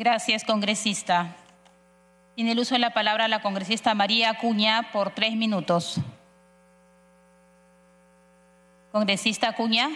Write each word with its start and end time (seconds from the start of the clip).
Gracias, 0.00 0.44
congresista. 0.44 1.36
Tiene 2.34 2.52
el 2.52 2.58
uso 2.58 2.74
de 2.74 2.78
la 2.78 2.94
palabra 2.94 3.28
la 3.28 3.42
congresista 3.42 3.94
María 3.94 4.30
Acuña 4.30 4.90
por 4.92 5.10
tres 5.10 5.36
minutos. 5.36 6.00
Congresista 8.92 9.50
Acuña. 9.50 9.90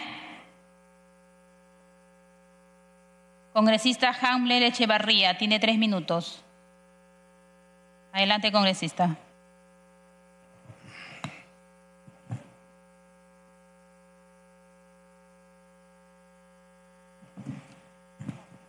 Congresista 3.51 4.15
Hamler 4.21 4.61
Echevarría, 4.61 5.39
tiene 5.39 5.59
tres 5.59 5.79
minutos. 5.79 6.39
Adelante, 8.13 8.51
congresista. 8.51 9.17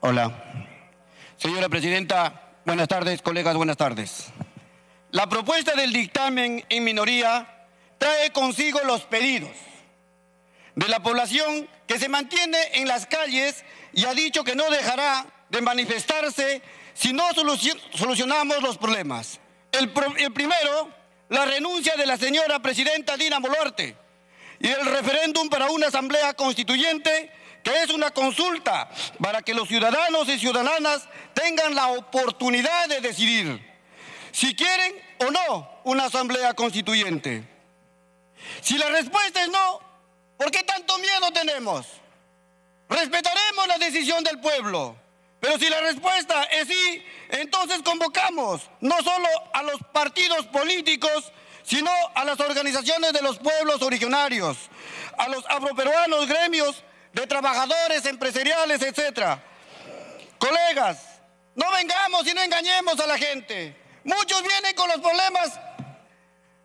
Hola. 0.01 0.46
Señora 1.39 1.69
Presidenta, 1.69 2.55
buenas 2.65 2.89
tardes, 2.89 3.21
colegas, 3.21 3.55
buenas 3.57 3.77
tardes. 3.77 4.29
La 5.11 5.29
propuesta 5.29 5.75
del 5.75 5.93
dictamen 5.93 6.65
en 6.71 6.83
minoría 6.83 7.67
trae 7.99 8.33
consigo 8.33 8.81
los 8.87 9.03
pedidos 9.03 9.51
de 10.75 10.89
la 10.89 11.01
población 11.01 11.69
que 11.87 11.99
se 11.99 12.09
mantiene 12.09 12.57
en 12.73 12.89
las 12.89 13.05
calles 13.05 13.67
y 13.93 14.07
ha 14.07 14.15
dicho 14.15 14.45
que 14.45 14.57
no 14.57 14.71
dejará 14.71 15.27
de 15.51 15.61
manifestarse 15.61 16.63
si 16.95 17.13
no 17.13 17.25
solucionamos 17.93 18.63
los 18.63 18.79
problemas. 18.79 19.39
El, 19.73 19.91
primero, 19.91 20.91
la 21.29 21.45
renuncia 21.45 21.97
de 21.97 22.07
la 22.07 22.17
señora 22.17 22.61
presidenta 22.61 23.19
Dina 23.19 23.41
Boluarte 23.41 23.95
y 24.59 24.69
el 24.69 24.87
referéndum 24.87 25.51
para 25.51 25.67
una 25.67 25.89
asamblea 25.89 26.33
constituyente 26.33 27.31
que 27.67 27.83
es 27.83 27.91
una 27.91 28.13
consulta 28.13 28.89
para 29.21 29.43
que 29.43 29.53
los 29.53 29.67
ciudadanos 29.67 30.29
y 30.29 30.39
ciudadanas 30.39 31.09
tengan 31.35 31.75
la 31.75 31.89
oportunidad 31.89 32.89
de 32.89 33.01
decidir 33.01 33.61
si 34.31 34.55
quieren 34.55 34.95
o 35.19 35.33
no 35.33 35.81
una 35.83 36.05
asamblea 36.05 36.55
constituyente. 36.55 37.43
Si 38.61 38.79
la 38.79 38.89
respuesta 38.91 39.43
es 39.43 39.49
no, 39.49 39.81
¿por 40.37 40.53
qué 40.53 40.63
tanto 40.63 40.97
miedo 40.99 41.33
tenemos? 41.33 41.89
Respetaremos 42.89 43.67
la 43.67 43.79
decisión 43.79 44.23
del 44.23 44.39
pueblo. 44.39 44.95
Pero 45.41 45.59
si 45.59 45.69
la 45.69 45.81
respuesta 45.81 46.45
es 46.45 46.69
sí, 46.69 47.05
entonces 47.31 47.83
convocamos 47.83 48.63
no 48.81 48.97
solo 49.03 49.29
a 49.53 49.65
los 49.65 49.81
partidos 49.93 50.47
políticos, 50.47 51.33
sino 51.65 51.91
a 52.15 52.25
las 52.25 52.39
organizaciones 52.39 53.13
de 53.13 53.23
los 53.23 53.41
pueblos 53.41 53.83
originarios, 53.83 54.57
a 55.19 55.27
los 55.27 55.45
afroperuanos 55.47 56.29
gremios 56.29 56.85
de 57.17 57.27
trabajadores 57.27 58.05
empresariales, 58.05 58.83
etcétera. 58.83 59.43
Colegas, 60.39 60.99
no 61.55 61.71
vengamos 61.73 62.27
y 62.27 62.35
no 62.35 62.43
engañemos 62.43 63.01
a 63.01 63.07
la 63.07 63.17
gente. 63.17 63.75
Muchos 64.05 64.43
vienen 64.43 64.75
con 64.75 64.87
los 64.91 65.01
problemas 65.01 65.59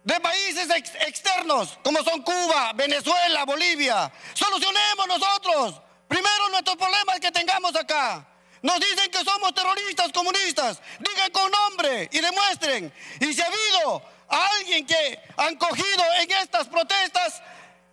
de 0.04 0.20
países 0.20 0.70
externos, 1.08 1.80
como 1.82 2.04
son 2.04 2.22
Cuba, 2.22 2.74
Venezuela, 2.74 3.46
Bolivia. 3.46 4.12
Solucionemos 4.34 5.08
nosotros 5.08 5.82
primero 6.10 6.50
nuestros 6.50 6.76
problemas 6.76 7.22
que 7.22 7.32
tengamos 7.32 7.74
acá. 7.78 8.28
Nos 8.62 8.78
dicen 8.82 9.10
que 9.10 9.24
somos 9.24 9.54
terroristas 9.54 10.12
comunistas. 10.12 10.82
Digan 11.00 11.32
con 11.32 11.50
nombre 11.50 12.10
y 12.12 12.20
demuestren. 12.20 12.94
Y 13.22 13.34
si 13.34 13.42
ha 13.42 13.46
habido 13.46 14.04
a 14.28 14.48
alguien 14.58 14.86
que 14.86 15.20
han 15.38 15.56
cogido 15.56 16.04
en 16.20 16.32
estas 16.32 16.68
protestas, 16.68 17.42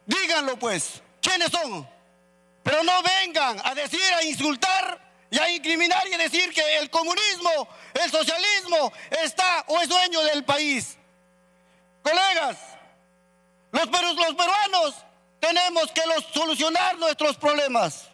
díganlo 0.06 0.58
pues. 0.58 1.00
¿Quiénes 1.22 1.50
son? 1.52 1.97
Pero 2.68 2.84
no 2.84 3.02
vengan 3.02 3.58
a 3.64 3.74
decir, 3.74 4.12
a 4.12 4.22
insultar 4.24 5.00
y 5.30 5.38
a 5.38 5.48
incriminar 5.48 6.06
y 6.06 6.12
a 6.12 6.18
decir 6.18 6.52
que 6.52 6.76
el 6.76 6.90
comunismo, 6.90 7.66
el 7.94 8.10
socialismo 8.10 8.92
está 9.22 9.64
o 9.68 9.80
es 9.80 9.88
dueño 9.88 10.20
del 10.24 10.44
país. 10.44 10.98
Colegas, 12.02 12.58
los, 13.72 13.88
los 13.88 14.34
peruanos 14.34 14.94
tenemos 15.40 15.90
que 15.92 16.02
solucionar 16.34 16.98
nuestros 16.98 17.38
problemas. 17.38 18.06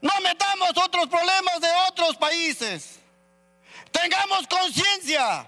No 0.00 0.12
metamos 0.22 0.70
otros 0.70 1.06
problemas 1.06 1.60
de 1.60 1.70
otros 1.88 2.16
países. 2.16 2.98
Tengamos 3.92 4.44
conciencia. 4.48 5.46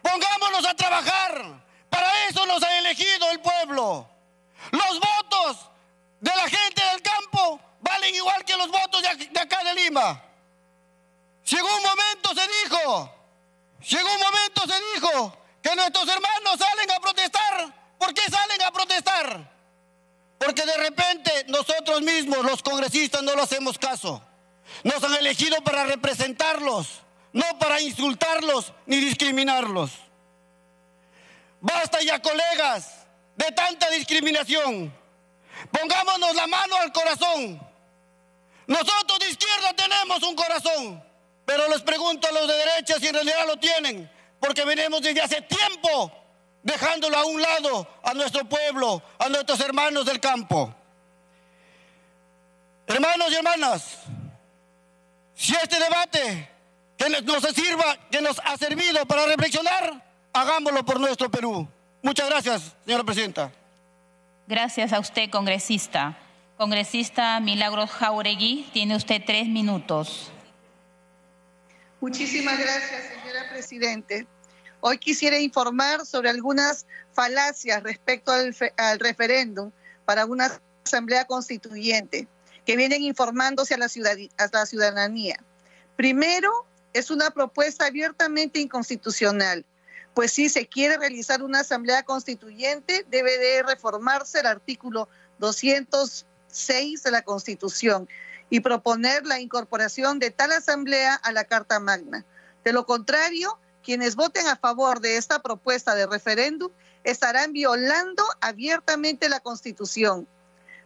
Pongámonos 0.00 0.66
a 0.66 0.72
trabajar. 0.72 1.60
Para 1.90 2.28
eso 2.28 2.46
nos 2.46 2.62
ha 2.62 2.78
elegido 2.78 3.30
el 3.30 3.40
pueblo. 3.40 4.08
Los 4.70 5.00
votos 5.00 5.67
de 6.20 6.30
la 6.30 6.48
gente 6.48 6.82
del 6.92 7.02
campo 7.02 7.60
valen 7.80 8.14
igual 8.14 8.44
que 8.44 8.56
los 8.56 8.68
votos 8.68 9.02
de 9.02 9.40
acá 9.40 9.62
de 9.64 9.74
Lima. 9.74 10.24
En 11.50 11.62
un 11.62 11.82
momento 11.82 12.34
se 12.34 12.48
dijo, 12.62 13.14
en 13.90 14.06
un 14.06 14.20
momento 14.20 14.62
se 14.66 14.94
dijo 14.94 15.38
que 15.62 15.74
nuestros 15.74 16.08
hermanos 16.08 16.58
salen 16.58 16.90
a 16.90 17.00
protestar, 17.00 17.96
¿por 17.98 18.12
qué 18.12 18.22
salen 18.30 18.62
a 18.62 18.70
protestar? 18.70 19.58
Porque 20.38 20.62
de 20.64 20.76
repente 20.76 21.46
nosotros 21.48 22.02
mismos, 22.02 22.44
los 22.44 22.62
congresistas, 22.62 23.22
no 23.22 23.34
lo 23.34 23.42
hacemos 23.42 23.78
caso. 23.78 24.22
Nos 24.84 25.02
han 25.02 25.14
elegido 25.14 25.62
para 25.62 25.84
representarlos, 25.84 27.00
no 27.32 27.58
para 27.58 27.80
insultarlos 27.80 28.72
ni 28.86 28.98
discriminarlos. 28.98 29.90
Basta 31.60 32.00
ya, 32.02 32.20
colegas, 32.20 33.06
de 33.36 33.50
tanta 33.52 33.90
discriminación. 33.90 34.94
Pongámonos 35.70 36.34
la 36.34 36.46
mano 36.46 36.76
al 36.76 36.92
corazón. 36.92 37.60
Nosotros 38.66 39.18
de 39.18 39.30
izquierda 39.30 39.72
tenemos 39.74 40.22
un 40.22 40.34
corazón, 40.34 41.02
pero 41.44 41.68
les 41.68 41.80
pregunto 41.82 42.28
a 42.28 42.32
los 42.32 42.46
de 42.46 42.54
derecha 42.54 42.96
si 43.00 43.08
en 43.08 43.14
realidad 43.14 43.46
lo 43.46 43.56
tienen, 43.56 44.10
porque 44.38 44.64
venimos 44.64 45.00
desde 45.00 45.22
hace 45.22 45.40
tiempo 45.42 46.12
dejándolo 46.62 47.16
a 47.16 47.24
un 47.24 47.40
lado 47.40 47.88
a 48.02 48.12
nuestro 48.14 48.44
pueblo, 48.44 49.02
a 49.18 49.28
nuestros 49.28 49.58
hermanos 49.60 50.04
del 50.04 50.20
campo. 50.20 50.74
Hermanos 52.86 53.30
y 53.30 53.34
hermanas, 53.34 53.98
si 55.34 55.54
este 55.54 55.78
debate 55.78 56.50
que 56.96 57.08
nos 57.08 57.42
sirva, 57.54 57.96
que 58.10 58.20
nos 58.20 58.38
ha 58.44 58.56
servido 58.56 59.06
para 59.06 59.26
reflexionar, 59.26 60.04
hagámoslo 60.32 60.84
por 60.84 61.00
nuestro 61.00 61.30
Perú. 61.30 61.66
Muchas 62.02 62.28
gracias, 62.28 62.76
señora 62.84 63.04
presidenta. 63.04 63.50
Gracias 64.48 64.94
a 64.94 64.98
usted, 64.98 65.28
congresista. 65.28 66.16
Congresista 66.56 67.38
Milagros 67.38 67.90
Jauregui, 67.90 68.70
tiene 68.72 68.96
usted 68.96 69.20
tres 69.26 69.46
minutos. 69.46 70.32
Muchísimas 72.00 72.58
gracias, 72.58 73.08
señora 73.08 73.46
Presidente. 73.50 74.26
Hoy 74.80 74.96
quisiera 74.96 75.38
informar 75.38 76.06
sobre 76.06 76.30
algunas 76.30 76.86
falacias 77.12 77.82
respecto 77.82 78.32
al, 78.32 78.98
referéndum 78.98 79.70
para 80.06 80.24
una 80.24 80.50
asamblea 80.82 81.26
constituyente 81.26 82.26
que 82.64 82.76
vienen 82.76 83.02
informándose 83.02 83.74
a 83.74 83.76
la, 83.76 83.88
a 84.38 84.48
la 84.50 84.64
ciudadanía. 84.64 85.36
Primero, 85.94 86.50
es 86.94 87.10
una 87.10 87.28
propuesta 87.32 87.84
abiertamente 87.84 88.60
inconstitucional 88.60 89.66
pues 90.18 90.32
si 90.32 90.48
se 90.48 90.66
quiere 90.66 90.96
realizar 90.98 91.44
una 91.44 91.60
asamblea 91.60 92.02
constituyente, 92.02 93.06
debe 93.08 93.38
de 93.38 93.62
reformarse 93.62 94.40
el 94.40 94.46
artículo 94.46 95.08
206 95.38 97.04
de 97.04 97.10
la 97.12 97.22
Constitución 97.22 98.08
y 98.50 98.58
proponer 98.58 99.24
la 99.24 99.38
incorporación 99.38 100.18
de 100.18 100.32
tal 100.32 100.50
asamblea 100.50 101.14
a 101.14 101.30
la 101.30 101.44
Carta 101.44 101.78
Magna. 101.78 102.24
De 102.64 102.72
lo 102.72 102.84
contrario, 102.84 103.60
quienes 103.84 104.16
voten 104.16 104.48
a 104.48 104.56
favor 104.56 104.98
de 104.98 105.18
esta 105.18 105.40
propuesta 105.40 105.94
de 105.94 106.08
referéndum 106.08 106.72
estarán 107.04 107.52
violando 107.52 108.24
abiertamente 108.40 109.28
la 109.28 109.38
Constitución. 109.38 110.26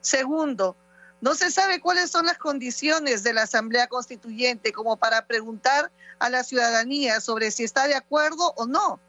Segundo, 0.03 0.77
no 1.23 1.35
se 1.35 1.51
sabe 1.51 1.81
cuáles 1.81 2.11
son 2.11 2.27
las 2.27 2.37
condiciones 2.37 3.23
de 3.23 3.33
la 3.33 3.45
Asamblea 3.45 3.87
Constituyente 3.87 4.73
como 4.73 4.99
para 4.99 5.25
preguntar 5.25 5.91
a 6.19 6.29
la 6.29 6.45
ciudadanía 6.45 7.23
sobre 7.23 7.51
si 7.51 7.65
está 7.65 7.87
de 7.87 7.95
acuerdo 7.95 8.53
o 8.59 8.67
no. 8.67 9.01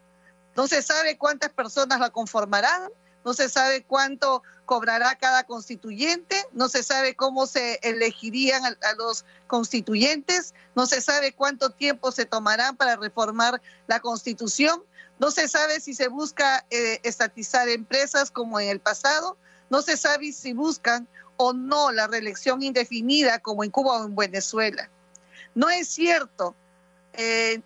No 0.56 0.66
se 0.66 0.82
sabe 0.82 1.18
cuántas 1.18 1.50
personas 1.50 2.00
la 2.00 2.10
conformarán, 2.10 2.90
no 3.24 3.32
se 3.32 3.48
sabe 3.48 3.82
cuánto 3.82 4.42
cobrará 4.66 5.16
cada 5.16 5.44
constituyente, 5.44 6.36
no 6.52 6.68
se 6.68 6.82
sabe 6.82 7.14
cómo 7.14 7.46
se 7.46 7.78
elegirían 7.82 8.64
a, 8.64 8.92
los 8.98 9.24
constituyentes, 9.46 10.54
no 10.74 10.86
se 10.86 11.00
sabe 11.00 11.32
cuánto 11.32 11.70
tiempo 11.70 12.12
se 12.12 12.26
tomarán 12.26 12.76
para 12.76 12.96
reformar 12.96 13.60
la 13.86 14.00
constitución, 14.00 14.82
no 15.18 15.30
se 15.30 15.48
sabe 15.48 15.80
si 15.80 15.94
se 15.94 16.08
busca 16.08 16.66
eh, 16.70 17.00
estatizar 17.02 17.68
empresas 17.68 18.30
como 18.30 18.60
en 18.60 18.68
el 18.68 18.80
pasado, 18.80 19.38
no 19.70 19.80
se 19.82 19.96
sabe 19.96 20.32
si 20.32 20.52
buscan 20.52 21.08
o 21.36 21.52
no 21.52 21.92
la 21.92 22.06
reelección 22.06 22.62
indefinida 22.62 23.38
como 23.38 23.64
en 23.64 23.70
Cuba 23.70 24.02
o 24.02 24.06
en 24.06 24.14
Venezuela. 24.14 24.90
No 25.54 25.70
es 25.70 25.88
cierto 25.88 26.54
eh, 27.12 27.62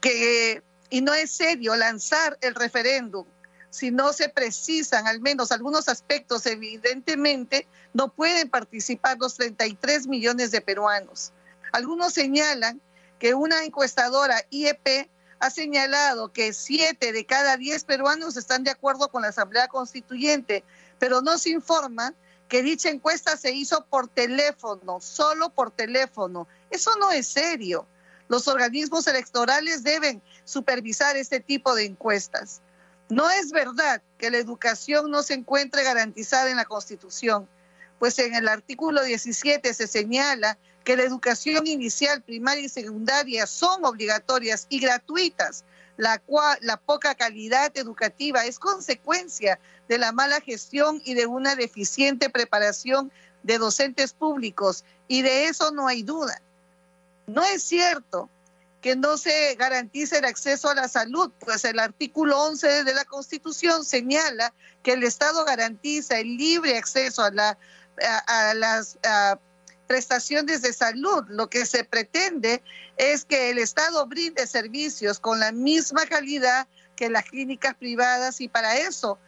que 0.00 0.62
y 0.90 1.00
no 1.00 1.14
es 1.14 1.30
serio 1.30 1.74
lanzar 1.76 2.36
el 2.40 2.54
referéndum 2.54 3.24
si 3.70 3.92
no 3.92 4.12
se 4.12 4.28
precisan 4.28 5.06
al 5.06 5.20
menos 5.20 5.52
algunos 5.52 5.88
aspectos, 5.88 6.44
evidentemente 6.46 7.66
no 7.94 8.08
pueden 8.08 8.50
participar 8.50 9.16
los 9.18 9.36
33 9.36 10.08
millones 10.08 10.50
de 10.50 10.60
peruanos. 10.60 11.32
Algunos 11.72 12.12
señalan 12.12 12.80
que 13.20 13.34
una 13.34 13.64
encuestadora 13.64 14.44
IEP 14.50 15.08
ha 15.38 15.50
señalado 15.50 16.32
que 16.32 16.52
siete 16.52 17.12
de 17.12 17.24
cada 17.24 17.56
diez 17.56 17.84
peruanos 17.84 18.36
están 18.36 18.64
de 18.64 18.72
acuerdo 18.72 19.08
con 19.08 19.22
la 19.22 19.28
Asamblea 19.28 19.68
Constituyente, 19.68 20.64
pero 20.98 21.22
no 21.22 21.38
se 21.38 21.50
informa 21.50 22.12
que 22.48 22.62
dicha 22.62 22.90
encuesta 22.90 23.36
se 23.36 23.52
hizo 23.52 23.86
por 23.86 24.08
teléfono, 24.08 25.00
solo 25.00 25.50
por 25.50 25.70
teléfono. 25.70 26.48
Eso 26.70 26.90
no 26.98 27.12
es 27.12 27.28
serio. 27.28 27.86
Los 28.28 28.48
organismos 28.48 29.06
electorales 29.06 29.84
deben 29.84 30.20
supervisar 30.44 31.16
este 31.16 31.40
tipo 31.40 31.74
de 31.74 31.84
encuestas. 31.84 32.60
No 33.08 33.28
es 33.30 33.50
verdad 33.50 34.02
que 34.18 34.30
la 34.30 34.38
educación 34.38 35.10
no 35.10 35.22
se 35.22 35.34
encuentre 35.34 35.82
garantizada 35.82 36.50
en 36.50 36.56
la 36.56 36.64
Constitución, 36.64 37.48
pues 37.98 38.18
en 38.18 38.34
el 38.34 38.48
artículo 38.48 39.02
17 39.02 39.74
se 39.74 39.86
señala 39.86 40.58
que 40.84 40.96
la 40.96 41.02
educación 41.02 41.66
inicial, 41.66 42.22
primaria 42.22 42.64
y 42.64 42.68
secundaria 42.68 43.46
son 43.46 43.84
obligatorias 43.84 44.66
y 44.70 44.80
gratuitas, 44.80 45.64
la, 45.96 46.18
cual, 46.18 46.58
la 46.62 46.78
poca 46.78 47.14
calidad 47.14 47.70
educativa 47.74 48.46
es 48.46 48.58
consecuencia 48.58 49.60
de 49.88 49.98
la 49.98 50.12
mala 50.12 50.40
gestión 50.40 51.02
y 51.04 51.14
de 51.14 51.26
una 51.26 51.56
deficiente 51.56 52.30
preparación 52.30 53.12
de 53.42 53.58
docentes 53.58 54.12
públicos, 54.12 54.84
y 55.08 55.22
de 55.22 55.44
eso 55.44 55.70
no 55.72 55.86
hay 55.86 56.02
duda. 56.02 56.40
No 57.26 57.42
es 57.44 57.62
cierto 57.62 58.30
que 58.80 58.96
no 58.96 59.18
se 59.18 59.54
garantice 59.56 60.18
el 60.18 60.24
acceso 60.24 60.68
a 60.70 60.74
la 60.74 60.88
salud, 60.88 61.30
pues 61.40 61.64
el 61.64 61.78
artículo 61.78 62.40
11 62.44 62.84
de 62.84 62.94
la 62.94 63.04
Constitución 63.04 63.84
señala 63.84 64.54
que 64.82 64.92
el 64.92 65.04
Estado 65.04 65.44
garantiza 65.44 66.18
el 66.18 66.36
libre 66.36 66.78
acceso 66.78 67.22
a, 67.22 67.30
la, 67.30 67.58
a, 68.26 68.54
las 68.54 68.98
prestaciones 69.86 70.62
de 70.62 70.72
salud. 70.72 71.24
Lo 71.28 71.50
que 71.50 71.66
se 71.66 71.84
pretende 71.84 72.62
es 72.96 73.24
que 73.24 73.50
el 73.50 73.58
Estado 73.58 74.06
brinde 74.06 74.46
servicios 74.46 75.20
con 75.20 75.40
la 75.40 75.52
misma 75.52 76.06
calidad 76.06 76.66
que 76.96 77.10
las 77.10 77.24
clínicas 77.24 77.74
privadas 77.74 78.40
y 78.40 78.48
para 78.48 78.76
eso, 78.76 79.18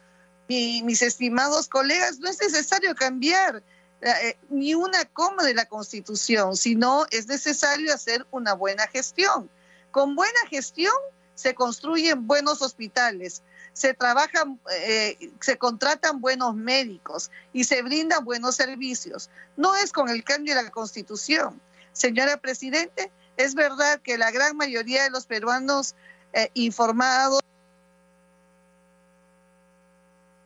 mis 0.49 1.03
estimados 1.03 1.69
colegas, 1.69 2.19
no 2.19 2.29
es 2.29 2.41
necesario 2.41 2.95
cambiar 2.95 3.63
eh, 4.03 4.37
ni 4.51 4.75
una 4.75 5.05
coma 5.05 5.45
de 5.45 5.55
la 5.55 5.67
Constitución, 5.67 6.57
sino 6.57 7.07
es 7.11 7.29
necesario 7.29 7.95
hacer 7.95 8.27
una 8.33 8.53
buena 8.55 8.87
gestión. 8.89 9.49
Con 9.93 10.17
buena 10.17 10.41
gestión 10.51 10.95
se 11.35 11.55
construyen 11.55 12.27
buenos 12.27 12.63
hospitales, 12.63 13.43
se 13.73 13.95
trabajan, 13.95 14.61
eh, 14.73 15.31
se 15.41 15.57
contratan 15.57 16.21
buenos 16.21 16.55
médicos 16.57 17.31
y 17.53 17.65
se 17.65 17.83
brindan 17.83 18.25
buenos 18.25 18.57
servicios. 18.57 19.31
No 19.57 19.77
es 19.77 19.93
con 19.93 20.09
el 20.09 20.25
cambio 20.25 20.57
de 20.57 20.65
la 20.65 20.71
Constitución. 20.71 21.61
Señora 21.93 22.39
Presidente, 22.39 23.13
es 23.37 23.55
verdad 23.55 24.01
que 24.01 24.19
la 24.19 24.31
gran 24.31 24.57
mayoría 24.57 25.05
de 25.05 25.11
los 25.11 25.27
peruanos 25.27 25.95
eh, 26.33 26.51
informados 26.55 27.41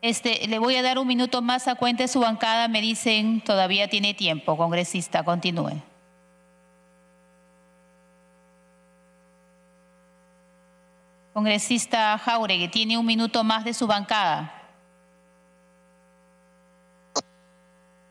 Este, 0.03 0.47
le 0.47 0.59
voy 0.59 0.77
a 0.77 0.83
dar 0.83 0.99
un 0.99 1.07
minuto 1.07 1.43
más 1.43 1.69
a 1.69 1.75
cuenta 1.75 2.07
su 2.07 2.21
bancada. 2.21 2.69
Me 2.69 2.81
dicen, 2.81 3.43
todavía 3.43 3.89
tiene 3.89 4.15
tiempo, 4.15 4.57
congresista, 4.57 5.25
continúe. 5.25 5.83
Congresista 11.33 12.17
Jauregui, 12.17 12.69
tiene 12.69 12.97
un 12.97 13.05
minuto 13.05 13.45
más 13.45 13.65
de 13.65 13.75
su 13.75 13.87
bancada. 13.87 14.53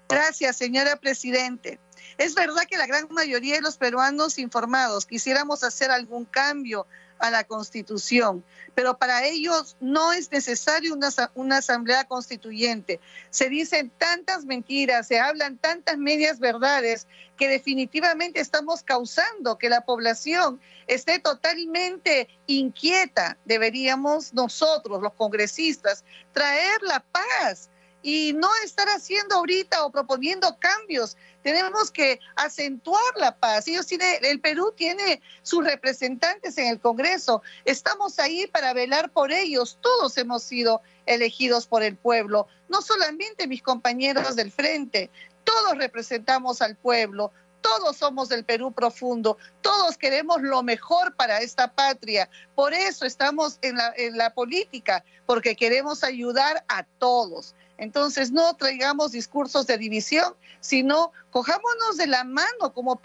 Gracias, 0.08 0.58
señora 0.58 0.96
Presidente. 0.98 1.80
Es 2.18 2.36
verdad 2.36 2.64
que 2.70 2.78
la 2.78 2.86
gran 2.86 3.08
mayoría 3.10 3.56
de 3.56 3.62
los 3.62 3.78
peruanos 3.78 4.38
informados 4.38 5.06
quisiéramos 5.06 5.64
hacer 5.64 5.90
algún 5.92 6.26
cambio 6.26 6.86
a 7.19 7.31
la 7.31 7.44
Constitución, 7.44 8.44
pero 8.73 8.97
para 8.97 9.25
ellos 9.25 9.77
no 9.79 10.13
es 10.13 10.31
necesario 10.31 10.94
una, 10.94 11.09
una, 11.33 11.57
asamblea 11.57 12.03
constituyente. 12.06 13.00
Se 13.29 13.50
dicen 13.50 13.91
tantas 13.97 14.45
mentiras, 14.45 15.07
se 15.07 15.19
hablan 15.19 15.57
tantas 15.57 15.97
medias 15.97 16.39
verdades 16.39 17.07
que 17.38 17.47
definitivamente 17.47 18.39
estamos 18.39 18.83
causando 18.83 19.57
que 19.57 19.69
la 19.69 19.81
población 19.81 20.59
esté 20.88 21.19
totalmente 21.19 22.27
inquieta. 22.47 23.38
Deberíamos 23.45 24.33
nosotros, 24.33 25.01
los 25.01 25.13
congresistas, 25.13 26.03
traer 26.33 26.81
la 26.81 27.00
paz 27.00 27.69
y 28.06 28.34
no 28.34 28.48
estar 28.63 28.88
haciendo 28.90 29.34
ahorita 29.34 29.84
o 29.84 29.92
proponiendo 29.92 30.60
cambios. 30.60 31.18
Tenemos 31.42 31.90
que 31.90 32.19
acentuar 32.36 33.02
la 33.16 33.36
paz. 33.36 33.68
Ellos 33.68 33.88
tiene, 33.88 34.18
el 34.22 34.40
Perú 34.40 34.72
tiene 34.78 35.24
sus 35.42 35.66
representantes 35.66 36.56
en 36.60 36.68
el 36.68 36.80
Congreso. 36.80 37.42
Estamos 37.66 38.19
ahí 38.19 38.46
para 38.46 38.74
velar 38.74 39.10
por 39.10 39.31
ellos. 39.31 39.80
Todos 39.81 40.16
hemos 40.19 40.44
sido 40.44 40.84
elegidos 41.07 41.66
por 41.66 41.81
el 41.81 41.96
pueblo, 41.98 42.48
no 42.69 42.84
solamente 42.84 43.48
mis 43.48 43.63
compañeros 43.63 44.36
del 44.36 44.51
frente. 44.51 45.10
Todos 45.44 45.75
representamos 45.75 46.62
al 46.62 46.75
pueblo, 46.75 47.31
todos 47.62 47.98
somos 47.98 48.30
del 48.30 48.46
Perú 48.46 48.72
profundo, 48.72 49.40
todos 49.62 49.98
queremos 49.98 50.44
lo 50.44 50.62
mejor 50.62 51.16
para 51.16 51.40
esta 51.40 51.74
patria. 51.74 52.30
Por 52.54 52.75
eso 52.75 53.04
estamos 53.04 53.58
en 53.63 53.78
la, 53.78 53.92
en 53.98 54.16
la 54.16 54.31
política, 54.36 55.04
porque 55.25 55.56
queremos 55.56 56.04
ayudar 56.04 56.63
a 56.68 56.84
todos. 56.84 57.56
Entonces, 57.77 58.31
no 58.31 58.54
traigamos 58.56 59.12
discursos 59.12 59.68
de 59.68 59.77
división, 59.77 60.33
sino 60.60 61.12
cojámonos 61.30 61.98
de 61.98 62.07
la 62.07 62.24
mano 62.24 62.74
como. 62.74 63.00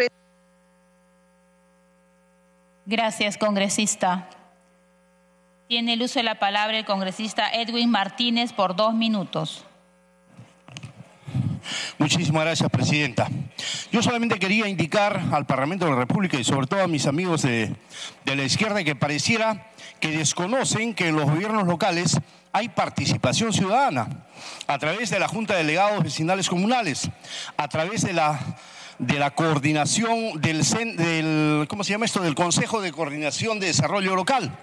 Gracias, 2.86 3.36
congresista. 3.36 4.28
Tiene 5.68 5.92
el 5.92 6.02
uso 6.02 6.18
de 6.18 6.24
la 6.24 6.38
palabra 6.38 6.78
el 6.78 6.84
congresista 6.84 7.48
Edwin 7.50 7.90
Martínez 7.90 8.52
por 8.52 8.74
dos 8.74 8.94
minutos. 8.94 9.64
Muchísimas 11.98 12.42
gracias, 12.42 12.70
Presidenta. 12.70 13.28
Yo 13.92 14.02
solamente 14.02 14.38
quería 14.38 14.66
indicar 14.66 15.20
al 15.32 15.46
Parlamento 15.46 15.84
de 15.84 15.92
la 15.92 15.98
República 15.98 16.38
y 16.38 16.44
sobre 16.44 16.66
todo 16.66 16.82
a 16.82 16.88
mis 16.88 17.06
amigos 17.06 17.42
de, 17.42 17.74
de 18.24 18.36
la 18.36 18.44
izquierda 18.44 18.82
que 18.82 18.96
pareciera 18.96 19.70
que 20.00 20.10
desconocen 20.10 20.94
que 20.94 21.08
en 21.08 21.16
los 21.16 21.26
gobiernos 21.26 21.66
locales 21.66 22.18
hay 22.52 22.68
participación 22.68 23.52
ciudadana 23.52 24.08
a 24.66 24.78
través 24.78 25.10
de 25.10 25.18
la 25.18 25.28
Junta 25.28 25.54
de 25.54 25.60
Delegados 25.60 26.02
Vecinales 26.02 26.48
Comunales, 26.48 27.08
a 27.56 27.68
través 27.68 28.02
de 28.02 28.12
la 28.12 28.38
de 28.98 29.18
la 29.18 29.30
coordinación 29.30 30.42
del, 30.42 30.62
del, 30.96 31.66
¿cómo 31.68 31.84
se 31.84 31.92
llama 31.92 32.04
esto? 32.04 32.20
del 32.20 32.34
Consejo 32.34 32.82
de 32.82 32.92
Coordinación 32.92 33.58
de 33.58 33.68
Desarrollo 33.68 34.14
Local, 34.14 34.54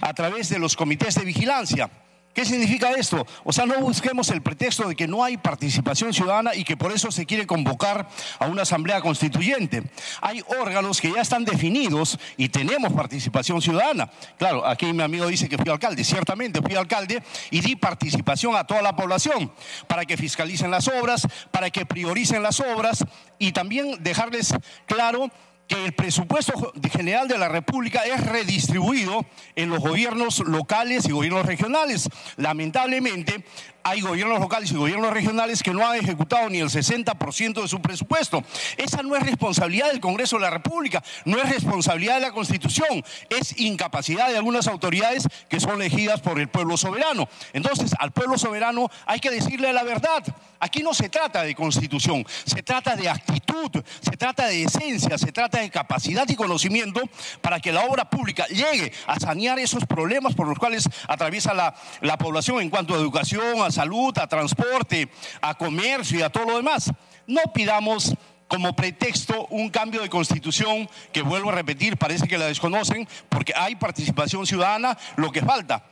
a 0.00 0.14
través 0.14 0.48
de 0.48 0.58
los 0.58 0.74
comités 0.74 1.16
de 1.16 1.24
vigilancia, 1.26 1.90
¿Qué 2.34 2.44
significa 2.44 2.90
esto? 2.90 3.24
O 3.44 3.52
sea, 3.52 3.64
no 3.64 3.78
busquemos 3.78 4.28
el 4.30 4.42
pretexto 4.42 4.88
de 4.88 4.96
que 4.96 5.06
no 5.06 5.22
hay 5.22 5.36
participación 5.36 6.12
ciudadana 6.12 6.52
y 6.54 6.64
que 6.64 6.76
por 6.76 6.90
eso 6.90 7.12
se 7.12 7.26
quiere 7.26 7.46
convocar 7.46 8.08
a 8.40 8.46
una 8.46 8.62
asamblea 8.62 9.00
constituyente. 9.00 9.84
Hay 10.20 10.42
órganos 10.60 11.00
que 11.00 11.12
ya 11.12 11.20
están 11.20 11.44
definidos 11.44 12.18
y 12.36 12.48
tenemos 12.48 12.92
participación 12.92 13.62
ciudadana. 13.62 14.10
Claro, 14.36 14.66
aquí 14.66 14.92
mi 14.92 15.04
amigo 15.04 15.28
dice 15.28 15.48
que 15.48 15.56
fui 15.56 15.70
alcalde. 15.70 16.02
Ciertamente 16.02 16.60
fui 16.60 16.74
alcalde 16.74 17.22
y 17.52 17.60
di 17.60 17.76
participación 17.76 18.56
a 18.56 18.64
toda 18.64 18.82
la 18.82 18.96
población 18.96 19.52
para 19.86 20.04
que 20.04 20.16
fiscalicen 20.16 20.72
las 20.72 20.88
obras, 20.88 21.28
para 21.52 21.70
que 21.70 21.86
prioricen 21.86 22.42
las 22.42 22.58
obras 22.58 23.04
y 23.38 23.52
también 23.52 24.02
dejarles 24.02 24.52
claro 24.86 25.30
que 25.66 25.86
el 25.86 25.92
presupuesto 25.92 26.72
general 26.92 27.28
de 27.28 27.38
la 27.38 27.48
República 27.48 28.00
es 28.04 28.24
redistribuido 28.24 29.24
en 29.56 29.70
los 29.70 29.80
gobiernos 29.80 30.40
locales 30.40 31.06
y 31.08 31.12
gobiernos 31.12 31.46
regionales. 31.46 32.08
Lamentablemente, 32.36 33.44
hay 33.84 34.00
gobiernos 34.00 34.40
locales 34.40 34.72
y 34.72 34.74
gobiernos 34.74 35.12
regionales 35.12 35.62
que 35.62 35.72
no 35.72 35.86
han 35.86 35.98
ejecutado 35.98 36.48
ni 36.48 36.58
el 36.58 36.70
60% 36.70 37.62
de 37.62 37.68
su 37.68 37.82
presupuesto. 37.82 38.42
Esa 38.78 39.02
no 39.02 39.14
es 39.14 39.22
responsabilidad 39.22 39.88
del 39.88 40.00
Congreso 40.00 40.36
de 40.36 40.42
la 40.42 40.50
República, 40.50 41.04
no 41.26 41.36
es 41.38 41.48
responsabilidad 41.50 42.14
de 42.14 42.22
la 42.22 42.32
Constitución, 42.32 43.04
es 43.28 43.60
incapacidad 43.60 44.30
de 44.30 44.38
algunas 44.38 44.66
autoridades 44.68 45.28
que 45.50 45.60
son 45.60 45.82
elegidas 45.82 46.22
por 46.22 46.40
el 46.40 46.48
pueblo 46.48 46.78
soberano. 46.78 47.28
Entonces, 47.52 47.94
al 47.98 48.10
pueblo 48.10 48.38
soberano 48.38 48.90
hay 49.04 49.20
que 49.20 49.30
decirle 49.30 49.70
la 49.72 49.82
verdad. 49.82 50.24
Aquí 50.60 50.82
no 50.82 50.94
se 50.94 51.10
trata 51.10 51.42
de 51.42 51.54
constitución, 51.54 52.24
se 52.46 52.62
trata 52.62 52.96
de 52.96 53.10
actitud, 53.10 53.70
se 54.00 54.16
trata 54.16 54.46
de 54.46 54.62
esencia, 54.62 55.18
se 55.18 55.30
trata 55.30 55.60
de 55.60 55.68
capacidad 55.68 56.26
y 56.26 56.34
conocimiento 56.36 57.02
para 57.42 57.60
que 57.60 57.70
la 57.70 57.84
obra 57.84 58.08
pública 58.08 58.46
llegue 58.46 58.90
a 59.06 59.20
sanear 59.20 59.58
esos 59.58 59.84
problemas 59.84 60.34
por 60.34 60.48
los 60.48 60.58
cuales 60.58 60.88
atraviesa 61.06 61.52
la, 61.52 61.74
la 62.00 62.16
población 62.16 62.62
en 62.62 62.70
cuanto 62.70 62.94
a 62.94 62.96
educación, 62.96 63.60
a 63.60 63.70
salud, 63.74 64.16
a 64.18 64.26
transporte, 64.26 65.10
a 65.40 65.54
comercio 65.54 66.18
y 66.18 66.22
a 66.22 66.30
todo 66.30 66.44
lo 66.46 66.56
demás. 66.56 66.90
No 67.26 67.42
pidamos 67.52 68.14
como 68.48 68.76
pretexto 68.76 69.46
un 69.50 69.70
cambio 69.70 70.02
de 70.02 70.08
constitución 70.08 70.88
que 71.12 71.22
vuelvo 71.22 71.50
a 71.50 71.54
repetir, 71.54 71.96
parece 71.96 72.28
que 72.28 72.38
la 72.38 72.46
desconocen, 72.46 73.08
porque 73.28 73.52
hay 73.56 73.74
participación 73.76 74.46
ciudadana, 74.46 74.96
lo 75.16 75.32
que 75.32 75.42
falta 75.42 75.84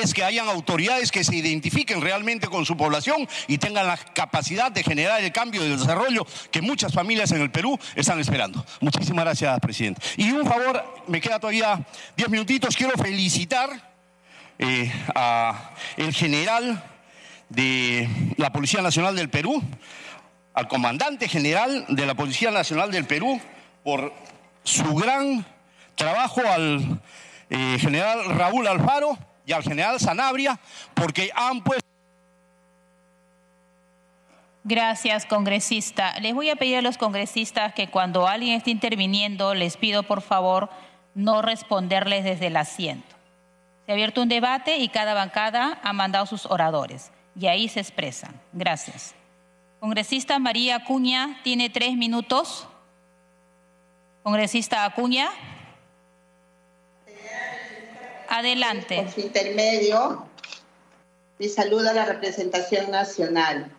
es 0.00 0.14
que 0.14 0.24
hayan 0.24 0.48
autoridades 0.48 1.10
que 1.10 1.22
se 1.22 1.36
identifiquen 1.36 2.00
realmente 2.00 2.48
con 2.48 2.64
su 2.64 2.76
población 2.76 3.28
y 3.46 3.58
tengan 3.58 3.86
la 3.86 3.96
capacidad 3.96 4.72
de 4.72 4.82
generar 4.82 5.20
el 5.22 5.32
cambio 5.32 5.62
y 5.62 5.70
el 5.70 5.78
desarrollo 5.78 6.26
que 6.50 6.62
muchas 6.62 6.92
familias 6.92 7.30
en 7.32 7.42
el 7.42 7.50
Perú 7.50 7.78
están 7.94 8.18
esperando. 8.18 8.64
Muchísimas 8.80 9.24
gracias, 9.24 9.60
presidente. 9.60 10.00
Y 10.16 10.30
un 10.32 10.46
favor, 10.46 10.82
me 11.08 11.20
queda 11.20 11.38
todavía 11.38 11.84
diez 12.16 12.30
minutitos, 12.30 12.76
quiero 12.76 12.96
felicitar 12.96 13.92
eh, 14.58 14.90
al 15.14 16.12
general 16.14 16.82
de 17.52 18.08
la 18.38 18.50
Policía 18.50 18.80
Nacional 18.80 19.14
del 19.14 19.28
Perú, 19.28 19.62
al 20.54 20.68
comandante 20.68 21.28
general 21.28 21.84
de 21.88 22.06
la 22.06 22.14
Policía 22.14 22.50
Nacional 22.50 22.90
del 22.90 23.04
Perú, 23.04 23.40
por 23.84 24.12
su 24.64 24.94
gran 24.94 25.44
trabajo, 25.94 26.40
al 26.46 27.00
eh, 27.50 27.76
general 27.78 28.36
Raúl 28.36 28.66
Alfaro 28.66 29.18
y 29.44 29.52
al 29.52 29.62
general 29.62 30.00
Sanabria, 30.00 30.58
porque 30.94 31.30
han 31.34 31.62
puesto... 31.62 31.82
Gracias, 34.64 35.26
congresista. 35.26 36.18
Les 36.20 36.34
voy 36.34 36.48
a 36.48 36.56
pedir 36.56 36.76
a 36.76 36.82
los 36.82 36.96
congresistas 36.96 37.74
que 37.74 37.88
cuando 37.88 38.28
alguien 38.28 38.54
esté 38.54 38.70
interviniendo, 38.70 39.54
les 39.54 39.76
pido 39.76 40.04
por 40.04 40.22
favor 40.22 40.70
no 41.14 41.42
responderles 41.42 42.24
desde 42.24 42.46
el 42.46 42.56
asiento. 42.56 43.16
Se 43.84 43.92
ha 43.92 43.94
abierto 43.94 44.22
un 44.22 44.28
debate 44.28 44.78
y 44.78 44.88
cada 44.88 45.12
bancada 45.12 45.80
ha 45.82 45.92
mandado 45.92 46.24
sus 46.26 46.46
oradores 46.46 47.10
y 47.34 47.46
ahí 47.46 47.68
se 47.68 47.80
expresan. 47.80 48.40
Gracias. 48.52 49.14
Congresista 49.80 50.38
María 50.38 50.76
Acuña 50.76 51.40
tiene 51.42 51.70
tres 51.70 51.96
minutos. 51.96 52.68
Congresista 54.22 54.84
Acuña. 54.84 55.30
Adelante. 58.28 59.06
Intermedio, 59.16 60.26
mi 61.38 61.48
saludo 61.48 61.90
a 61.90 61.92
la 61.92 62.06
representación 62.06 62.90
nacional. 62.90 63.70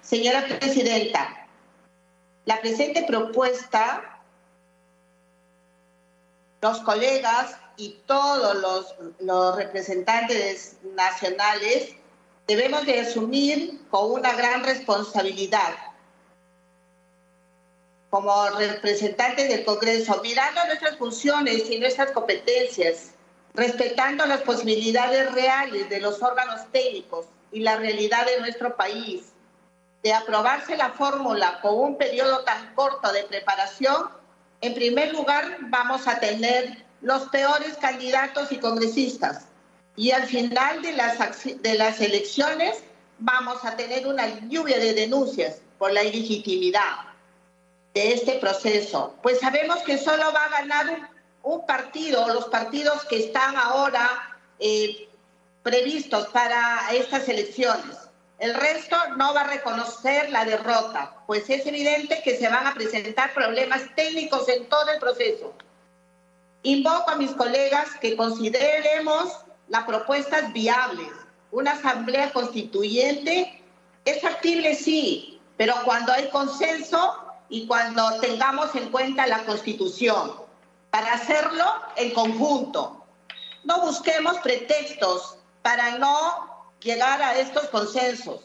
Señora 0.00 0.46
Presidenta, 0.46 1.46
la 2.46 2.60
presente 2.60 3.02
propuesta, 3.02 4.22
los 6.62 6.78
colegas 6.80 7.56
y 7.76 7.98
todos 8.06 8.96
los 9.20 9.56
representantes 9.56 10.78
nacionales 10.94 11.97
debemos 12.48 12.86
de 12.86 13.00
asumir 13.00 13.78
con 13.90 14.10
una 14.10 14.32
gran 14.32 14.64
responsabilidad. 14.64 15.74
Como 18.08 18.48
representantes 18.50 19.50
del 19.50 19.66
Congreso, 19.66 20.18
mirando 20.22 20.64
nuestras 20.64 20.96
funciones 20.96 21.70
y 21.70 21.78
nuestras 21.78 22.10
competencias, 22.12 23.10
respetando 23.52 24.24
las 24.24 24.40
posibilidades 24.40 25.30
reales 25.32 25.90
de 25.90 26.00
los 26.00 26.22
órganos 26.22 26.62
técnicos 26.72 27.26
y 27.52 27.60
la 27.60 27.76
realidad 27.76 28.24
de 28.24 28.40
nuestro 28.40 28.74
país, 28.76 29.24
de 30.02 30.14
aprobarse 30.14 30.74
la 30.78 30.90
fórmula 30.90 31.60
con 31.60 31.78
un 31.78 31.98
periodo 31.98 32.44
tan 32.44 32.74
corto 32.74 33.12
de 33.12 33.24
preparación, 33.24 34.08
en 34.62 34.72
primer 34.72 35.12
lugar 35.12 35.58
vamos 35.68 36.08
a 36.08 36.18
tener 36.18 36.82
los 37.02 37.28
peores 37.28 37.76
candidatos 37.76 38.50
y 38.52 38.56
congresistas, 38.56 39.47
y 39.98 40.12
al 40.12 40.26
final 40.26 40.80
de 40.80 40.92
las, 40.92 41.18
de 41.44 41.74
las 41.74 42.00
elecciones 42.00 42.84
vamos 43.18 43.64
a 43.64 43.74
tener 43.74 44.06
una 44.06 44.28
lluvia 44.48 44.78
de 44.78 44.94
denuncias 44.94 45.60
por 45.76 45.92
la 45.92 46.04
ilegitimidad 46.04 46.98
de 47.94 48.12
este 48.12 48.34
proceso. 48.34 49.16
Pues 49.24 49.40
sabemos 49.40 49.78
que 49.80 49.98
solo 49.98 50.32
va 50.32 50.44
a 50.44 50.60
ganar 50.60 51.10
un, 51.42 51.66
partido, 51.66 52.28
los 52.28 52.44
partidos 52.44 53.04
que 53.06 53.18
están 53.18 53.56
ahora 53.56 54.38
eh, 54.60 55.08
previstos 55.64 56.28
para 56.28 56.78
estas 56.92 57.28
elecciones. 57.28 57.96
El 58.38 58.54
resto 58.54 58.96
no 59.16 59.34
va 59.34 59.40
a 59.40 59.48
reconocer 59.48 60.30
la 60.30 60.44
derrota, 60.44 61.16
pues 61.26 61.50
es 61.50 61.66
evidente 61.66 62.22
que 62.22 62.36
se 62.36 62.48
van 62.48 62.68
a 62.68 62.74
presentar 62.74 63.34
problemas 63.34 63.82
técnicos 63.96 64.48
en 64.48 64.68
todo 64.68 64.92
el 64.92 65.00
proceso. 65.00 65.54
Invoco 66.62 67.10
a 67.10 67.16
mis 67.16 67.32
colegas 67.32 67.88
que 68.00 68.16
consideremos 68.16 69.47
la 69.68 69.86
propuesta 69.86 70.38
es 70.38 70.52
viable. 70.52 71.08
Una 71.50 71.72
asamblea 71.72 72.32
constituyente 72.32 73.62
es 74.04 74.20
factible, 74.20 74.74
sí, 74.74 75.40
pero 75.56 75.74
cuando 75.84 76.12
hay 76.12 76.28
consenso 76.30 77.16
y 77.48 77.66
cuando 77.66 78.20
tengamos 78.20 78.74
en 78.74 78.90
cuenta 78.90 79.26
la 79.26 79.44
constitución, 79.44 80.32
para 80.90 81.14
hacerlo 81.14 81.64
en 81.96 82.12
conjunto. 82.12 83.04
No 83.64 83.80
busquemos 83.80 84.38
pretextos 84.38 85.36
para 85.62 85.98
no 85.98 86.72
llegar 86.80 87.20
a 87.20 87.36
estos 87.38 87.68
consensos. 87.68 88.40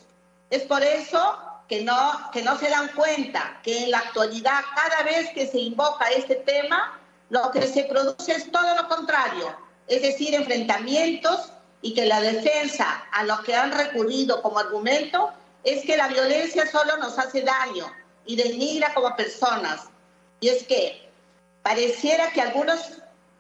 Es 0.50 0.64
por 0.64 0.84
eso 0.84 1.38
que 1.70 1.84
no, 1.84 2.30
que 2.32 2.42
no 2.42 2.58
se 2.58 2.70
dan 2.70 2.90
cuenta 2.90 3.60
que 3.64 3.86
en 3.86 3.92
la 3.92 4.00
actualidad, 4.00 4.62
cada 4.76 5.04
vez 5.04 5.30
que 5.32 5.48
se 5.48 5.60
invoca 5.60 6.10
este 6.10 6.36
tema, 6.36 7.00
lo 7.30 7.52
que 7.52 7.66
se 7.68 7.86
produce 7.86 8.34
es 8.34 8.52
todo 8.52 8.76
lo 8.76 8.88
contrario, 8.88 9.56
es 9.88 10.02
decir, 10.02 10.34
enfrentamientos 10.36 11.52
y 11.82 11.94
que 11.94 12.06
la 12.06 12.22
defensa 12.22 13.06
a 13.12 13.24
lo 13.24 13.42
que 13.44 13.56
han 13.56 13.72
recurrido 13.72 14.42
como 14.42 14.60
argumento 14.60 15.32
es 15.64 15.84
que 15.86 15.98
la 15.98 16.08
violencia 16.08 16.70
solo 16.70 16.98
nos 16.98 17.18
hace 17.20 17.42
daño 17.42 17.92
y 18.26 18.36
denigra 18.36 18.94
como 18.94 19.16
personas. 19.16 19.82
Y 20.40 20.50
es 20.50 20.64
que 20.64 21.10
pareciera 21.62 22.32
que 22.32 22.42
algunos 22.42 22.80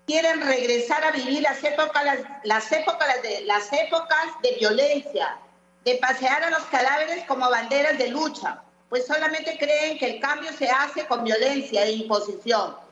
quieren 0.06 0.42
regresar 0.42 1.04
a 1.04 1.12
vivir 1.12 1.42
las 1.42 1.64
épocas, 1.64 2.04
las, 2.44 2.72
épocas, 2.72 3.22
de, 3.22 3.42
las 3.46 3.72
épocas 3.72 4.26
de 4.42 4.52
violencia, 4.56 5.38
de 5.86 5.96
pasear 5.96 6.44
a 6.44 6.50
los 6.50 6.64
cadáveres 6.64 7.26
como 7.26 7.50
banderas 7.50 7.98
de 7.98 8.10
lucha, 8.10 8.62
pues 8.90 9.06
solamente 9.08 9.58
creen 9.58 9.98
que 9.98 10.06
el 10.06 10.20
cambio 10.20 10.52
se 10.58 10.70
hace 10.70 11.06
con 11.08 11.24
violencia 11.24 11.86
e 11.86 11.94
imposición. 11.94 12.83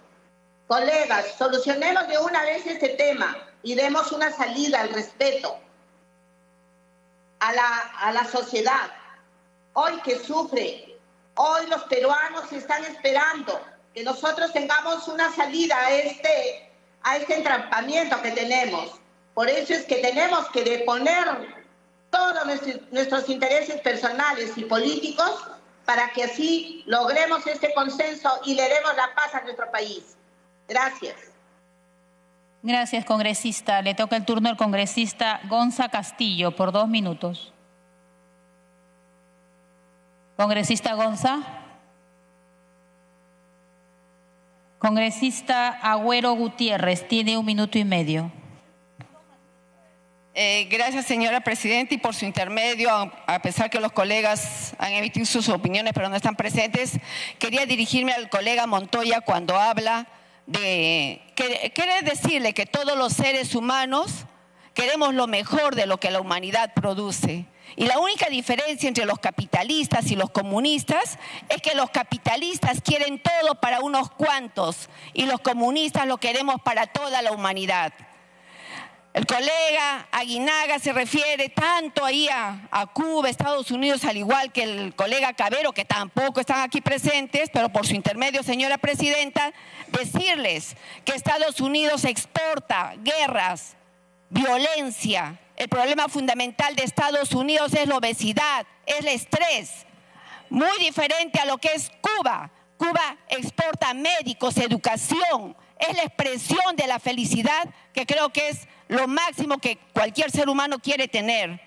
Colegas, 0.68 1.36
solucionemos 1.38 2.08
de 2.08 2.18
una 2.18 2.44
vez 2.44 2.66
este 2.66 2.90
tema 2.90 3.36
y 3.64 3.76
demos 3.76 4.12
una 4.12 4.32
salida 4.32 4.82
al 4.82 4.90
respeto 4.90 5.60
a 7.40 7.52
la, 7.54 7.78
a 8.00 8.12
la 8.14 8.26
sociedad. 8.26 8.92
Hoy 9.74 10.00
que 10.02 10.20
sufre, 10.20 10.98
hoy 11.36 11.68
los 11.68 11.84
peruanos 11.84 12.52
están 12.52 12.84
esperando 12.86 13.60
que 13.94 14.04
nosotros 14.04 14.54
tengamos 14.54 15.08
una 15.08 15.34
salida 15.36 15.78
a 15.78 15.92
este, 15.92 16.72
a 17.04 17.18
este 17.18 17.36
entrampamiento 17.36 18.22
que 18.22 18.32
tenemos. 18.32 18.92
Por 19.34 19.50
eso 19.50 19.74
es 19.74 19.86
que 19.86 19.96
tenemos 19.96 20.48
que 20.50 20.64
deponer 20.64 21.26
todos 22.10 22.46
nuestros, 22.46 22.92
nuestros 22.92 23.30
intereses 23.30 23.82
personales 23.82 24.58
y 24.58 24.66
políticos 24.66 25.44
para 25.86 26.12
que 26.12 26.24
así 26.24 26.84
logremos 26.86 27.46
este 27.48 27.74
consenso 27.74 28.30
y 28.46 28.54
le 28.54 28.68
demos 28.70 28.96
la 28.96 29.14
paz 29.16 29.34
a 29.36 29.42
nuestro 29.42 29.70
país. 29.72 30.16
Gracias. 30.72 31.16
Gracias, 32.64 33.04
congresista. 33.04 33.82
Le 33.82 33.94
toca 33.94 34.16
el 34.16 34.24
turno 34.24 34.48
al 34.48 34.56
congresista 34.56 35.42
Gonza 35.50 35.90
Castillo 35.90 36.56
por 36.56 36.72
dos 36.72 36.88
minutos. 36.88 37.52
Congresista 40.38 40.94
Gonza. 40.94 41.40
Congresista 44.80 45.68
Agüero 45.68 46.32
Gutiérrez, 46.36 47.06
tiene 47.06 47.38
un 47.38 47.46
minuto 47.46 47.78
y 47.78 47.84
medio. 47.84 48.32
Eh, 50.34 50.70
gracias, 50.72 51.06
señora 51.06 51.42
Presidenta, 51.42 51.94
y 51.94 51.98
por 51.98 52.16
su 52.16 52.24
intermedio, 52.24 52.90
a 53.28 53.42
pesar 53.42 53.70
que 53.70 53.82
los 53.82 53.92
colegas 53.92 54.74
han 54.80 54.94
emitido 54.94 55.26
sus 55.26 55.50
opiniones 55.50 55.92
pero 55.94 56.08
no 56.08 56.16
están 56.16 56.38
presentes, 56.38 56.98
quería 57.38 57.66
dirigirme 57.66 58.14
al 58.14 58.30
colega 58.30 58.66
Montoya 58.68 59.20
cuando 59.20 59.60
habla 59.60 60.08
de 60.52 61.22
querer 61.36 62.04
decirle 62.04 62.54
que 62.54 62.66
todos 62.66 62.98
los 62.98 63.14
seres 63.14 63.56
humanos 63.56 64.26
queremos 64.74 65.14
lo 65.14 65.28
mejor 65.28 65.76
de 65.76 65.86
lo 65.86 66.00
que 66.00 66.12
la 66.12 66.22
humanidad 66.22 66.74
produce. 66.74 67.46
Y 67.78 67.86
la 67.86 68.00
única 68.00 68.28
diferencia 68.30 68.88
entre 68.88 69.06
los 69.06 69.20
capitalistas 69.20 70.12
y 70.12 70.16
los 70.16 70.30
comunistas 70.30 71.18
es 71.48 71.62
que 71.62 71.74
los 71.74 71.90
capitalistas 71.90 72.82
quieren 72.82 73.22
todo 73.22 73.56
para 73.56 73.80
unos 73.80 74.12
cuantos 74.12 74.90
y 75.14 75.26
los 75.26 75.40
comunistas 75.40 76.06
lo 76.06 76.18
queremos 76.18 76.58
para 76.62 76.88
toda 76.88 77.22
la 77.22 77.32
humanidad. 77.32 77.94
El 79.14 79.26
colega 79.26 80.08
Aguinaga 80.10 80.80
se 80.80 80.94
refiere 80.94 81.50
tanto 81.50 82.06
ahí 82.06 82.30
a, 82.30 82.88
Cuba, 82.94 83.30
Estados 83.30 83.70
Unidos, 83.70 84.06
al 84.06 84.16
igual 84.16 84.54
que 84.54 84.64
el 84.64 84.96
colega 84.96 85.34
Cabero, 85.34 85.74
que 85.74 85.84
tampoco 85.84 86.40
están 86.40 86.62
aquí 86.62 86.80
presentes, 86.80 87.50
pero 87.52 87.68
por 87.70 87.86
su 87.86 87.94
intermedio, 87.94 88.42
señora 88.42 88.78
presidenta, 88.78 89.52
decirles 89.90 90.78
que 91.04 91.12
Estados 91.12 91.60
Unidos 91.60 92.06
exporta 92.06 92.94
guerras, 93.00 93.76
violencia. 94.30 95.38
El 95.58 95.68
problema 95.68 96.08
fundamental 96.08 96.74
de 96.78 96.84
Estados 96.84 97.34
Unidos 97.34 97.74
es 97.74 97.88
la 97.88 97.98
obesidad, 97.98 98.66
es 98.86 99.00
el 99.00 99.10
estrés, 99.10 99.86
muy 100.50 100.78
diferente 100.80 101.38
a 101.40 101.46
lo 101.46 101.58
que 101.58 101.74
es 101.74 101.92
Cuba. 102.00 102.50
Cuba 102.78 103.18
exporta 103.28 103.94
médicos, 103.94 104.58
educación, 104.58 105.56
es 105.78 105.96
la 105.98 106.04
expresión 106.04 106.76
de 106.76 106.88
la 106.88 107.00
felicidad 107.00 107.70
que 107.94 108.06
creo 108.06 108.32
que 108.32 108.50
es 108.50 108.68
lo 108.92 109.08
máximo 109.08 109.58
que 109.58 109.78
cualquier 109.94 110.30
ser 110.32 110.50
humano 110.50 110.78
quiere 110.80 111.08
tener. 111.08 111.62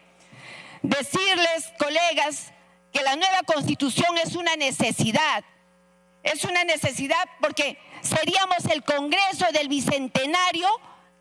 Decirles, 0.82 1.72
colegas, 1.78 2.52
que 2.92 3.00
la 3.00 3.16
nueva 3.16 3.42
constitución 3.46 4.18
es 4.18 4.36
una 4.36 4.56
necesidad. 4.56 5.42
Es 6.22 6.44
una 6.44 6.64
necesidad 6.64 7.26
porque 7.40 7.78
seríamos 8.02 8.66
el 8.66 8.84
Congreso 8.84 9.46
del 9.54 9.68
Bicentenario 9.68 10.68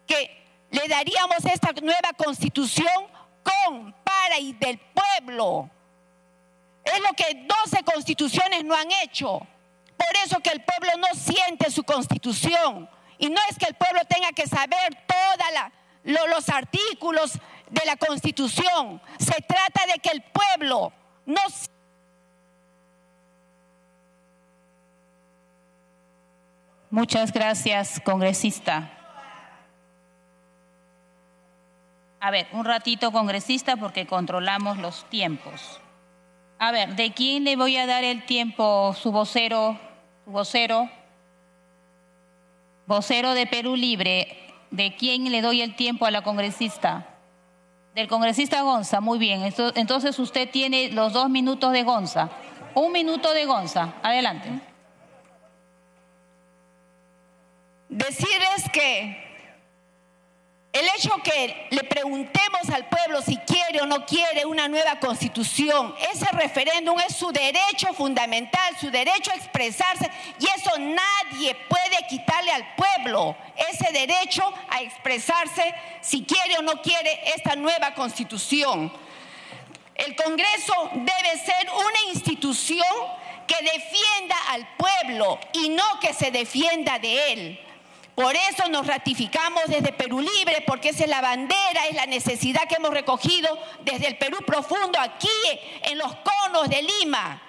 que 0.05 0.45
le 0.71 0.89
daríamos 0.89 1.45
esta 1.45 1.71
nueva 1.81 2.11
constitución 2.17 3.07
con, 3.41 3.93
para 4.03 4.39
y 4.39 4.51
del 4.51 4.79
pueblo. 4.79 5.69
Es 6.83 6.99
lo 6.99 7.13
que 7.13 7.47
12 7.63 7.83
constituciones 7.83 8.65
no 8.65 8.75
han 8.75 8.91
hecho. 9.03 9.39
Por 9.95 10.15
eso 10.25 10.41
que 10.41 10.49
el 10.49 10.61
pueblo 10.63 10.97
no 10.97 11.17
siente 11.17 11.71
su 11.71 11.85
constitución. 11.85 12.89
Y 13.17 13.29
no 13.29 13.39
es 13.49 13.57
que 13.57 13.67
el 13.67 13.75
pueblo 13.75 14.01
tenga 14.05 14.33
que 14.33 14.47
saber 14.47 14.97
los 16.03 16.49
artículos 16.49 17.33
de 17.69 17.85
la 17.85 17.95
constitución. 17.95 19.01
Se 19.17 19.41
trata 19.41 19.85
de 19.91 19.99
que 19.99 20.09
el 20.09 20.21
pueblo 20.21 20.91
no 21.25 21.41
Muchas 26.93 27.33
gracias, 27.33 27.99
congresista. 28.01 28.91
A 32.19 32.29
ver, 32.29 32.45
un 32.51 32.65
ratito, 32.65 33.11
congresista, 33.11 33.77
porque 33.77 34.05
controlamos 34.05 34.77
los 34.77 35.09
tiempos. 35.09 35.81
A 36.59 36.71
ver, 36.71 36.95
¿de 36.95 37.11
quién 37.11 37.45
le 37.45 37.55
voy 37.55 37.77
a 37.77 37.87
dar 37.87 38.03
el 38.03 38.23
tiempo? 38.27 38.93
Su 38.93 39.11
vocero, 39.11 39.79
su 40.23 40.31
vocero, 40.31 40.87
vocero 42.85 43.33
de 43.33 43.47
Perú 43.47 43.75
Libre. 43.75 44.52
¿De 44.73 44.95
quién 44.95 45.31
le 45.31 45.43
doy 45.43 45.61
el 45.61 45.75
tiempo 45.75 46.07
a 46.07 46.09
la 46.09 46.23
congresista? 46.23 47.05
Del 47.93 48.07
congresista 48.07 48.63
Gonza, 48.63 49.01
muy 49.01 49.19
bien. 49.19 49.53
Entonces 49.75 50.17
usted 50.17 50.49
tiene 50.49 50.89
los 50.89 51.13
dos 51.13 51.29
minutos 51.29 51.71
de 51.73 51.83
Gonza. 51.83 52.31
Un 52.73 52.91
minuto 52.91 53.31
de 53.35 53.45
Gonza. 53.45 53.93
Adelante. 54.01 54.49
Decirles 57.87 58.67
que 58.73 59.22
el 60.73 60.87
hecho 60.97 61.11
que 61.23 61.67
le 61.69 61.83
preguntemos 61.83 62.67
al 62.73 62.89
pueblo 62.89 63.21
si 63.21 63.37
quiere 63.37 63.81
o 63.81 63.85
no 63.85 64.07
quiere 64.07 64.43
una 64.43 64.67
nueva 64.67 64.99
constitución, 64.99 65.93
ese 66.11 66.25
referéndum 66.31 66.99
es 66.99 67.15
su 67.15 67.31
derecho 67.31 67.93
fundamental, 67.93 68.75
su 68.81 68.89
derecho 68.89 69.31
a 69.31 69.35
expresarse 69.35 70.09
y 70.39 70.45
eso 70.45 70.71
nadie 70.79 71.55
puede 71.69 72.07
quitarle 72.09 72.51
al 72.51 72.73
pueblo, 72.75 73.37
ese 73.71 73.93
derecho 73.93 74.51
a 74.67 74.81
expresarse 74.81 75.75
si 76.01 76.23
quiere 76.23 76.57
o 76.57 76.63
no 76.63 76.81
quiere 76.81 77.21
esta 77.35 77.55
nueva 77.55 77.93
constitución. 77.93 78.91
El 79.93 80.15
Congreso 80.15 80.89
debe 80.95 81.45
ser 81.45 81.69
una 81.71 82.11
institución 82.11 82.87
que 83.45 83.57
defienda 83.57 84.35
al 84.49 84.67
pueblo 84.75 85.39
y 85.53 85.69
no 85.69 85.99
que 85.99 86.13
se 86.13 86.31
defienda 86.31 86.97
de 86.97 87.33
él. 87.33 87.59
Por 88.15 88.35
eso 88.35 88.67
nos 88.69 88.85
ratificamos 88.85 89.63
desde 89.67 89.91
Perú 89.91 90.21
Libre, 90.21 90.63
porque 90.67 90.89
esa 90.89 91.03
es 91.03 91.09
la 91.09 91.21
bandera, 91.21 91.87
es 91.89 91.95
la 91.95 92.05
necesidad 92.05 92.67
que 92.67 92.75
hemos 92.75 92.91
recogido 92.91 93.57
desde 93.81 94.07
el 94.07 94.17
Perú 94.17 94.37
profundo, 94.45 94.99
aquí 94.99 95.27
en 95.83 95.97
los 95.97 96.15
conos 96.17 96.69
de 96.69 96.83
Lima. 96.83 97.41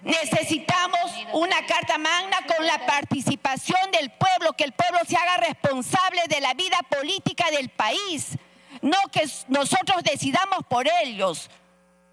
Necesitamos 0.00 1.12
una 1.34 1.66
carta 1.66 1.98
magna 1.98 2.38
con 2.46 2.66
la 2.66 2.86
participación 2.86 3.90
del 3.92 4.10
pueblo, 4.12 4.54
que 4.54 4.64
el 4.64 4.72
pueblo 4.72 4.98
se 5.06 5.16
haga 5.16 5.36
responsable 5.36 6.22
de 6.26 6.40
la 6.40 6.54
vida 6.54 6.78
política 6.88 7.50
del 7.50 7.68
país, 7.68 8.38
no 8.80 8.96
que 9.12 9.28
nosotros 9.48 10.02
decidamos 10.02 10.60
por 10.68 10.88
ellos, 11.04 11.50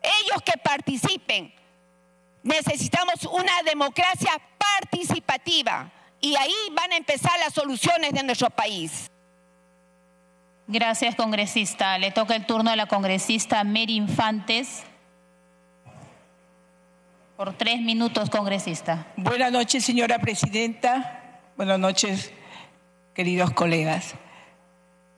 ellos 0.01 0.41
que 0.43 0.57
participen. 0.57 1.55
Necesitamos 2.43 3.23
una 3.23 3.63
democracia 3.63 4.39
participativa 4.57 5.91
y 6.21 6.35
ahí 6.35 6.53
van 6.73 6.91
a 6.91 6.97
empezar 6.97 7.31
las 7.39 7.53
soluciones 7.53 8.11
de 8.13 8.23
nuestro 8.23 8.49
país. 8.49 9.09
Gracias, 10.67 11.15
congresista. 11.15 11.97
Le 11.97 12.11
toca 12.11 12.35
el 12.35 12.45
turno 12.45 12.69
a 12.69 12.75
la 12.75 12.85
congresista 12.87 13.63
Mary 13.63 13.95
Infantes. 13.95 14.83
Por 17.35 17.53
tres 17.53 17.81
minutos, 17.81 18.29
congresista. 18.29 19.07
Buenas 19.15 19.51
noches, 19.51 19.83
señora 19.83 20.19
presidenta. 20.19 21.41
Buenas 21.55 21.79
noches, 21.79 22.31
queridos 23.13 23.51
colegas. 23.51 24.15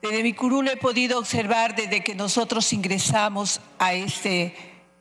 Desde 0.00 0.22
mi 0.22 0.32
curul 0.32 0.68
he 0.68 0.76
podido 0.76 1.18
observar 1.18 1.76
desde 1.76 2.02
que 2.02 2.14
nosotros 2.14 2.72
ingresamos 2.72 3.60
a 3.78 3.92
este 3.92 4.56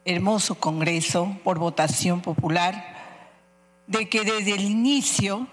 hermoso 0.05 0.55
Congreso 0.55 1.37
por 1.43 1.59
votación 1.59 2.21
popular, 2.21 2.95
de 3.87 4.09
que 4.09 4.23
desde 4.23 4.53
el 4.53 4.61
inicio 4.61 5.47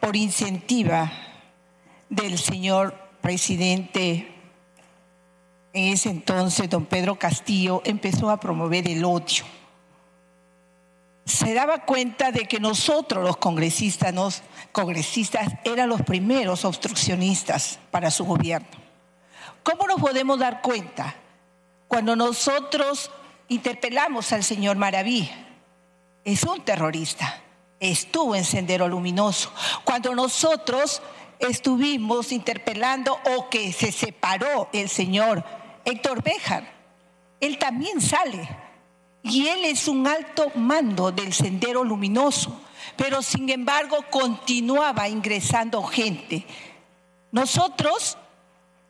por 0.00 0.16
incentiva 0.16 1.10
del 2.08 2.38
señor 2.38 2.94
presidente 3.20 4.34
en 5.72 5.92
ese 5.92 6.10
entonces, 6.10 6.68
don 6.68 6.86
Pedro 6.86 7.18
Castillo, 7.18 7.82
empezó 7.84 8.30
a 8.30 8.40
promover 8.40 8.88
el 8.88 9.04
odio. 9.04 9.44
Se 11.24 11.52
daba 11.52 11.84
cuenta 11.84 12.32
de 12.32 12.46
que 12.46 12.58
nosotros 12.58 13.22
los 13.22 13.36
congresistas, 13.36 14.14
los 14.14 14.42
congresistas 14.72 15.52
eran 15.64 15.90
los 15.90 16.02
primeros 16.02 16.64
obstruccionistas 16.64 17.78
para 17.90 18.10
su 18.10 18.24
gobierno. 18.24 18.66
¿Cómo 19.62 19.86
nos 19.86 20.00
podemos 20.00 20.38
dar 20.38 20.62
cuenta? 20.62 21.14
Cuando 21.86 22.16
nosotros 22.16 23.10
interpelamos 23.48 24.32
al 24.32 24.42
señor 24.42 24.76
Maraví, 24.78 25.30
es 26.24 26.42
un 26.44 26.62
terrorista 26.62 27.42
estuvo 27.80 28.34
en 28.34 28.44
Sendero 28.44 28.88
Luminoso. 28.88 29.52
Cuando 29.84 30.14
nosotros 30.14 31.02
estuvimos 31.38 32.32
interpelando 32.32 33.18
o 33.36 33.48
que 33.48 33.72
se 33.72 33.92
separó 33.92 34.68
el 34.72 34.88
señor 34.88 35.44
Héctor 35.84 36.22
Béjar, 36.22 36.72
él 37.40 37.58
también 37.58 38.00
sale. 38.00 38.48
Y 39.22 39.48
él 39.48 39.64
es 39.64 39.88
un 39.88 40.06
alto 40.06 40.50
mando 40.54 41.10
del 41.12 41.32
Sendero 41.32 41.84
Luminoso, 41.84 42.60
pero 42.96 43.20
sin 43.22 43.48
embargo 43.50 43.98
continuaba 44.10 45.08
ingresando 45.08 45.82
gente. 45.82 46.46
Nosotros 47.30 48.16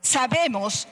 sabemos 0.01 0.87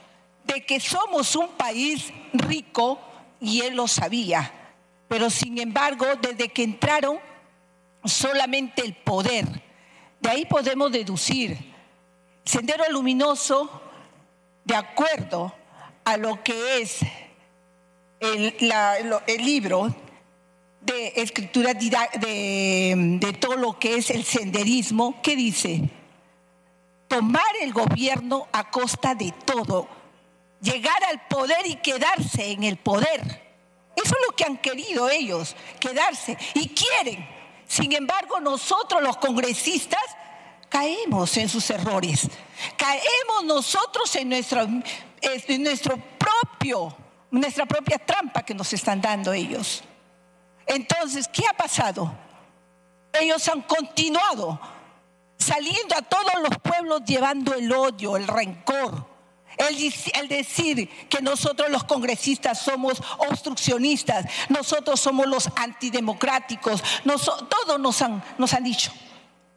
de 0.44 0.64
que 0.64 0.80
somos 0.80 1.36
un 1.36 1.48
país 1.48 2.12
rico 2.32 2.98
y 3.40 3.60
él 3.60 3.76
lo 3.76 3.86
sabía, 3.86 4.52
pero 5.08 5.30
sin 5.30 5.58
embargo 5.58 6.06
desde 6.20 6.48
que 6.48 6.62
entraron 6.62 7.18
solamente 8.08 8.82
el 8.82 8.94
poder. 8.94 9.46
De 10.20 10.30
ahí 10.30 10.44
podemos 10.44 10.90
deducir 10.92 11.74
Sendero 12.44 12.84
Luminoso, 12.90 13.82
de 14.64 14.76
acuerdo 14.76 15.52
a 16.04 16.16
lo 16.16 16.42
que 16.44 16.80
es 16.80 17.00
el, 18.20 18.54
libro 19.38 19.94
de 20.80 21.12
escritura 21.16 21.74
de, 21.74 23.18
de 23.20 23.32
todo 23.32 23.56
lo 23.56 23.78
que 23.78 23.96
es 23.96 24.10
el 24.10 24.24
senderismo, 24.24 25.20
que 25.22 25.34
dice, 25.34 25.90
tomar 27.08 27.56
el 27.60 27.72
gobierno 27.72 28.46
a 28.52 28.70
costa 28.70 29.16
de 29.16 29.32
todo, 29.44 29.88
llegar 30.60 31.02
al 31.10 31.26
poder 31.26 31.66
y 31.66 31.76
quedarse 31.76 32.52
en 32.52 32.62
el 32.62 32.76
poder. 32.76 33.20
Eso 33.96 34.14
es 34.14 34.26
lo 34.28 34.36
que 34.36 34.44
han 34.44 34.58
querido 34.58 35.08
ellos, 35.10 35.56
quedarse. 35.80 36.36
Y 36.54 36.68
quieren 36.68 37.35
sin 37.66 37.92
embargo, 37.92 38.40
nosotros 38.40 39.02
los 39.02 39.16
congresistas 39.16 40.00
caemos 40.68 41.36
en 41.36 41.48
sus 41.48 41.68
errores. 41.70 42.28
Caemos 42.76 43.44
nosotros 43.44 44.14
en 44.16 44.28
nuestro, 44.28 44.66
nuestro 45.58 45.96
propio, 46.18 46.96
nuestra 47.30 47.66
propia 47.66 47.98
trampa 47.98 48.42
que 48.42 48.54
nos 48.54 48.72
están 48.72 49.00
dando 49.00 49.32
ellos. 49.32 49.82
Entonces, 50.66 51.28
¿qué 51.28 51.44
ha 51.48 51.54
pasado? 51.54 52.12
Ellos 53.12 53.48
han 53.48 53.62
continuado 53.62 54.60
saliendo 55.38 55.96
a 55.96 56.02
todos 56.02 56.34
los 56.42 56.58
pueblos 56.58 57.02
llevando 57.04 57.54
el 57.54 57.72
odio, 57.72 58.16
el 58.16 58.26
rencor 58.26 59.15
el, 59.58 60.28
decir 60.28 60.88
que 61.08 61.22
nosotros 61.22 61.70
los 61.70 61.84
congresistas 61.84 62.60
somos 62.60 63.02
obstruccionistas, 63.28 64.26
nosotros 64.48 65.00
somos 65.00 65.26
los 65.26 65.48
antidemocráticos, 65.56 66.82
todos 67.48 67.80
nos 67.80 68.02
han, 68.02 68.22
nos 68.38 68.52
han 68.52 68.64
dicho. 68.64 68.92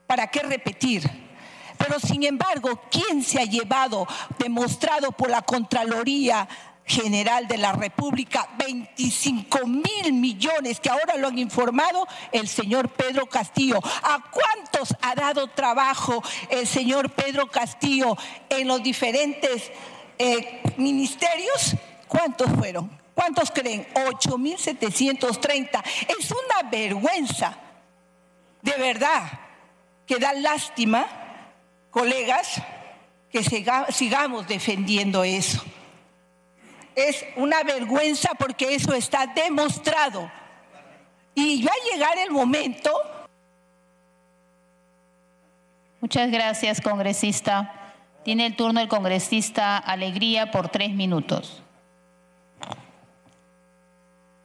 ¿Para 0.07 0.27
qué 0.27 0.41
repetir? 0.41 1.29
Pero 1.77 1.99
sin 1.99 2.23
embargo, 2.23 2.81
¿quién 2.91 3.23
se 3.23 3.39
ha 3.39 3.45
llevado, 3.45 4.05
demostrado 4.37 5.11
por 5.13 5.29
la 5.29 5.41
Contraloría 5.41 6.47
General 6.89 7.47
de 7.47 7.57
la 7.59 7.71
República, 7.71 8.49
25 8.57 9.67
mil 9.67 10.11
millones 10.11 10.79
que 10.79 10.89
ahora 10.89 11.17
lo 11.17 11.27
han 11.27 11.37
informado 11.37 12.07
el 12.31 12.47
señor 12.47 12.89
Pedro 12.89 13.27
Castillo. 13.27 13.79
¿A 13.83 14.23
cuántos 14.31 14.95
ha 14.99 15.13
dado 15.13 15.47
trabajo 15.49 16.23
el 16.49 16.65
señor 16.65 17.11
Pedro 17.11 17.45
Castillo 17.45 18.17
en 18.49 18.67
los 18.67 18.81
diferentes 18.81 19.71
eh, 20.17 20.63
ministerios? 20.77 21.75
¿Cuántos 22.07 22.49
fueron? 22.57 22.89
¿Cuántos 23.13 23.51
creen? 23.51 23.87
8.730. 23.93 25.83
Es 26.07 26.31
una 26.31 26.69
vergüenza, 26.71 27.55
de 28.63 28.73
verdad, 28.77 29.29
que 30.07 30.17
da 30.17 30.33
lástima, 30.33 31.05
colegas, 31.91 32.63
que 33.31 33.43
sigamos 33.43 34.47
defendiendo 34.47 35.23
eso. 35.23 35.63
Es 36.95 37.25
una 37.35 37.63
vergüenza 37.63 38.31
porque 38.37 38.75
eso 38.75 38.93
está 38.93 39.27
demostrado. 39.27 40.31
Y 41.35 41.63
va 41.63 41.71
a 41.71 41.93
llegar 41.93 42.17
el 42.17 42.31
momento. 42.31 42.91
Muchas 46.01 46.31
gracias, 46.31 46.81
congresista. 46.81 47.93
Tiene 48.23 48.45
el 48.45 48.55
turno 48.55 48.79
el 48.79 48.87
congresista 48.87 49.77
Alegría 49.77 50.51
por 50.51 50.69
tres 50.69 50.91
minutos. 50.91 51.61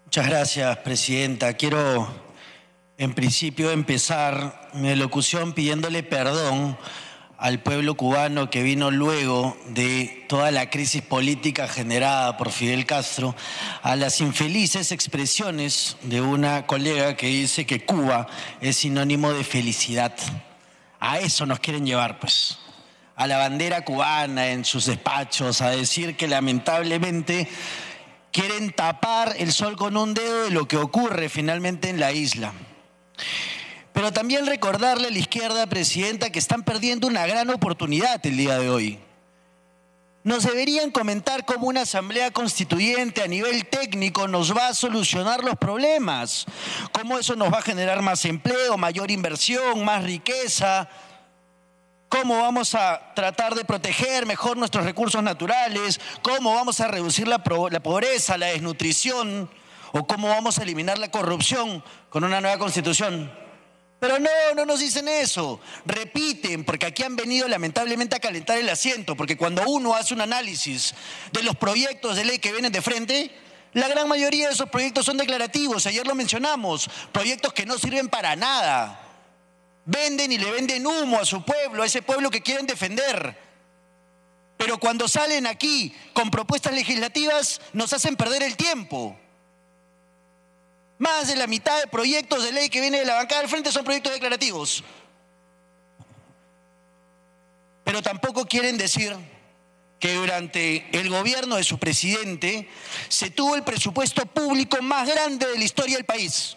Muchas 0.05 0.29
gracias, 0.29 0.77
Presidenta. 0.79 1.55
Quiero, 1.55 2.09
en 2.99 3.15
principio, 3.15 3.73
empezar 3.73 4.71
mi 4.73 4.95
locución 4.95 5.53
pidiéndole 5.53 6.05
perdón 6.05 6.79
al 7.39 7.61
pueblo 7.61 7.97
cubano 7.97 8.51
que 8.51 8.63
vino 8.63 8.91
luego 8.91 9.57
de 9.69 10.25
toda 10.29 10.51
la 10.51 10.71
crisis 10.71 11.03
política 11.03 11.69
generada 11.69 12.37
por 12.37 12.51
Fidel 12.51 12.87
Castro, 12.87 13.35
a 13.83 13.97
las 13.97 14.21
infelices 14.21 14.93
expresiones 14.93 15.97
de 16.03 16.21
una 16.21 16.67
colega 16.67 17.17
que 17.17 17.27
dice 17.27 17.67
que 17.67 17.85
Cuba 17.85 18.27
es 18.61 18.77
sinónimo 18.77 19.33
de 19.33 19.45
felicidad. 19.45 20.15
A 21.01 21.19
eso 21.19 21.45
nos 21.45 21.61
quieren 21.61 21.85
llevar, 21.85 22.19
pues, 22.19 22.59
a 23.17 23.27
la 23.27 23.39
bandera 23.39 23.85
cubana 23.85 24.49
en 24.49 24.65
sus 24.65 24.87
despachos, 24.87 25.61
a 25.61 25.71
decir 25.71 26.17
que 26.17 26.29
lamentablemente 26.29 27.49
quieren 28.33 28.73
tapar 28.73 29.35
el 29.39 29.53
sol 29.53 29.77
con 29.77 29.97
un 29.97 30.15
dedo 30.15 30.45
de 30.45 30.51
lo 30.51 30.67
que 30.67 30.77
ocurre 30.77 31.29
finalmente 31.29 31.89
en 31.89 32.01
la 32.01 32.13
isla. 32.13 32.53
Pero 33.95 34.13
también 34.13 34.45
recordarle 34.45 35.07
a 35.07 35.11
la 35.11 35.19
izquierda, 35.19 35.69
Presidenta, 35.69 36.31
que 36.31 36.41
están 36.41 36.65
perdiendo 36.65 37.07
una 37.07 37.27
gran 37.27 37.49
oportunidad 37.49 38.21
el 38.27 38.37
día 38.37 38.59
de 38.59 38.69
hoy. 38.69 38.99
Nos 40.25 40.43
deberían 40.43 40.91
comentar 40.91 41.45
cómo 41.45 41.69
una 41.69 41.83
asamblea 41.83 42.33
constituyente 42.33 43.23
a 43.23 43.29
nivel 43.29 43.67
técnico 43.67 44.27
nos 44.27 44.57
va 44.57 44.69
a 44.69 44.75
solucionar 44.75 45.45
los 45.45 45.57
problemas, 45.57 46.45
cómo 46.91 47.19
eso 47.19 47.37
nos 47.37 47.53
va 47.53 47.59
a 47.59 47.63
generar 47.63 48.03
más 48.03 48.25
empleo, 48.25 48.77
mayor 48.77 49.13
inversión, 49.13 49.85
más 49.85 50.03
riqueza, 50.03 50.89
cómo 52.09 52.39
vamos 52.39 52.75
a 52.75 53.13
tratar 53.15 53.55
de 53.55 53.65
proteger 53.65 54.27
mejor 54.27 54.57
nuestros 54.57 54.85
recursos 54.85 55.23
naturales, 55.23 56.01
cómo 56.21 56.53
vamos 56.55 56.81
a 56.81 56.89
reducir 56.89 57.29
la, 57.29 57.45
pobreza, 57.45 58.39
la 58.39 58.47
desnutrición, 58.47 59.49
o 59.93 60.05
cómo 60.05 60.31
vamos 60.31 60.59
a 60.59 60.65
eliminar 60.65 60.99
la 60.99 61.13
corrupción 61.13 61.85
con 62.11 62.25
una 62.25 62.41
nueva 62.41 62.59
constitución. 62.59 63.44
Pero 64.05 64.19
no, 64.19 64.29
no 64.55 64.67
nos 64.67 64.81
dicen 64.81 65.09
eso. 65.09 65.59
Repiten, 65.87 66.63
porque 66.63 66.85
aquí 66.85 67.03
han 67.03 67.17
venido 67.17 67.49
lamentablemente 67.49 68.15
a 68.15 68.21
calentar 68.21 68.59
el 68.59 68.69
asiento, 68.69 69.17
porque 69.17 69.35
cuando 69.35 69.63
uno 69.67 69.95
hace 69.95 70.13
un 70.13 70.21
análisis 70.21 70.95
de 71.33 71.43
los 71.43 71.57
proyectos 71.57 72.15
de 72.15 72.27
ley 72.27 72.39
que 72.39 72.53
vienen 72.53 72.71
de 72.71 72.83
frente, 72.83 73.31
la 73.73 73.89
gran 73.89 74.07
mayoría 74.07 74.49
de 74.49 74.53
esos 74.53 74.69
proyectos 74.69 75.07
son 75.07 75.17
declarativos, 75.17 75.87
ayer 75.87 76.07
lo 76.07 76.15
mencionamos, 76.15 76.91
proyectos 77.13 77.55
que 77.55 77.65
no 77.65 77.79
sirven 77.79 78.11
para 78.11 78.37
nada. 78.37 79.01
Venden 79.87 80.33
y 80.33 80.37
le 80.37 80.51
venden 80.51 80.87
humo 80.87 81.19
a 81.19 81.25
su 81.25 81.43
pueblo, 81.43 81.83
a 81.83 81.87
ese 81.87 82.03
pueblo 82.03 82.31
que 82.31 82.43
quieren 82.43 82.67
defender. 82.67 83.39
Pero 84.59 84.77
cuando 84.77 85.09
salen 85.09 85.47
aquí 85.47 85.97
con 86.13 86.31
propuestas 86.31 86.75
legislativas 86.75 87.59
nos 87.73 87.95
hacen 87.95 88.17
perder 88.17 88.43
el 88.43 88.59
tiempo. 88.59 89.19
Más 91.05 91.29
de 91.29 91.37
la 91.37 91.47
mitad 91.47 91.79
de 91.81 91.87
proyectos 91.87 92.43
de 92.45 92.53
ley 92.53 92.71
que 92.71 92.81
vienen 92.81 93.01
de 93.01 93.07
la 93.07 93.17
bancada 93.17 93.43
del 93.43 93.51
frente 93.51 93.71
son 93.71 93.85
proyectos 93.85 94.15
declarativos. 94.15 94.83
Pero 97.85 98.01
tampoco 98.01 98.47
quieren 98.47 98.79
decir 98.79 99.15
que 100.01 100.15
durante 100.15 100.89
el 100.99 101.11
gobierno 101.11 101.57
de 101.57 101.63
su 101.63 101.79
presidente 101.79 102.71
se 103.09 103.29
tuvo 103.29 103.55
el 103.55 103.63
presupuesto 103.63 104.25
público 104.25 104.81
más 104.81 105.07
grande 105.07 105.47
de 105.47 105.59
la 105.59 105.65
historia 105.65 105.97
del 105.97 106.07
país. 106.07 106.57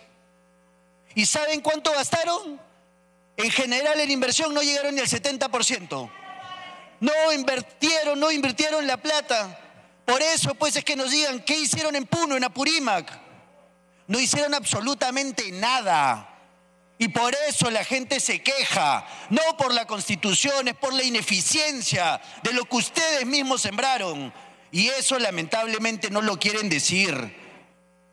¿Y 1.13 1.25
saben 1.25 1.59
cuánto 1.59 1.91
gastaron? 1.91 2.57
En 3.35 3.51
general 3.51 3.99
en 3.99 4.11
inversión 4.11 4.53
no 4.53 4.61
llegaron 4.61 4.95
ni 4.95 5.01
al 5.01 5.07
70%. 5.07 6.09
No 7.01 7.33
invirtieron, 7.33 8.17
no 8.17 8.31
invirtieron 8.31 8.87
la 8.87 8.95
plata. 8.95 9.59
Por 10.05 10.21
eso 10.21 10.55
pues 10.55 10.77
es 10.77 10.85
que 10.85 10.95
nos 10.95 11.11
digan 11.11 11.43
qué 11.43 11.59
hicieron 11.59 11.97
en 11.97 12.05
Puno, 12.05 12.37
en 12.37 12.45
Apurímac. 12.45 13.26
No 14.07 14.19
hicieron 14.19 14.53
absolutamente 14.53 15.51
nada. 15.51 16.33
Y 16.97 17.09
por 17.09 17.35
eso 17.47 17.69
la 17.69 17.83
gente 17.83 18.19
se 18.19 18.41
queja, 18.41 19.05
no 19.29 19.41
por 19.57 19.73
la 19.73 19.85
constitución, 19.85 20.67
es 20.67 20.75
por 20.75 20.93
la 20.93 21.03
ineficiencia 21.03 22.19
de 22.41 22.53
lo 22.53 22.65
que 22.65 22.77
ustedes 22.77 23.25
mismos 23.25 23.61
sembraron. 23.61 24.33
Y 24.71 24.87
eso 24.87 25.19
lamentablemente 25.19 26.09
no 26.09 26.21
lo 26.21 26.39
quieren 26.39 26.69
decir. 26.69 27.35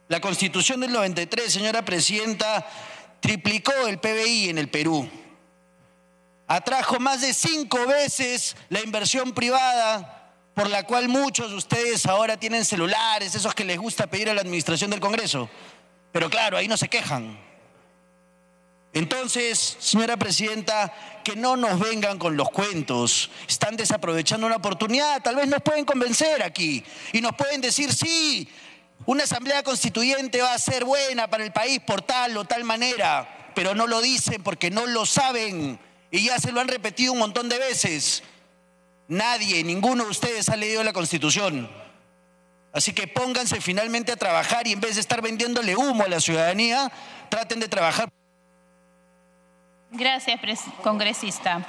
La 0.09 0.21
constitución 0.21 0.81
del 0.81 0.93
93, 0.93 1.51
señora 1.51 1.83
presidenta, 1.83 2.67
triplicó 3.21 3.73
el 3.87 3.99
PBI 3.99 4.51
en 4.51 4.59
el 4.59 4.69
Perú. 4.69 5.09
Atrajo 6.47 7.01
más 7.01 7.23
de 7.23 7.33
cinco 7.33 7.87
veces 7.87 8.55
la 8.69 8.83
inversión 8.83 9.33
privada 9.33 10.25
por 10.55 10.69
la 10.69 10.85
cual 10.85 11.09
muchos 11.09 11.51
de 11.51 11.57
ustedes 11.57 12.07
ahora 12.07 12.37
tienen 12.37 12.65
celulares, 12.65 13.35
esos 13.35 13.55
que 13.55 13.65
les 13.65 13.79
gusta 13.79 14.07
pedir 14.07 14.31
a 14.31 14.35
la 14.35 14.43
administración 14.43 14.91
del 14.91 15.01
Congreso. 15.01 15.49
Pero 16.15 16.31
claro, 16.31 16.57
ahí 16.57 16.69
no 16.69 16.77
se 16.77 16.89
quejan. 16.89 17.37
Entonces, 18.93 19.77
señora 19.81 20.17
presidenta, 20.17 20.95
que 21.25 21.35
no 21.35 21.57
nos 21.57 21.81
vengan 21.81 22.21
con 22.21 22.37
los 22.37 22.51
cuentos. 22.51 23.33
Están 23.49 23.77
desaprovechando 23.77 24.47
una 24.47 24.55
oportunidad. 24.55 25.21
Tal 25.25 25.35
vez 25.35 25.49
nos 25.49 25.61
pueden 25.61 25.85
convencer 25.85 26.45
aquí 26.45 26.85
y 27.13 27.21
nos 27.21 27.35
pueden 27.35 27.61
decir, 27.61 27.93
sí, 27.93 28.49
una 29.07 29.25
asamblea 29.25 29.65
constituyente 29.65 30.41
va 30.41 30.55
a 30.55 30.59
ser 30.61 30.85
buena 30.85 31.29
para 31.29 31.43
el 31.43 31.53
país 31.53 31.81
por 31.81 32.03
tal 32.03 32.37
o 32.37 32.45
tal 32.45 32.63
manera, 32.63 33.51
pero 33.57 33.75
no 33.75 33.89
lo 33.89 34.01
dicen 34.01 34.41
porque 34.45 34.71
no 34.71 34.87
lo 34.87 35.07
saben 35.07 35.81
y 36.13 36.27
ya 36.27 36.39
se 36.39 36.53
lo 36.53 36.61
han 36.61 36.69
repetido 36.69 37.13
un 37.13 37.19
montón 37.19 37.49
de 37.49 37.59
veces. 37.59 38.23
Nadie, 39.09 39.65
ninguno 39.65 40.05
de 40.05 40.11
ustedes 40.11 40.49
ha 40.49 40.55
leído 40.55 40.85
la 40.85 40.93
constitución. 40.93 41.69
Así 42.75 42.93
que 42.93 43.07
pónganse 43.07 43.61
finalmente 43.61 44.11
a 44.11 44.17
trabajar 44.17 44.67
y 44.67 44.73
en 44.73 44.81
vez 44.81 44.97
de 44.97 45.01
estar 45.01 45.23
vendiéndole 45.23 45.77
humo 45.77 46.03
a 46.03 46.09
la 46.09 46.21
ciudadanía, 46.21 46.91
traten 47.29 47.61
de 47.61 47.69
trabajar. 47.69 48.09
Gracias, 49.93 50.41
congresista. 50.83 51.65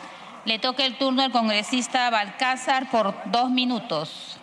Le 0.46 0.58
toca 0.58 0.84
el 0.84 0.98
turno 0.98 1.22
al 1.22 1.32
congresista 1.32 2.10
Balcázar 2.10 2.90
por 2.90 3.14
dos 3.26 3.52
minutos. 3.52 4.40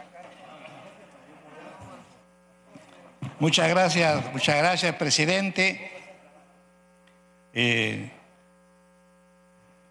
Muchas 3.40 3.68
gracias, 3.68 4.32
muchas 4.32 4.56
gracias, 4.56 4.94
presidente. 4.94 5.90
Eh, 7.54 8.08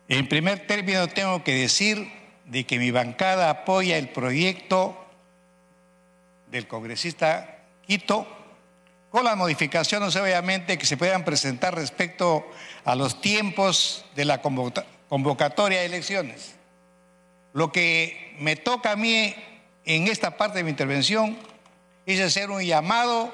en 0.08 0.30
primer 0.30 0.68
término 0.68 1.10
tengo 1.10 1.44
que 1.44 1.54
decir 1.54 2.10
de 2.46 2.66
que 2.66 2.80
mi 2.80 2.92
bancada 2.92 3.50
apoya 3.50 3.98
el 3.98 4.08
proyecto 4.08 5.01
del 6.52 6.68
congresista 6.68 7.58
Quito 7.88 8.28
con 9.10 9.26
las 9.26 9.36
modificaciones 9.36 10.16
obviamente 10.16 10.78
que 10.78 10.86
se 10.86 10.98
puedan 10.98 11.26
presentar 11.26 11.76
respecto 11.76 12.50
a 12.86 12.96
los 12.96 13.20
tiempos 13.20 14.06
de 14.16 14.26
la 14.26 14.42
convocatoria 14.42 15.80
de 15.80 15.86
elecciones. 15.86 16.56
Lo 17.54 17.72
que 17.72 18.36
me 18.40 18.56
toca 18.56 18.92
a 18.92 18.96
mí 18.96 19.36
en 19.86 20.08
esta 20.08 20.38
parte 20.38 20.60
de 20.60 20.64
mi 20.64 20.70
intervención 20.70 21.38
es 22.06 22.22
hacer 22.22 22.50
un 22.50 22.62
llamado 22.62 23.34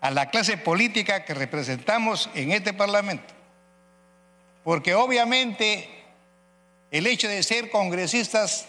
a 0.00 0.10
la 0.10 0.30
clase 0.30 0.56
política 0.56 1.24
que 1.24 1.34
representamos 1.34 2.30
en 2.34 2.52
este 2.52 2.72
Parlamento. 2.72 3.34
Porque 4.64 4.94
obviamente 4.94 5.88
el 6.90 7.06
hecho 7.06 7.28
de 7.28 7.42
ser 7.42 7.70
congresistas 7.70 8.68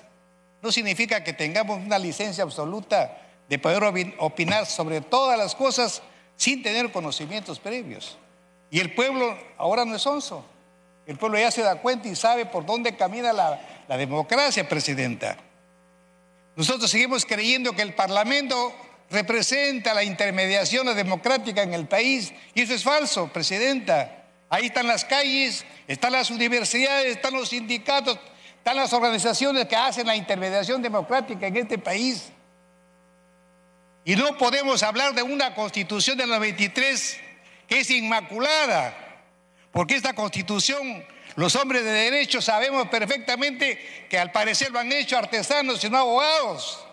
no 0.62 0.72
significa 0.74 1.24
que 1.24 1.32
tengamos 1.32 1.80
una 1.80 1.98
licencia 1.98 2.44
absoluta 2.44 3.29
de 3.50 3.58
poder 3.58 4.14
opinar 4.20 4.68
sobre 4.68 5.02
todas 5.02 5.38
las 5.38 5.56
cosas 5.56 6.04
sin 6.36 6.62
tener 6.62 6.92
conocimientos 6.92 7.60
previos. 7.60 8.18
Y 8.72 8.80
el 8.80 8.94
pueblo 8.94 9.36
ahora 9.58 9.84
no 9.84 9.96
es 9.96 10.06
onzo. 10.06 10.46
El 11.08 11.18
pueblo 11.18 11.40
ya 11.40 11.50
se 11.50 11.64
da 11.64 11.82
cuenta 11.82 12.08
y 12.08 12.16
sabe 12.16 12.46
por 12.46 12.66
dónde 12.66 12.96
camina 12.96 13.34
la, 13.34 13.60
democracia, 13.98 14.70
presidenta. 14.70 15.38
Nosotros 16.56 16.92
seguimos 16.92 17.26
creyendo 17.26 17.74
que 17.74 17.82
el 17.82 17.96
Parlamento 17.96 18.72
representa 19.10 19.96
la 19.96 20.04
intermediación 20.04 20.96
democrática 20.96 21.64
en 21.64 21.74
el 21.74 21.88
país. 21.88 22.32
Y 22.54 22.62
eso 22.62 22.76
es 22.76 22.84
falso, 22.84 23.28
Presidenta. 23.34 24.28
Ahí 24.52 24.68
están 24.68 24.86
las 24.86 25.04
calles, 25.04 25.66
están 25.88 26.12
las 26.12 26.30
universidades, 26.30 27.16
están 27.16 27.34
los 27.34 27.50
sindicatos, 27.50 28.20
están 28.58 28.76
las 28.76 28.94
organizaciones 28.94 29.66
que 29.66 29.76
hacen 29.76 30.06
la 30.06 30.16
intermediación 30.16 30.82
democrática 30.82 31.48
en 31.48 31.58
este 31.58 31.80
país. 31.80 32.32
Y 34.06 34.16
no 34.16 34.38
podemos 34.38 34.82
hablar 34.84 35.14
de 35.14 35.24
una 35.24 35.54
constitución 35.54 36.18
de 36.18 36.26
93 36.26 37.20
que 37.68 37.80
es 37.82 37.90
inmaculada, 37.92 38.96
porque 39.72 39.96
esta 39.96 40.14
constitución, 40.14 41.06
los 41.36 41.56
hombres 41.56 41.84
de 41.84 41.92
derecho 41.92 42.42
sabemos 42.42 42.88
perfectamente 42.90 44.08
que 44.10 44.18
al 44.18 44.32
parecer 44.32 44.72
lo 44.72 44.80
han 44.80 44.92
hecho 44.92 45.18
artesanos 45.18 45.84
y 45.84 45.90
no 45.90 45.98
abogados, 45.98 46.84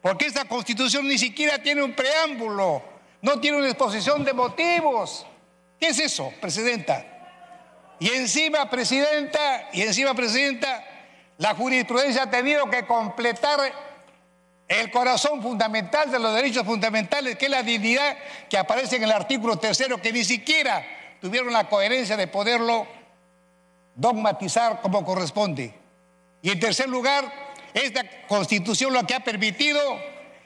porque 0.00 0.26
esta 0.26 0.44
constitución 0.46 1.06
ni 1.06 1.18
siquiera 1.18 1.62
tiene 1.62 1.82
un 1.82 1.92
preámbulo, 1.92 2.82
no 3.20 3.38
tiene 3.38 3.58
una 3.58 3.68
exposición 3.68 4.24
de 4.24 4.32
motivos. 4.32 5.24
¿Qué 5.78 5.88
es 5.88 6.00
eso, 6.00 6.32
presidenta? 6.40 7.06
Y 8.00 8.08
encima, 8.10 8.68
presidenta, 8.68 9.68
y 9.72 9.82
encima, 9.82 10.12
presidenta, 10.12 10.84
la 11.38 11.54
jurisprudencia 11.54 12.24
ha 12.24 12.30
tenido 12.30 12.68
que 12.68 12.84
completar 12.84 13.60
el 14.80 14.90
corazón 14.90 15.42
fundamental 15.42 16.10
de 16.10 16.18
los 16.18 16.34
derechos 16.34 16.64
fundamentales, 16.64 17.36
que 17.36 17.44
es 17.46 17.50
la 17.50 17.62
dignidad 17.62 18.16
que 18.48 18.56
aparece 18.56 18.96
en 18.96 19.04
el 19.04 19.12
artículo 19.12 19.58
tercero, 19.58 20.00
que 20.00 20.12
ni 20.12 20.24
siquiera 20.24 20.84
tuvieron 21.20 21.52
la 21.52 21.68
coherencia 21.68 22.16
de 22.16 22.26
poderlo 22.26 22.86
dogmatizar 23.94 24.80
como 24.80 25.04
corresponde. 25.04 25.74
Y 26.40 26.50
en 26.50 26.58
tercer 26.58 26.88
lugar, 26.88 27.30
esta 27.74 28.02
constitución 28.26 28.92
lo 28.92 29.06
que 29.06 29.14
ha 29.14 29.20
permitido 29.20 29.80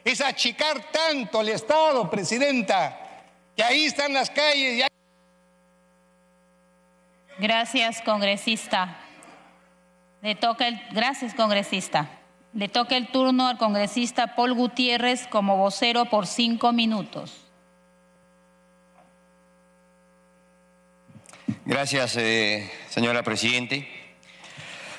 es 0.04 0.20
achicar 0.20 0.90
tanto 0.90 1.40
el 1.40 1.50
Estado, 1.50 2.08
Presidenta, 2.10 2.98
que 3.56 3.62
ahí 3.62 3.86
están 3.86 4.12
las 4.12 4.30
calles. 4.30 4.86
Gracias, 7.38 8.02
congresista. 8.02 8.98
Le 10.22 10.34
toca 10.34 10.68
el... 10.68 10.80
Gracias, 10.92 11.34
congresista. 11.34 12.08
Le 12.56 12.68
toca 12.68 12.96
el 12.96 13.08
turno 13.08 13.48
al 13.48 13.58
congresista 13.58 14.34
Paul 14.34 14.54
Gutiérrez 14.54 15.26
como 15.26 15.58
vocero 15.58 16.06
por 16.06 16.26
cinco 16.26 16.72
minutos. 16.72 17.30
Gracias, 21.66 22.16
eh, 22.16 22.72
señora 22.88 23.22
Presidente. 23.22 23.86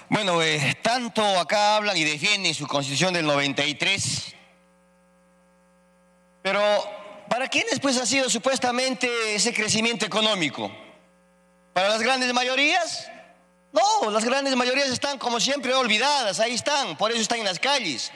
Bueno, 0.07 0.39
eh, 0.43 0.77
tanto 0.83 1.25
acá 1.39 1.77
hablan 1.77 1.97
y 1.97 2.03
defienden 2.03 2.53
su 2.53 2.67
constitución 2.67 3.15
del 3.15 3.25
93, 3.25 4.35
pero 6.43 6.61
¿para 7.27 7.47
quiénes 7.47 7.79
pues 7.79 7.97
ha 7.97 8.05
sido 8.05 8.29
supuestamente 8.29 9.09
ese 9.33 9.51
crecimiento 9.51 10.05
económico? 10.05 10.71
¿Para 11.73 11.89
las 11.89 12.03
grandes 12.03 12.31
mayorías? 12.33 13.09
No, 13.77 14.09
las 14.09 14.25
grandes 14.25 14.55
mayorías 14.55 14.89
están 14.89 15.19
como 15.19 15.39
siempre 15.39 15.73
olvidadas, 15.75 16.39
ahí 16.39 16.55
están, 16.55 16.97
por 16.97 17.11
eso 17.11 17.21
están 17.21 17.39
en 17.39 17.45
las 17.45 17.59
calles. 17.59 18.11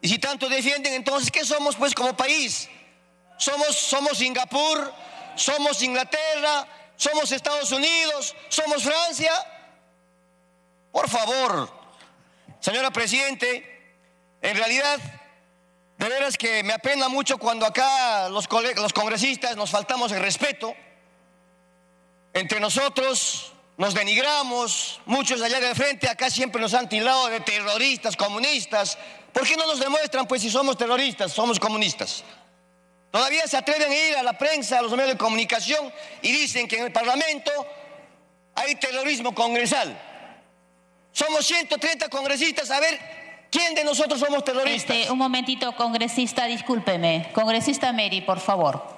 Y 0.00 0.08
si 0.08 0.18
tanto 0.18 0.48
defienden, 0.48 0.94
entonces, 0.94 1.30
¿qué 1.30 1.44
somos 1.44 1.76
pues 1.76 1.94
como 1.94 2.16
país? 2.16 2.70
Somos, 3.36 3.76
somos 3.76 4.16
Singapur, 4.16 4.94
somos 5.34 5.82
Inglaterra, 5.82 6.66
somos 6.96 7.30
Estados 7.32 7.70
Unidos, 7.70 8.34
somos 8.48 8.82
Francia. 8.82 9.32
Por 10.90 11.08
favor, 11.10 11.70
señora 12.60 12.90
Presidente, 12.90 13.98
en 14.40 14.56
realidad, 14.56 14.98
de 15.98 16.08
veras 16.08 16.38
que 16.38 16.62
me 16.62 16.72
apena 16.72 17.08
mucho 17.08 17.36
cuando 17.36 17.66
acá 17.66 18.30
los, 18.30 18.48
los 18.76 18.92
congresistas 18.94 19.54
nos 19.56 19.70
faltamos 19.70 20.12
el 20.12 20.20
respeto 20.20 20.74
entre 22.32 22.58
nosotros, 22.60 23.52
nos 23.78 23.94
denigramos, 23.94 25.00
muchos 25.06 25.40
allá 25.40 25.60
de 25.60 25.72
frente 25.72 26.08
acá 26.08 26.28
siempre 26.28 26.60
nos 26.60 26.74
han 26.74 26.88
tildado 26.88 27.28
de 27.28 27.38
terroristas, 27.40 28.16
comunistas. 28.16 28.98
¿Por 29.32 29.46
qué 29.46 29.56
no 29.56 29.66
nos 29.66 29.78
demuestran 29.78 30.26
pues 30.26 30.42
si 30.42 30.50
somos 30.50 30.76
terroristas, 30.76 31.32
somos 31.32 31.60
comunistas? 31.60 32.24
Todavía 33.12 33.46
se 33.46 33.56
atreven 33.56 33.90
a 33.90 33.94
ir 33.94 34.16
a 34.16 34.24
la 34.24 34.36
prensa, 34.36 34.80
a 34.80 34.82
los 34.82 34.90
medios 34.90 35.10
de 35.10 35.16
comunicación 35.16 35.92
y 36.22 36.32
dicen 36.32 36.66
que 36.66 36.76
en 36.76 36.86
el 36.86 36.92
Parlamento 36.92 37.52
hay 38.56 38.74
terrorismo 38.74 39.32
congresal. 39.32 39.96
Somos 41.12 41.46
130 41.46 42.08
congresistas, 42.08 42.72
a 42.72 42.80
ver, 42.80 42.98
¿quién 43.48 43.76
de 43.76 43.84
nosotros 43.84 44.18
somos 44.18 44.42
terroristas? 44.42 44.96
Este, 44.96 45.12
un 45.12 45.18
momentito, 45.18 45.70
congresista, 45.76 46.46
discúlpeme. 46.46 47.30
Congresista 47.32 47.92
Mary, 47.92 48.22
por 48.22 48.40
favor. 48.40 48.97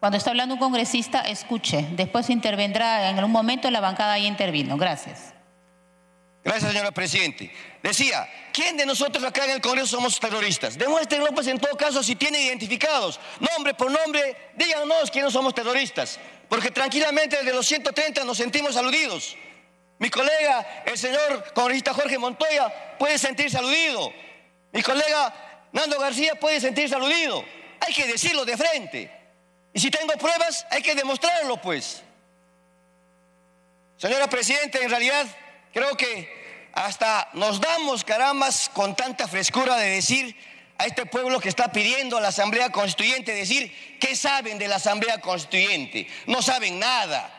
Cuando 0.00 0.16
está 0.16 0.30
hablando 0.30 0.54
un 0.54 0.60
congresista, 0.60 1.20
escuche. 1.20 1.86
Después 1.92 2.30
intervendrá 2.30 3.10
en 3.10 3.22
un 3.22 3.32
momento 3.32 3.70
la 3.70 3.80
bancada 3.80 4.18
y 4.18 4.26
intervino. 4.26 4.76
Gracias. 4.76 5.34
Gracias, 6.44 6.70
señora 6.70 6.92
Presidente. 6.92 7.52
Decía, 7.82 8.28
¿quién 8.52 8.76
de 8.76 8.86
nosotros 8.86 9.24
acá 9.24 9.44
en 9.44 9.50
el 9.50 9.60
Congreso 9.60 9.88
somos 9.88 10.18
terroristas? 10.20 10.78
Demuéstrenlo, 10.78 11.32
pues, 11.34 11.48
en 11.48 11.58
todo 11.58 11.76
caso, 11.76 12.02
si 12.02 12.14
tienen 12.14 12.40
identificados, 12.42 13.18
nombre 13.40 13.74
por 13.74 13.90
nombre, 13.90 14.36
díganos 14.56 15.10
quiénes 15.10 15.32
somos 15.32 15.52
terroristas. 15.52 16.18
Porque 16.48 16.70
tranquilamente 16.70 17.36
desde 17.36 17.52
los 17.52 17.66
130 17.66 18.24
nos 18.24 18.38
sentimos 18.38 18.76
aludidos. 18.76 19.36
Mi 19.98 20.10
colega, 20.10 20.84
el 20.86 20.96
señor 20.96 21.52
congresista 21.52 21.92
Jorge 21.92 22.18
Montoya, 22.18 22.96
puede 22.98 23.18
sentirse 23.18 23.58
aludido. 23.58 24.12
Mi 24.72 24.80
colega 24.80 25.34
Nando 25.72 25.98
García 25.98 26.36
puede 26.36 26.60
sentirse 26.60 26.94
aludido. 26.94 27.44
Hay 27.80 27.92
que 27.92 28.06
decirlo 28.06 28.44
de 28.44 28.56
frente. 28.56 29.17
Y 29.72 29.80
si 29.80 29.90
tengo 29.90 30.12
pruebas, 30.14 30.66
hay 30.70 30.82
que 30.82 30.94
demostrarlo, 30.94 31.60
pues. 31.60 32.02
Señora 33.96 34.28
Presidenta, 34.28 34.78
en 34.78 34.90
realidad 34.90 35.26
creo 35.72 35.96
que 35.96 36.68
hasta 36.72 37.28
nos 37.32 37.60
damos 37.60 38.04
carambas 38.04 38.70
con 38.72 38.94
tanta 38.94 39.26
frescura 39.26 39.76
de 39.76 39.90
decir 39.90 40.36
a 40.78 40.86
este 40.86 41.06
pueblo 41.06 41.40
que 41.40 41.48
está 41.48 41.72
pidiendo 41.72 42.16
a 42.16 42.20
la 42.20 42.28
Asamblea 42.28 42.70
Constituyente, 42.70 43.34
decir, 43.34 43.98
¿qué 44.00 44.14
saben 44.14 44.58
de 44.58 44.68
la 44.68 44.76
Asamblea 44.76 45.20
Constituyente? 45.20 46.06
No 46.26 46.40
saben 46.40 46.78
nada. 46.78 47.34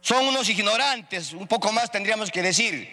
Son 0.00 0.26
unos 0.26 0.48
ignorantes, 0.48 1.32
un 1.32 1.46
poco 1.46 1.70
más 1.70 1.92
tendríamos 1.92 2.32
que 2.32 2.42
decir. 2.42 2.90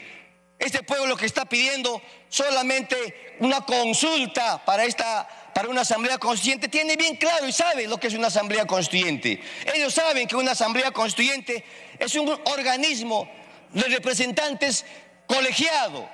Este 0.59 0.83
pueblo 0.83 1.17
que 1.17 1.25
está 1.25 1.45
pidiendo 1.45 1.99
solamente 2.27 3.35
una 3.39 3.61
consulta 3.61 4.63
para 4.63 4.83
esta 4.83 5.27
para 5.53 5.69
una 5.69 5.81
asamblea 5.81 6.17
constituyente 6.17 6.67
tiene 6.67 6.95
bien 6.95 7.15
claro 7.15 7.47
y 7.47 7.51
sabe 7.51 7.87
lo 7.87 7.99
que 7.99 8.07
es 8.07 8.13
una 8.13 8.27
asamblea 8.27 8.65
constituyente. 8.65 9.41
Ellos 9.73 9.93
saben 9.93 10.27
que 10.27 10.35
una 10.35 10.51
asamblea 10.51 10.91
constituyente 10.91 11.63
es 11.97 12.15
un 12.15 12.29
organismo 12.29 13.29
de 13.73 13.83
representantes 13.83 14.85
colegiado, 15.27 16.09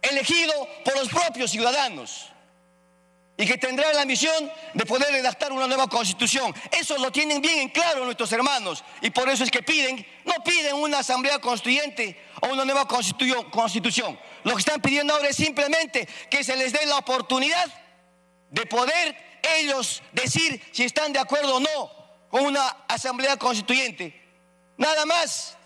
elegido 0.00 0.52
por 0.84 0.96
los 0.96 1.08
propios 1.08 1.50
ciudadanos 1.50 2.30
y 3.36 3.46
que 3.46 3.58
tendrá 3.58 3.92
la 3.92 4.04
misión 4.04 4.50
de 4.74 4.86
poder 4.86 5.10
redactar 5.10 5.52
una 5.52 5.66
nueva 5.66 5.88
constitución. 5.88 6.54
Eso 6.70 6.96
lo 6.98 7.10
tienen 7.10 7.40
bien 7.40 7.58
en 7.58 7.68
claro 7.68 8.04
nuestros 8.04 8.30
hermanos 8.32 8.84
y 9.00 9.10
por 9.10 9.28
eso 9.28 9.42
es 9.44 9.50
que 9.50 9.62
piden, 9.62 10.06
no 10.24 10.34
piden 10.44 10.76
una 10.76 11.00
asamblea 11.00 11.40
constituyente 11.40 12.16
o 12.40 12.48
una 12.48 12.64
nueva 12.64 12.86
constitución. 12.86 14.18
Lo 14.44 14.52
que 14.52 14.60
están 14.60 14.80
pidiendo 14.80 15.14
ahora 15.14 15.28
es 15.28 15.36
simplemente 15.36 16.06
que 16.30 16.44
se 16.44 16.56
les 16.56 16.72
dé 16.72 16.86
la 16.86 16.98
oportunidad 16.98 17.83
de 18.54 18.66
poder 18.66 19.16
ellos 19.58 20.02
decir 20.12 20.62
si 20.72 20.84
están 20.84 21.12
de 21.12 21.18
acuerdo 21.18 21.56
o 21.56 21.60
no 21.60 22.04
con 22.30 22.46
una 22.46 22.66
asamblea 22.88 23.36
constituyente. 23.36 24.22
Nada 24.76 25.04
más. 25.04 25.56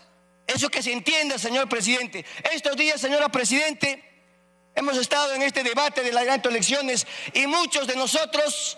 Eso 0.47 0.67
que 0.69 0.81
se 0.81 0.91
entienda, 0.91 1.37
señor 1.37 1.69
presidente. 1.69 2.25
Estos 2.51 2.75
días, 2.75 2.99
señora 2.99 3.29
presidente, 3.29 4.03
hemos 4.73 4.97
estado 4.97 5.35
en 5.35 5.43
este 5.43 5.61
debate 5.61 6.01
de 6.01 6.11
las 6.11 6.25
grandes 6.25 6.49
elecciones 6.49 7.05
y 7.33 7.45
muchos 7.45 7.85
de 7.85 7.95
nosotros 7.95 8.75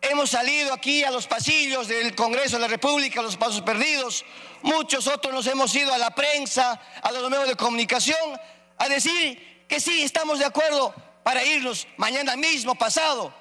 hemos 0.00 0.30
salido 0.30 0.74
aquí 0.74 1.04
a 1.04 1.12
los 1.12 1.28
pasillos 1.28 1.86
del 1.86 2.16
Congreso 2.16 2.56
de 2.56 2.62
la 2.62 2.68
República, 2.68 3.20
a 3.20 3.22
los 3.22 3.36
pasos 3.36 3.60
perdidos. 3.60 4.24
Muchos 4.62 5.06
otros 5.06 5.32
nos 5.32 5.46
hemos 5.46 5.72
ido 5.76 5.94
a 5.94 5.98
la 5.98 6.12
prensa, 6.12 6.80
a 7.00 7.12
los 7.12 7.30
medios 7.30 7.46
de 7.46 7.54
comunicación, 7.54 8.40
a 8.78 8.88
decir 8.88 9.66
que 9.68 9.78
sí, 9.78 10.02
estamos 10.02 10.40
de 10.40 10.46
acuerdo 10.46 10.92
para 11.22 11.44
irnos 11.44 11.86
mañana 11.96 12.36
mismo, 12.36 12.74
pasado. 12.74 13.32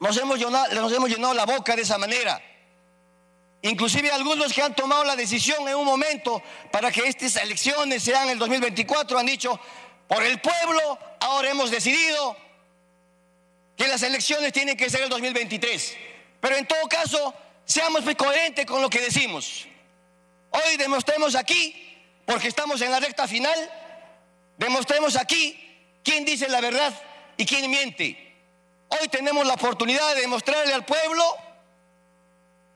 Nos 0.00 0.16
hemos, 0.16 0.38
llenado, 0.38 1.34
la 1.34 1.46
boca 1.46 1.74
de 1.74 1.82
esa 1.82 1.98
manera. 1.98 2.40
Inclusive 3.62 4.10
algunos 4.12 4.52
que 4.52 4.62
han 4.62 4.74
tomado 4.74 5.02
la 5.04 5.16
decisión 5.16 5.66
en 5.68 5.74
un 5.74 5.84
momento 5.84 6.40
para 6.70 6.92
que 6.92 7.00
estas 7.08 7.36
elecciones 7.36 8.02
sean 8.02 8.28
el 8.28 8.38
2024 8.38 9.18
han 9.18 9.26
dicho, 9.26 9.58
por 10.06 10.22
el 10.22 10.40
pueblo 10.40 10.98
ahora 11.20 11.50
hemos 11.50 11.70
decidido 11.70 12.36
que 13.76 13.88
las 13.88 14.02
elecciones 14.02 14.52
tienen 14.52 14.76
que 14.76 14.88
ser 14.88 15.02
el 15.02 15.08
2023. 15.08 15.96
Pero 16.40 16.56
en 16.56 16.66
todo 16.66 16.88
caso, 16.88 17.34
seamos 17.64 18.04
muy 18.04 18.14
coherentes 18.14 18.64
con 18.64 18.80
lo 18.80 18.88
que 18.88 19.00
decimos. 19.00 19.66
Hoy 20.50 20.76
demostremos 20.76 21.34
aquí, 21.34 21.74
porque 22.24 22.48
estamos 22.48 22.80
en 22.80 22.92
la 22.92 23.00
recta 23.00 23.26
final, 23.26 23.58
demostremos 24.56 25.16
aquí 25.16 25.67
quién 26.08 26.24
dice 26.24 26.48
la 26.48 26.62
verdad 26.62 26.94
y 27.36 27.44
quién 27.44 27.70
miente. 27.70 28.16
Hoy 28.88 29.08
tenemos 29.08 29.46
la 29.46 29.54
oportunidad 29.54 30.14
de 30.14 30.22
demostrarle 30.22 30.72
al 30.72 30.86
pueblo 30.86 31.22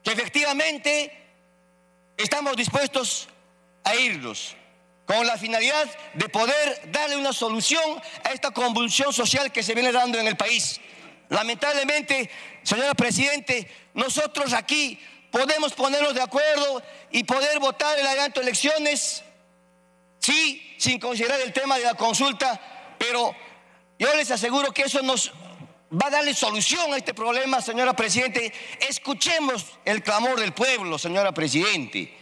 que 0.04 0.12
efectivamente 0.12 1.10
estamos 2.18 2.54
dispuestos 2.56 3.28
a 3.84 3.94
irnos 3.94 4.54
con 5.06 5.26
la 5.26 5.38
finalidad 5.38 5.88
de 6.12 6.28
poder 6.28 6.92
darle 6.92 7.16
una 7.16 7.32
solución 7.32 8.02
a 8.22 8.32
esta 8.32 8.50
convulsión 8.50 9.14
social 9.14 9.50
que 9.50 9.62
se 9.62 9.72
viene 9.72 9.92
dando 9.92 10.18
en 10.18 10.26
el 10.26 10.36
país. 10.36 10.78
Lamentablemente, 11.30 12.28
señora 12.62 12.92
Presidente, 12.92 13.66
nosotros 13.94 14.52
aquí 14.52 15.00
podemos 15.30 15.72
ponernos 15.72 16.12
de 16.12 16.20
acuerdo 16.20 16.82
y 17.10 17.24
poder 17.24 17.58
votar 17.60 17.98
el 17.98 18.06
adelanto 18.06 18.42
de 18.42 18.54
sí, 20.18 20.74
sin 20.76 21.00
considerar 21.00 21.40
el 21.40 21.54
tema 21.54 21.78
de 21.78 21.84
la 21.84 21.94
consulta, 21.94 22.60
pero 23.02 23.34
yo 23.98 24.14
les 24.14 24.30
aseguro 24.30 24.72
que 24.72 24.82
eso 24.82 25.02
nos 25.02 25.32
va 25.92 26.06
a 26.06 26.10
darle 26.10 26.34
solución 26.34 26.94
a 26.94 26.96
este 26.96 27.12
problema, 27.12 27.60
señora 27.60 27.94
Presidente. 27.94 28.52
Escuchemos 28.88 29.66
el 29.84 30.04
clamor 30.04 30.38
del 30.38 30.52
pueblo, 30.52 30.96
señora 31.00 31.32
Presidente. 31.32 32.16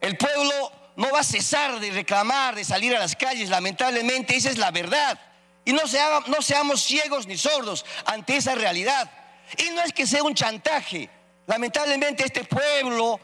El 0.00 0.16
pueblo 0.16 0.72
no 0.96 1.10
va 1.10 1.20
a 1.20 1.24
cesar 1.24 1.78
de 1.78 1.90
reclamar, 1.90 2.54
de 2.54 2.64
salir 2.64 2.96
a 2.96 2.98
las 2.98 3.16
calles, 3.16 3.50
lamentablemente, 3.50 4.34
esa 4.34 4.48
es 4.48 4.56
la 4.56 4.70
verdad. 4.70 5.20
Y 5.66 5.74
no, 5.74 5.82
no 6.28 6.40
seamos 6.40 6.82
ciegos 6.82 7.26
ni 7.26 7.36
sordos 7.36 7.84
ante 8.06 8.38
esa 8.38 8.54
realidad. 8.54 9.10
Y 9.58 9.74
no 9.74 9.82
es 9.82 9.92
que 9.92 10.06
sea 10.06 10.22
un 10.22 10.34
chantaje. 10.34 11.10
Lamentablemente 11.46 12.24
este 12.24 12.44
pueblo 12.44 13.20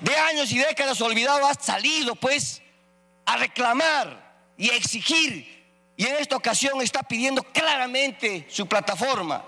de 0.00 0.16
años 0.16 0.50
y 0.50 0.58
décadas 0.58 1.00
olvidado 1.00 1.46
ha 1.46 1.54
salido 1.54 2.16
pues 2.16 2.60
a 3.26 3.36
reclamar 3.36 4.31
y 4.62 4.70
exigir. 4.70 5.92
Y 5.96 6.06
en 6.06 6.14
esta 6.14 6.36
ocasión 6.36 6.80
está 6.80 7.02
pidiendo 7.02 7.42
claramente 7.42 8.46
su 8.48 8.68
plataforma. 8.68 9.44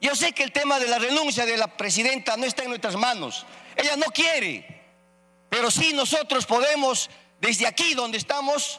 Yo 0.00 0.14
sé 0.14 0.30
que 0.30 0.44
el 0.44 0.52
tema 0.52 0.78
de 0.78 0.86
la 0.86 1.00
renuncia 1.00 1.44
de 1.44 1.56
la 1.56 1.66
presidenta 1.66 2.36
no 2.36 2.44
está 2.44 2.62
en 2.62 2.68
nuestras 2.68 2.94
manos. 2.94 3.44
Ella 3.74 3.96
no 3.96 4.06
quiere. 4.06 4.84
Pero 5.50 5.68
sí 5.68 5.92
nosotros 5.94 6.46
podemos, 6.46 7.10
desde 7.40 7.66
aquí 7.66 7.94
donde 7.94 8.18
estamos, 8.18 8.78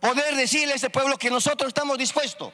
poder 0.00 0.34
decirle 0.36 0.72
a 0.72 0.76
este 0.76 0.88
pueblo 0.88 1.18
que 1.18 1.28
nosotros 1.28 1.68
estamos 1.68 1.98
dispuestos 1.98 2.50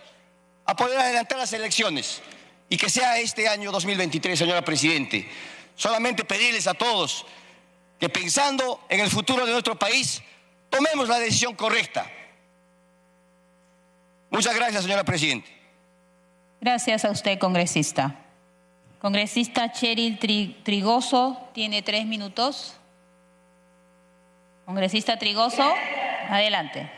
a 0.66 0.74
poder 0.74 0.98
adelantar 0.98 1.38
las 1.38 1.52
elecciones 1.52 2.20
y 2.68 2.76
que 2.76 2.90
sea 2.90 3.20
este 3.20 3.46
año 3.46 3.70
2023, 3.70 4.36
señora 4.36 4.64
Presidente. 4.64 5.30
Solamente 5.76 6.24
pedirles 6.24 6.66
a 6.66 6.74
todos 6.74 7.26
que 8.00 8.08
pensando 8.08 8.84
en 8.88 8.98
el 8.98 9.10
futuro 9.10 9.46
de 9.46 9.52
nuestro 9.52 9.78
país, 9.78 10.20
tomemos 10.68 11.08
la 11.08 11.20
decisión 11.20 11.54
correcta. 11.54 12.10
Muchas 14.34 14.56
gracias, 14.56 14.82
señora 14.82 15.04
Presidente. 15.04 15.48
Gracias 16.60 17.04
a 17.04 17.12
usted, 17.12 17.38
congresista. 17.38 18.16
Congresista 18.98 19.70
Cheryl 19.70 20.18
Trigoso 20.64 21.50
tiene 21.52 21.82
tres 21.82 22.04
minutos. 22.04 22.76
Congresista 24.66 25.16
Trigoso, 25.20 25.62
adelante. 26.28 26.90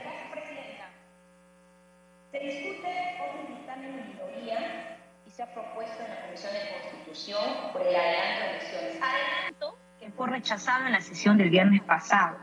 Se 2.33 2.39
discute 2.39 2.89
hoy 3.21 3.41
un 3.41 3.55
dictamen 3.55 3.97
de 3.97 4.03
minoría 4.05 4.97
y 5.27 5.31
se 5.31 5.43
ha 5.43 5.53
propuesto 5.53 6.05
en 6.05 6.09
la 6.09 6.23
Comisión 6.23 6.55
de 6.55 6.61
Constitución 6.91 7.73
por 7.75 7.83
el 7.83 7.97
adelanto 7.97 8.45
de 8.45 8.51
elecciones. 8.51 9.03
Adelanto 9.03 9.79
que 10.01 10.11
fue 10.11 10.29
rechazado 10.29 10.87
en 10.87 10.93
la 10.93 11.03
sesión 11.03 11.37
del 11.37 11.51
viernes 11.51 11.83
pasado. 11.83 12.39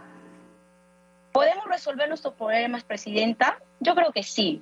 ¿Podemos 1.32 1.65
resolver 1.65 2.08
nuestros 2.08 2.36
problemas, 2.36 2.84
Presidenta? 2.84 3.58
Yo 3.79 3.95
creo 3.95 4.12
que 4.12 4.21
sí. 4.21 4.62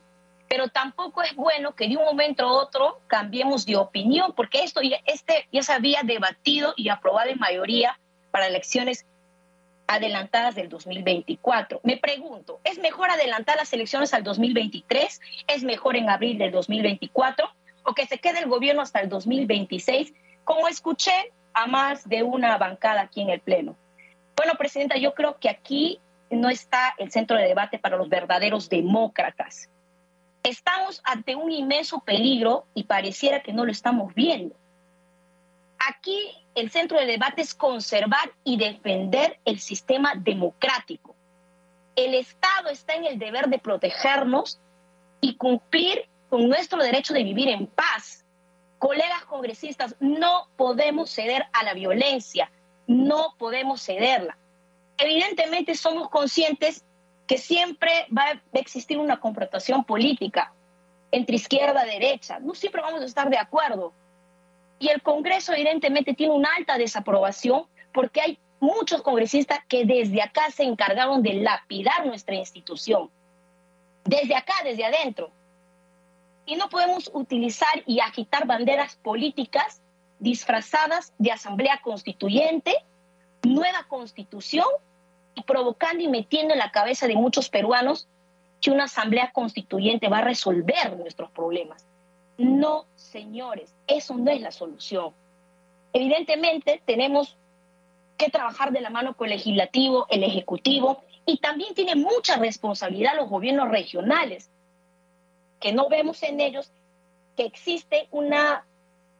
Pero 0.51 0.67
tampoco 0.67 1.21
es 1.21 1.33
bueno 1.33 1.75
que 1.75 1.87
de 1.87 1.95
un 1.95 2.03
momento 2.03 2.43
a 2.43 2.51
otro 2.51 2.99
cambiemos 3.07 3.65
de 3.65 3.77
opinión, 3.77 4.33
porque 4.35 4.65
esto 4.65 4.81
ya, 4.81 4.97
este 5.05 5.47
ya 5.49 5.63
se 5.63 5.71
había 5.71 6.01
debatido 6.03 6.73
y 6.75 6.89
aprobado 6.89 7.29
en 7.29 7.39
mayoría 7.39 7.97
para 8.31 8.47
elecciones 8.47 9.05
adelantadas 9.87 10.55
del 10.55 10.67
2024. 10.67 11.79
Me 11.83 11.95
pregunto, 11.95 12.59
¿es 12.65 12.79
mejor 12.79 13.09
adelantar 13.11 13.55
las 13.55 13.71
elecciones 13.71 14.13
al 14.13 14.25
2023? 14.25 15.21
¿Es 15.47 15.63
mejor 15.63 15.95
en 15.95 16.09
abril 16.09 16.37
del 16.37 16.51
2024? 16.51 17.49
¿O 17.85 17.93
que 17.93 18.05
se 18.05 18.17
quede 18.17 18.39
el 18.39 18.49
gobierno 18.49 18.81
hasta 18.81 18.99
el 18.99 19.07
2026? 19.07 20.13
Como 20.43 20.67
escuché 20.67 21.31
a 21.53 21.65
más 21.67 22.09
de 22.09 22.23
una 22.23 22.57
bancada 22.57 23.03
aquí 23.03 23.21
en 23.21 23.29
el 23.29 23.39
Pleno. 23.39 23.77
Bueno, 24.35 24.55
Presidenta, 24.57 24.97
yo 24.97 25.13
creo 25.13 25.39
que 25.39 25.47
aquí 25.47 26.01
no 26.29 26.49
está 26.49 26.93
el 26.97 27.09
centro 27.09 27.37
de 27.37 27.47
debate 27.47 27.79
para 27.79 27.95
los 27.95 28.09
verdaderos 28.09 28.67
demócratas. 28.67 29.69
Estamos 30.43 31.01
ante 31.03 31.35
un 31.35 31.51
inmenso 31.51 31.99
peligro 31.99 32.65
y 32.73 32.83
pareciera 32.83 33.43
que 33.43 33.53
no 33.53 33.65
lo 33.65 33.71
estamos 33.71 34.13
viendo. 34.15 34.55
Aquí 35.87 36.31
el 36.55 36.71
centro 36.71 36.99
de 36.99 37.05
debate 37.05 37.41
es 37.41 37.53
conservar 37.53 38.31
y 38.43 38.57
defender 38.57 39.39
el 39.45 39.59
sistema 39.59 40.13
democrático. 40.15 41.15
El 41.95 42.15
Estado 42.15 42.69
está 42.69 42.95
en 42.95 43.05
el 43.05 43.19
deber 43.19 43.47
de 43.47 43.59
protegernos 43.59 44.59
y 45.21 45.35
cumplir 45.35 46.07
con 46.29 46.47
nuestro 46.47 46.81
derecho 46.81 47.13
de 47.13 47.23
vivir 47.23 47.49
en 47.49 47.67
paz. 47.67 48.25
Colegas 48.79 49.25
congresistas, 49.25 49.95
no 49.99 50.47
podemos 50.55 51.11
ceder 51.11 51.45
a 51.53 51.63
la 51.63 51.73
violencia, 51.73 52.51
no 52.87 53.35
podemos 53.37 53.83
cederla. 53.83 54.37
Evidentemente 54.97 55.75
somos 55.75 56.09
conscientes 56.09 56.83
que 57.31 57.37
siempre 57.37 58.07
va 58.11 58.23
a 58.23 58.41
existir 58.59 58.97
una 58.97 59.21
confrontación 59.21 59.85
política 59.85 60.51
entre 61.13 61.37
izquierda 61.37 61.87
y 61.87 61.97
derecha. 61.97 62.39
No 62.41 62.53
siempre 62.53 62.81
vamos 62.81 63.01
a 63.01 63.05
estar 63.05 63.29
de 63.29 63.37
acuerdo, 63.37 63.93
y 64.79 64.89
el 64.89 65.01
Congreso 65.01 65.53
evidentemente 65.53 66.13
tiene 66.13 66.33
una 66.33 66.49
alta 66.57 66.77
desaprobación 66.77 67.67
porque 67.93 68.19
hay 68.19 68.39
muchos 68.59 69.01
congresistas 69.01 69.59
que 69.69 69.85
desde 69.85 70.21
acá 70.21 70.51
se 70.51 70.63
encargaron 70.63 71.23
de 71.23 71.35
lapidar 71.35 72.05
nuestra 72.05 72.35
institución. 72.35 73.09
Desde 74.03 74.35
acá, 74.35 74.55
desde 74.65 74.83
adentro. 74.83 75.31
Y 76.45 76.57
no 76.57 76.67
podemos 76.67 77.09
utilizar 77.13 77.81
y 77.85 78.01
agitar 78.01 78.45
banderas 78.45 78.97
políticas 78.97 79.81
disfrazadas 80.19 81.13
de 81.17 81.31
asamblea 81.31 81.79
constituyente, 81.81 82.75
nueva 83.41 83.85
constitución, 83.87 84.67
y 85.35 85.43
provocando 85.43 86.03
y 86.03 86.07
metiendo 86.07 86.53
en 86.53 86.59
la 86.59 86.71
cabeza 86.71 87.07
de 87.07 87.15
muchos 87.15 87.49
peruanos 87.49 88.07
que 88.61 88.71
una 88.71 88.85
asamblea 88.85 89.31
constituyente 89.31 90.07
va 90.07 90.19
a 90.19 90.23
resolver 90.23 90.97
nuestros 90.97 91.31
problemas. 91.31 91.85
No, 92.37 92.85
señores, 92.95 93.75
eso 93.87 94.15
no 94.15 94.31
es 94.31 94.41
la 94.41 94.51
solución. 94.51 95.13
Evidentemente 95.93 96.81
tenemos 96.85 97.37
que 98.17 98.29
trabajar 98.29 98.71
de 98.71 98.81
la 98.81 98.89
mano 98.89 99.15
con 99.15 99.27
el 99.27 99.37
legislativo, 99.37 100.05
el 100.09 100.23
ejecutivo, 100.23 101.03
y 101.25 101.37
también 101.37 101.73
tiene 101.73 101.95
mucha 101.95 102.37
responsabilidad 102.37 103.15
los 103.15 103.29
gobiernos 103.29 103.69
regionales, 103.69 104.49
que 105.59 105.73
no 105.73 105.89
vemos 105.89 106.21
en 106.23 106.39
ellos 106.39 106.71
que 107.35 107.45
existe 107.45 108.07
una, 108.11 108.65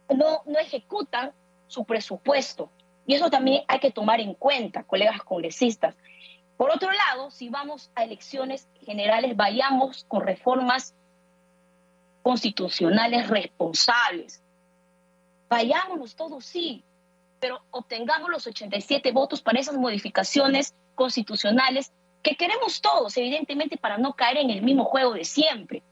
no, 0.08 0.42
no 0.46 0.58
ejecutan 0.58 1.32
su 1.66 1.84
presupuesto. 1.84 2.70
Y 3.06 3.14
eso 3.14 3.30
también 3.30 3.62
hay 3.68 3.80
que 3.80 3.90
tomar 3.90 4.20
en 4.20 4.34
cuenta, 4.34 4.84
colegas 4.84 5.22
congresistas. 5.22 5.96
Por 6.56 6.70
otro 6.70 6.90
lado, 6.92 7.30
si 7.30 7.48
vamos 7.48 7.90
a 7.94 8.04
elecciones 8.04 8.68
generales, 8.84 9.36
vayamos 9.36 10.04
con 10.04 10.22
reformas 10.22 10.94
constitucionales 12.22 13.28
responsables. 13.28 14.42
Vayámonos 15.48 16.14
todos, 16.14 16.44
sí, 16.44 16.84
pero 17.40 17.60
obtengamos 17.72 18.30
los 18.30 18.46
87 18.46 19.10
votos 19.10 19.42
para 19.42 19.58
esas 19.58 19.76
modificaciones 19.76 20.74
constitucionales 20.94 21.92
que 22.22 22.36
queremos 22.36 22.80
todos, 22.80 23.16
evidentemente, 23.16 23.76
para 23.76 23.98
no 23.98 24.14
caer 24.14 24.38
en 24.38 24.50
el 24.50 24.62
mismo 24.62 24.84
juego 24.84 25.14
de 25.14 25.24
siempre. 25.24 25.82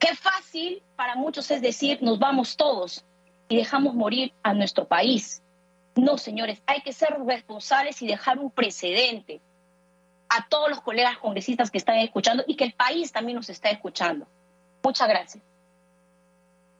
Qué 0.00 0.14
fácil 0.16 0.82
para 0.96 1.14
muchos 1.14 1.50
es 1.52 1.62
decir, 1.62 2.02
nos 2.02 2.18
vamos 2.18 2.56
todos 2.56 3.04
y 3.48 3.56
dejamos 3.56 3.94
morir 3.94 4.32
a 4.42 4.54
nuestro 4.54 4.86
país. 4.86 5.42
No, 5.96 6.18
señores, 6.18 6.62
hay 6.66 6.80
que 6.82 6.92
ser 6.92 7.16
responsables 7.24 8.02
y 8.02 8.06
dejar 8.06 8.38
un 8.38 8.50
precedente 8.50 9.40
a 10.28 10.48
todos 10.48 10.68
los 10.68 10.80
colegas 10.80 11.18
congresistas 11.18 11.70
que 11.70 11.78
están 11.78 11.96
escuchando 11.96 12.42
y 12.46 12.56
que 12.56 12.64
el 12.64 12.72
país 12.72 13.12
también 13.12 13.36
nos 13.36 13.48
está 13.48 13.70
escuchando. 13.70 14.26
Muchas 14.82 15.08
gracias. 15.08 15.42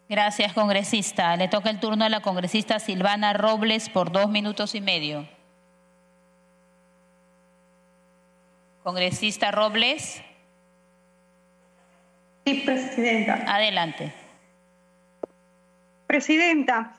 Gracias, 0.08 0.52
congresista. 0.52 1.36
Le 1.36 1.48
toca 1.48 1.70
el 1.70 1.80
turno 1.80 2.04
a 2.04 2.08
la 2.08 2.20
congresista 2.20 2.78
Silvana 2.78 3.32
Robles 3.32 3.88
por 3.88 4.12
dos 4.12 4.28
minutos 4.28 4.74
y 4.74 4.80
medio. 4.80 5.26
Congresista 8.82 9.50
Robles. 9.50 10.22
Sí, 12.44 12.62
presidenta. 12.66 13.44
Adelante. 13.46 14.12
Presidenta, 16.14 16.92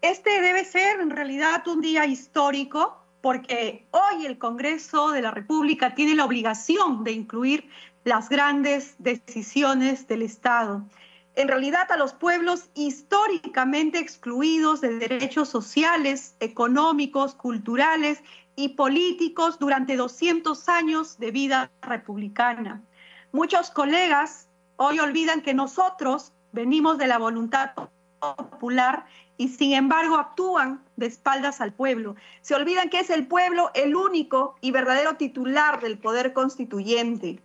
este 0.00 0.40
debe 0.40 0.64
ser 0.64 1.00
en 1.00 1.10
realidad 1.10 1.66
un 1.66 1.80
día 1.80 2.06
histórico 2.06 3.04
porque 3.20 3.84
hoy 3.90 4.26
el 4.26 4.38
Congreso 4.38 5.10
de 5.10 5.22
la 5.22 5.32
República 5.32 5.96
tiene 5.96 6.14
la 6.14 6.24
obligación 6.24 7.02
de 7.02 7.10
incluir 7.10 7.68
las 8.04 8.28
grandes 8.28 8.94
decisiones 8.98 10.06
del 10.06 10.22
Estado. 10.22 10.84
En 11.34 11.48
realidad 11.48 11.90
a 11.90 11.96
los 11.96 12.12
pueblos 12.12 12.70
históricamente 12.74 13.98
excluidos 13.98 14.80
de 14.80 15.00
derechos 15.00 15.48
sociales, 15.48 16.36
económicos, 16.38 17.34
culturales 17.34 18.22
y 18.54 18.68
políticos 18.76 19.58
durante 19.58 19.96
200 19.96 20.68
años 20.68 21.18
de 21.18 21.32
vida 21.32 21.72
republicana. 21.82 22.84
Muchos 23.32 23.72
colegas 23.72 24.46
hoy 24.76 25.00
olvidan 25.00 25.42
que 25.42 25.54
nosotros 25.54 26.32
venimos 26.52 26.98
de 26.98 27.08
la 27.08 27.18
voluntad 27.18 27.72
popular 28.20 29.06
y 29.36 29.48
sin 29.48 29.72
embargo 29.72 30.16
actúan 30.16 30.84
de 30.96 31.06
espaldas 31.06 31.60
al 31.60 31.72
pueblo. 31.72 32.14
Se 32.42 32.54
olvidan 32.54 32.90
que 32.90 33.00
es 33.00 33.10
el 33.10 33.26
pueblo 33.26 33.70
el 33.74 33.96
único 33.96 34.56
y 34.60 34.70
verdadero 34.70 35.16
titular 35.16 35.80
del 35.80 35.98
poder 35.98 36.32
constituyente. 36.32 37.42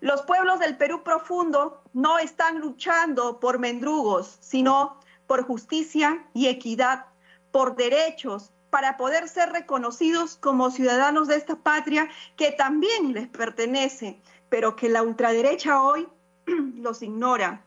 Los 0.00 0.22
pueblos 0.22 0.58
del 0.58 0.76
Perú 0.76 1.02
profundo 1.02 1.82
no 1.92 2.18
están 2.18 2.60
luchando 2.60 3.40
por 3.40 3.58
mendrugos, 3.58 4.38
sino 4.40 4.98
por 5.26 5.44
justicia 5.44 6.26
y 6.34 6.48
equidad, 6.48 7.06
por 7.50 7.76
derechos, 7.76 8.52
para 8.70 8.96
poder 8.96 9.28
ser 9.28 9.50
reconocidos 9.50 10.36
como 10.36 10.70
ciudadanos 10.70 11.28
de 11.28 11.36
esta 11.36 11.56
patria 11.56 12.08
que 12.36 12.50
también 12.52 13.12
les 13.12 13.28
pertenece, 13.28 14.20
pero 14.48 14.76
que 14.76 14.88
la 14.88 15.02
ultraderecha 15.02 15.80
hoy 15.82 16.08
los 16.46 17.00
ignora. 17.02 17.64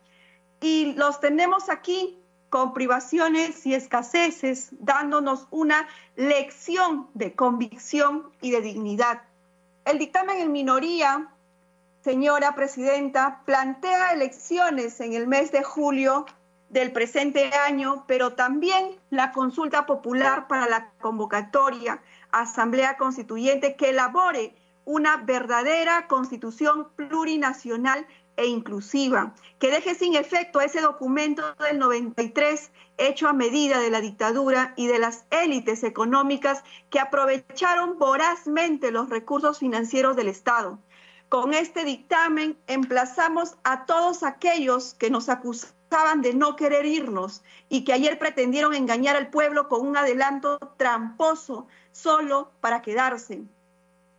Y 0.61 0.93
los 0.95 1.19
tenemos 1.19 1.69
aquí 1.69 2.19
con 2.49 2.73
privaciones 2.73 3.65
y 3.65 3.73
escaseces, 3.73 4.69
dándonos 4.79 5.47
una 5.51 5.87
lección 6.15 7.09
de 7.13 7.35
convicción 7.35 8.29
y 8.41 8.51
de 8.51 8.61
dignidad. 8.61 9.21
El 9.85 9.99
dictamen 9.99 10.37
en 10.37 10.51
minoría, 10.51 11.29
señora 12.03 12.55
presidenta, 12.55 13.41
plantea 13.45 14.13
elecciones 14.13 14.99
en 15.01 15.13
el 15.13 15.27
mes 15.27 15.51
de 15.51 15.63
julio 15.63 16.25
del 16.69 16.91
presente 16.91 17.51
año, 17.53 18.03
pero 18.07 18.33
también 18.33 18.97
la 19.09 19.31
consulta 19.31 19.85
popular 19.85 20.47
para 20.47 20.67
la 20.67 20.91
convocatoria 20.99 22.01
Asamblea 22.31 22.97
Constituyente 22.97 23.75
que 23.75 23.89
elabore 23.89 24.53
una 24.85 25.17
verdadera 25.17 26.07
constitución 26.07 26.87
plurinacional 26.95 28.05
e 28.37 28.45
inclusiva, 28.45 29.33
que 29.59 29.69
deje 29.69 29.95
sin 29.95 30.15
efecto 30.15 30.61
ese 30.61 30.79
documento 30.81 31.43
del 31.55 31.79
93 31.79 32.71
hecho 32.97 33.27
a 33.27 33.33
medida 33.33 33.79
de 33.79 33.89
la 33.89 34.01
dictadura 34.01 34.73
y 34.77 34.87
de 34.87 34.99
las 34.99 35.25
élites 35.29 35.83
económicas 35.83 36.63
que 36.89 36.99
aprovecharon 36.99 37.97
vorazmente 37.99 38.91
los 38.91 39.09
recursos 39.09 39.59
financieros 39.59 40.15
del 40.15 40.29
Estado. 40.29 40.79
Con 41.29 41.53
este 41.53 41.83
dictamen 41.83 42.57
emplazamos 42.67 43.57
a 43.63 43.85
todos 43.85 44.23
aquellos 44.23 44.93
que 44.93 45.09
nos 45.09 45.27
acusaban 45.27 46.21
de 46.21 46.33
no 46.33 46.55
querer 46.55 46.85
irnos 46.85 47.43
y 47.67 47.83
que 47.83 47.93
ayer 47.93 48.17
pretendieron 48.17 48.73
engañar 48.73 49.15
al 49.15 49.29
pueblo 49.29 49.67
con 49.67 49.85
un 49.85 49.97
adelanto 49.97 50.57
tramposo 50.77 51.67
solo 51.91 52.51
para 52.61 52.81
quedarse. 52.81 53.43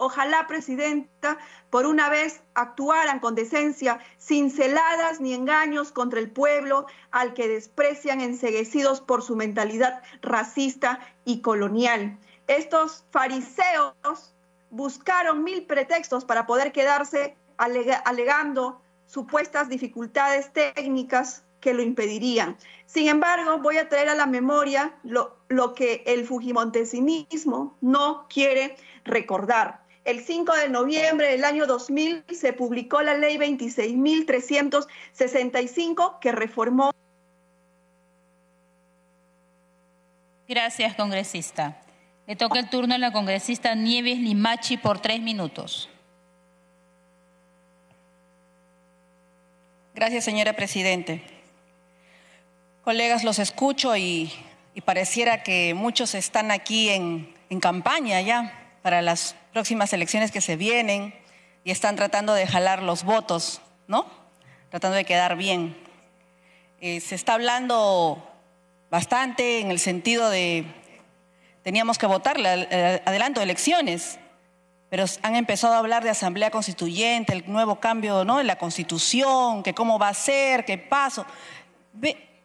Ojalá, 0.00 0.46
Presidenta, 0.46 1.38
por 1.70 1.84
una 1.84 2.08
vez 2.08 2.40
actuaran 2.54 3.18
con 3.18 3.34
decencia, 3.34 3.98
sin 4.16 4.52
celadas 4.52 5.20
ni 5.20 5.34
engaños 5.34 5.90
contra 5.90 6.20
el 6.20 6.30
pueblo 6.30 6.86
al 7.10 7.34
que 7.34 7.48
desprecian 7.48 8.20
enseguecidos 8.20 9.00
por 9.00 9.22
su 9.24 9.34
mentalidad 9.34 10.00
racista 10.22 11.00
y 11.24 11.40
colonial. 11.40 12.16
Estos 12.46 13.04
fariseos 13.10 14.32
buscaron 14.70 15.42
mil 15.42 15.66
pretextos 15.66 16.24
para 16.24 16.46
poder 16.46 16.70
quedarse 16.70 17.36
alegando 17.56 18.80
supuestas 19.06 19.68
dificultades 19.68 20.52
técnicas 20.52 21.42
que 21.60 21.74
lo 21.74 21.82
impedirían. 21.82 22.56
Sin 22.86 23.08
embargo, 23.08 23.58
voy 23.58 23.78
a 23.78 23.88
traer 23.88 24.10
a 24.10 24.14
la 24.14 24.26
memoria 24.26 24.94
lo, 25.02 25.36
lo 25.48 25.74
que 25.74 26.04
el 26.06 26.24
fujimontesinismo 26.24 27.76
no 27.80 28.26
quiere 28.28 28.76
recordar. 29.04 29.87
El 30.08 30.24
5 30.24 30.54
de 30.54 30.70
noviembre 30.70 31.28
del 31.28 31.44
año 31.44 31.66
2000 31.66 32.24
se 32.30 32.54
publicó 32.54 33.02
la 33.02 33.12
ley 33.12 33.36
26.365 33.36 36.18
que 36.18 36.32
reformó. 36.32 36.92
Gracias, 40.48 40.94
congresista. 40.94 41.76
Le 42.26 42.36
toca 42.36 42.58
el 42.58 42.70
turno 42.70 42.94
a 42.94 42.98
la 42.98 43.12
congresista 43.12 43.74
Nieves 43.74 44.18
Limachi 44.18 44.78
por 44.78 44.98
tres 44.98 45.20
minutos. 45.20 45.90
Gracias, 49.94 50.24
señora 50.24 50.54
Presidente. 50.54 51.22
Colegas, 52.82 53.24
los 53.24 53.38
escucho 53.38 53.94
y, 53.94 54.32
y 54.74 54.80
pareciera 54.80 55.42
que 55.42 55.74
muchos 55.74 56.14
están 56.14 56.50
aquí 56.50 56.88
en, 56.88 57.34
en 57.50 57.60
campaña 57.60 58.22
ya 58.22 58.57
para 58.82 59.02
las 59.02 59.34
próximas 59.52 59.92
elecciones 59.92 60.30
que 60.30 60.40
se 60.40 60.56
vienen 60.56 61.14
y 61.64 61.70
están 61.70 61.96
tratando 61.96 62.34
de 62.34 62.46
jalar 62.46 62.82
los 62.82 63.04
votos, 63.04 63.60
¿no? 63.86 64.06
Tratando 64.70 64.96
de 64.96 65.04
quedar 65.04 65.36
bien. 65.36 65.76
Eh, 66.80 67.00
se 67.00 67.14
está 67.14 67.34
hablando 67.34 68.24
bastante 68.90 69.60
en 69.60 69.70
el 69.70 69.78
sentido 69.78 70.30
de 70.30 70.64
teníamos 71.62 71.98
que 71.98 72.06
votar 72.06 72.38
adelanto 72.38 73.40
de 73.40 73.44
elecciones, 73.44 74.18
pero 74.88 75.04
han 75.22 75.36
empezado 75.36 75.74
a 75.74 75.78
hablar 75.78 76.02
de 76.02 76.10
asamblea 76.10 76.50
constituyente, 76.50 77.34
el 77.34 77.44
nuevo 77.46 77.78
cambio 77.80 78.24
¿no? 78.24 78.40
en 78.40 78.46
la 78.46 78.56
constitución, 78.56 79.62
que 79.62 79.74
cómo 79.74 79.98
va 79.98 80.08
a 80.08 80.14
ser, 80.14 80.64
qué 80.64 80.78
paso. 80.78 81.26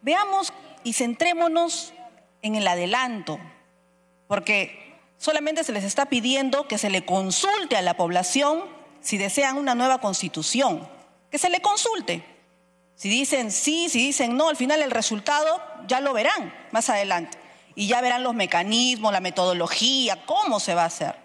veamos 0.02 0.52
y 0.84 0.92
centrémonos 0.94 1.94
en 2.42 2.56
el 2.56 2.68
adelanto, 2.68 3.40
porque 4.28 4.83
Solamente 5.24 5.64
se 5.64 5.72
les 5.72 5.86
está 5.86 6.08
pidiendo 6.08 6.68
que 6.68 6.78
se 6.78 6.90
le 6.90 7.06
consulte 7.06 7.78
a 7.78 7.82
la 7.82 7.96
población 7.96 8.66
si 9.00 9.18
desean 9.18 9.58
una 9.58 9.74
nueva 9.74 10.00
constitución, 10.00 10.86
que 11.32 11.38
se 11.38 11.50
le 11.50 11.62
consulte. 11.62 12.26
Si 12.96 13.08
dicen 13.08 13.50
sí, 13.50 13.88
si 13.88 14.00
dicen 14.00 14.36
no, 14.36 14.50
al 14.50 14.58
final 14.58 14.82
el 14.82 14.92
resultado 14.92 15.62
ya 15.88 16.02
lo 16.02 16.12
verán 16.12 16.54
más 16.72 16.90
adelante. 16.90 17.38
Y 17.74 17.88
ya 17.88 18.02
verán 18.02 18.24
los 18.24 18.36
mecanismos, 18.36 19.14
la 19.14 19.22
metodología, 19.22 20.26
cómo 20.26 20.60
se 20.60 20.76
va 20.76 20.84
a 20.84 20.88
hacer. 20.88 21.16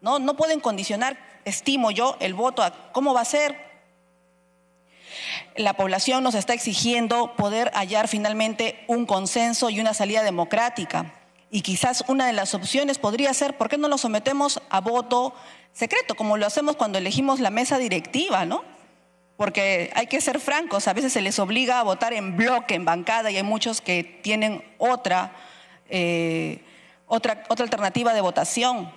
No, 0.00 0.20
no 0.20 0.36
pueden 0.36 0.60
condicionar, 0.60 1.18
estimo 1.44 1.90
yo, 1.90 2.16
el 2.20 2.32
voto 2.32 2.62
a 2.62 2.92
cómo 2.92 3.12
va 3.12 3.22
a 3.22 3.24
ser. 3.24 3.58
La 5.56 5.74
población 5.74 6.22
nos 6.22 6.36
está 6.36 6.52
exigiendo 6.52 7.34
poder 7.34 7.72
hallar 7.74 8.06
finalmente 8.06 8.84
un 8.86 9.04
consenso 9.04 9.68
y 9.68 9.80
una 9.80 9.94
salida 9.94 10.22
democrática. 10.22 11.12
Y 11.56 11.62
quizás 11.62 12.04
una 12.06 12.26
de 12.26 12.34
las 12.34 12.52
opciones 12.52 12.98
podría 12.98 13.32
ser, 13.32 13.56
¿por 13.56 13.70
qué 13.70 13.78
no 13.78 13.88
lo 13.88 13.96
sometemos 13.96 14.60
a 14.68 14.82
voto 14.82 15.32
secreto, 15.72 16.14
como 16.14 16.36
lo 16.36 16.44
hacemos 16.44 16.76
cuando 16.76 16.98
elegimos 16.98 17.40
la 17.40 17.48
mesa 17.48 17.78
directiva, 17.78 18.44
¿no? 18.44 18.62
Porque 19.38 19.90
hay 19.94 20.06
que 20.06 20.20
ser 20.20 20.38
francos, 20.38 20.86
a 20.86 20.92
veces 20.92 21.14
se 21.14 21.22
les 21.22 21.38
obliga 21.38 21.80
a 21.80 21.82
votar 21.82 22.12
en 22.12 22.36
bloque, 22.36 22.74
en 22.74 22.84
bancada, 22.84 23.30
y 23.30 23.38
hay 23.38 23.42
muchos 23.42 23.80
que 23.80 24.04
tienen 24.04 24.62
otra, 24.76 25.32
eh, 25.88 26.62
otra, 27.06 27.44
otra 27.48 27.64
alternativa 27.64 28.12
de 28.12 28.20
votación. 28.20 28.92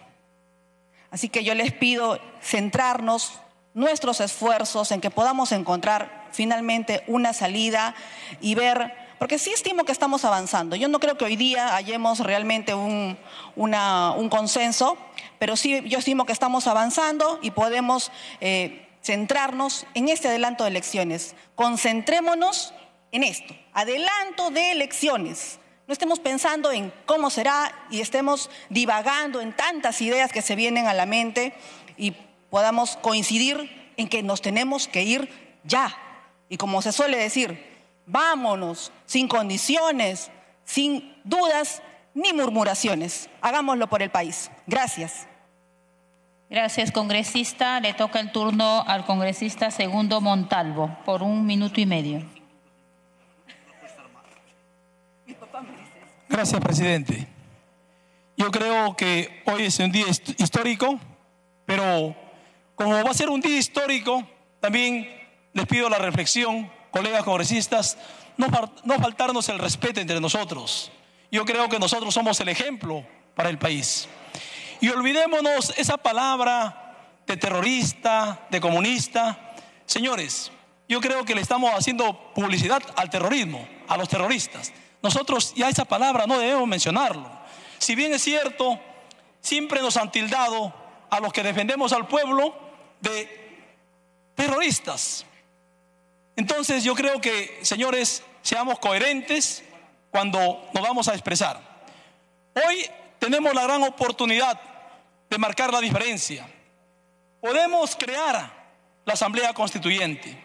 Así 1.11 1.29
que 1.29 1.45
yo 1.45 1.55
les 1.55 1.71
pido 1.71 2.19
centrarnos 2.41 3.39
nuestros 3.73 4.19
esfuerzos 4.19 4.91
en 4.91 4.99
que 4.99 5.11
podamos 5.11 5.53
encontrar 5.53 6.27
finalmente 6.33 7.05
una 7.07 7.31
salida 7.31 7.95
y 8.41 8.55
ver 8.55 8.98
porque 9.19 9.37
sí 9.37 9.51
estimo 9.51 9.83
que 9.83 9.91
estamos 9.91 10.23
avanzando. 10.23 10.77
Yo 10.77 10.87
no 10.87 10.99
creo 10.99 11.17
que 11.17 11.25
hoy 11.25 11.35
día 11.35 11.75
hallemos 11.75 12.21
realmente 12.21 12.73
un, 12.73 13.17
consenso, 14.29 14.97
pero 15.37 15.57
sí 15.57 15.81
yo 15.85 15.99
estimo 15.99 16.25
que 16.25 16.31
estamos 16.31 16.65
avanzando 16.67 17.37
y 17.41 17.51
podemos 17.51 18.11
eh, 18.39 18.87
centrarnos 19.03 19.85
en 19.93 20.07
este 20.07 20.29
adelanto 20.29 20.63
de 20.63 20.69
elecciones. 20.69 21.35
Concentrémonos 21.55 22.73
en 23.11 23.23
esto, 23.23 23.53
adelanto 23.73 24.51
de 24.51 24.71
elecciones. 24.71 25.59
No 25.85 25.93
estemos 25.93 26.19
pensando 26.19 26.71
en 26.71 26.93
cómo 27.05 27.29
será 27.29 27.73
y 27.91 27.99
estemos 27.99 28.49
divagando 28.69 29.41
en 29.41 29.53
tantas 29.53 30.01
ideas 30.01 30.31
que 30.31 30.41
se 30.41 30.55
vienen 30.55 30.87
a 30.87 30.93
la 30.93 31.05
mente 31.05 31.53
y 31.97 32.11
podamos 32.49 32.95
coincidir 32.95 33.91
en 33.97 34.07
que 34.07 34.23
nos 34.23 34.41
tenemos 34.41 34.87
que 34.87 35.03
ir 35.03 35.59
ya. 35.65 35.97
Y 36.47 36.57
como 36.57 36.81
se 36.81 36.91
suele 36.91 37.17
decir, 37.17 37.68
vámonos, 38.09 38.91
sin 39.05 39.27
condiciones, 39.27 40.31
sin 40.65 41.15
dudas 41.23 41.81
ni 42.13 42.33
murmuraciones. 42.33 43.29
Hagámoslo 43.41 43.87
por 43.87 44.01
el 44.01 44.09
país. 44.09 44.51
Gracias. 44.67 45.27
Gracias, 46.49 46.91
congresista. 46.91 47.79
Le 47.79 47.93
toca 47.93 48.19
el 48.19 48.31
turno 48.31 48.83
al 48.85 49.05
congresista 49.05 49.71
Segundo 49.71 50.19
Montalvo 50.19 50.97
por 51.05 51.21
un 51.21 51.45
minuto 51.45 51.79
y 51.79 51.85
medio. 51.85 52.23
Gracias, 56.27 56.59
presidente. 56.61 57.27
Yo 58.35 58.49
creo 58.51 58.95
que 58.95 59.43
hoy 59.45 59.65
es 59.65 59.79
un 59.79 59.91
día 59.91 60.05
histórico, 60.07 60.99
pero 61.65 62.15
como 62.75 62.91
va 62.91 63.11
a 63.11 63.13
ser 63.13 63.29
un 63.29 63.41
día 63.41 63.57
histórico, 63.57 64.23
también 64.59 65.07
les 65.53 65.65
pido 65.67 65.89
la 65.89 65.97
reflexión, 65.97 66.71
colegas 66.91 67.23
congresistas, 67.23 67.97
no, 68.37 68.47
no 68.83 68.99
faltarnos 68.99 69.49
el 69.49 69.59
respeto 69.59 69.99
entre 69.99 70.19
nosotros. 70.19 70.91
Yo 71.31 71.45
creo 71.45 71.69
que 71.69 71.79
nosotros 71.79 72.13
somos 72.13 72.39
el 72.39 72.49
ejemplo 72.49 73.05
para 73.35 73.49
el 73.49 73.57
país. 73.57 74.07
Y 74.81 74.89
olvidémonos 74.89 75.73
esa 75.77 75.97
palabra 75.97 76.89
de 77.27 77.37
terrorista, 77.37 78.47
de 78.49 78.59
comunista. 78.59 79.53
Señores, 79.85 80.51
yo 80.87 80.99
creo 81.01 81.25
que 81.25 81.35
le 81.35 81.41
estamos 81.41 81.71
haciendo 81.73 82.33
publicidad 82.33 82.81
al 82.95 83.09
terrorismo, 83.09 83.67
a 83.87 83.97
los 83.97 84.09
terroristas. 84.09 84.73
Nosotros 85.01 85.53
ya 85.55 85.69
esa 85.69 85.85
palabra 85.85 86.25
no 86.25 86.39
debemos 86.39 86.67
mencionarlo. 86.67 87.29
Si 87.77 87.95
bien 87.95 88.13
es 88.13 88.23
cierto, 88.23 88.79
siempre 89.41 89.81
nos 89.81 89.97
han 89.97 90.11
tildado 90.11 90.73
a 91.09 91.19
los 91.19 91.31
que 91.31 91.43
defendemos 91.43 91.93
al 91.93 92.07
pueblo 92.07 92.55
de 93.01 93.29
terroristas. 94.35 95.25
Entonces 96.39 96.85
yo 96.85 96.95
creo 96.95 97.19
que, 97.19 97.59
señores, 97.63 98.23
seamos 98.41 98.79
coherentes 98.79 99.61
cuando 100.09 100.69
nos 100.73 100.81
vamos 100.81 101.09
a 101.09 101.11
expresar. 101.11 101.59
Hoy 102.55 102.89
tenemos 103.19 103.53
la 103.53 103.63
gran 103.63 103.83
oportunidad 103.83 104.57
de 105.29 105.37
marcar 105.37 105.73
la 105.73 105.81
diferencia. 105.81 106.49
Podemos 107.41 107.93
crear 107.93 108.53
la 109.03 109.13
Asamblea 109.13 109.53
Constituyente. 109.53 110.41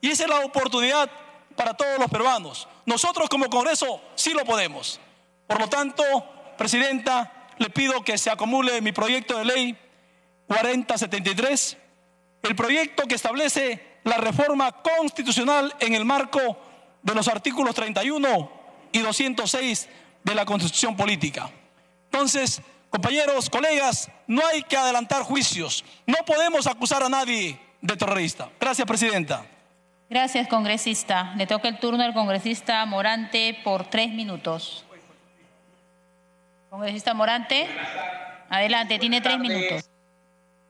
Y 0.00 0.10
esa 0.10 0.24
es 0.24 0.30
la 0.30 0.40
oportunidad 0.40 1.08
para 1.54 1.74
todos 1.74 1.96
los 1.96 2.10
peruanos. 2.10 2.66
Nosotros 2.84 3.28
como 3.28 3.48
Congreso 3.48 4.00
sí 4.16 4.32
lo 4.32 4.44
podemos. 4.44 4.98
Por 5.46 5.60
lo 5.60 5.68
tanto, 5.68 6.02
Presidenta, 6.58 7.50
le 7.58 7.70
pido 7.70 8.02
que 8.02 8.18
se 8.18 8.30
acumule 8.30 8.80
mi 8.80 8.90
proyecto 8.90 9.38
de 9.38 9.44
ley 9.44 9.78
4073, 10.48 11.76
el 12.42 12.56
proyecto 12.56 13.04
que 13.04 13.14
establece 13.14 13.95
la 14.06 14.18
reforma 14.18 14.70
constitucional 14.70 15.74
en 15.80 15.94
el 15.94 16.04
marco 16.04 16.56
de 17.02 17.14
los 17.14 17.26
artículos 17.26 17.74
31 17.74 18.50
y 18.92 19.00
206 19.00 19.88
de 20.22 20.34
la 20.34 20.44
Constitución 20.46 20.96
Política. 20.96 21.50
Entonces, 22.04 22.62
compañeros, 22.88 23.50
colegas, 23.50 24.08
no 24.28 24.46
hay 24.46 24.62
que 24.62 24.76
adelantar 24.76 25.22
juicios. 25.22 25.84
No 26.06 26.18
podemos 26.24 26.68
acusar 26.68 27.02
a 27.02 27.08
nadie 27.08 27.58
de 27.80 27.96
terrorista. 27.96 28.48
Gracias, 28.60 28.86
Presidenta. 28.86 29.44
Gracias, 30.08 30.46
congresista. 30.46 31.34
Le 31.36 31.48
toca 31.48 31.66
el 31.66 31.80
turno 31.80 32.04
al 32.04 32.14
congresista 32.14 32.86
Morante 32.86 33.58
por 33.64 33.90
tres 33.90 34.12
minutos. 34.12 34.84
Congresista 36.70 37.12
Morante, 37.12 37.66
adelante, 38.50 39.00
tiene 39.00 39.20
tres 39.20 39.40
minutos. 39.40 39.90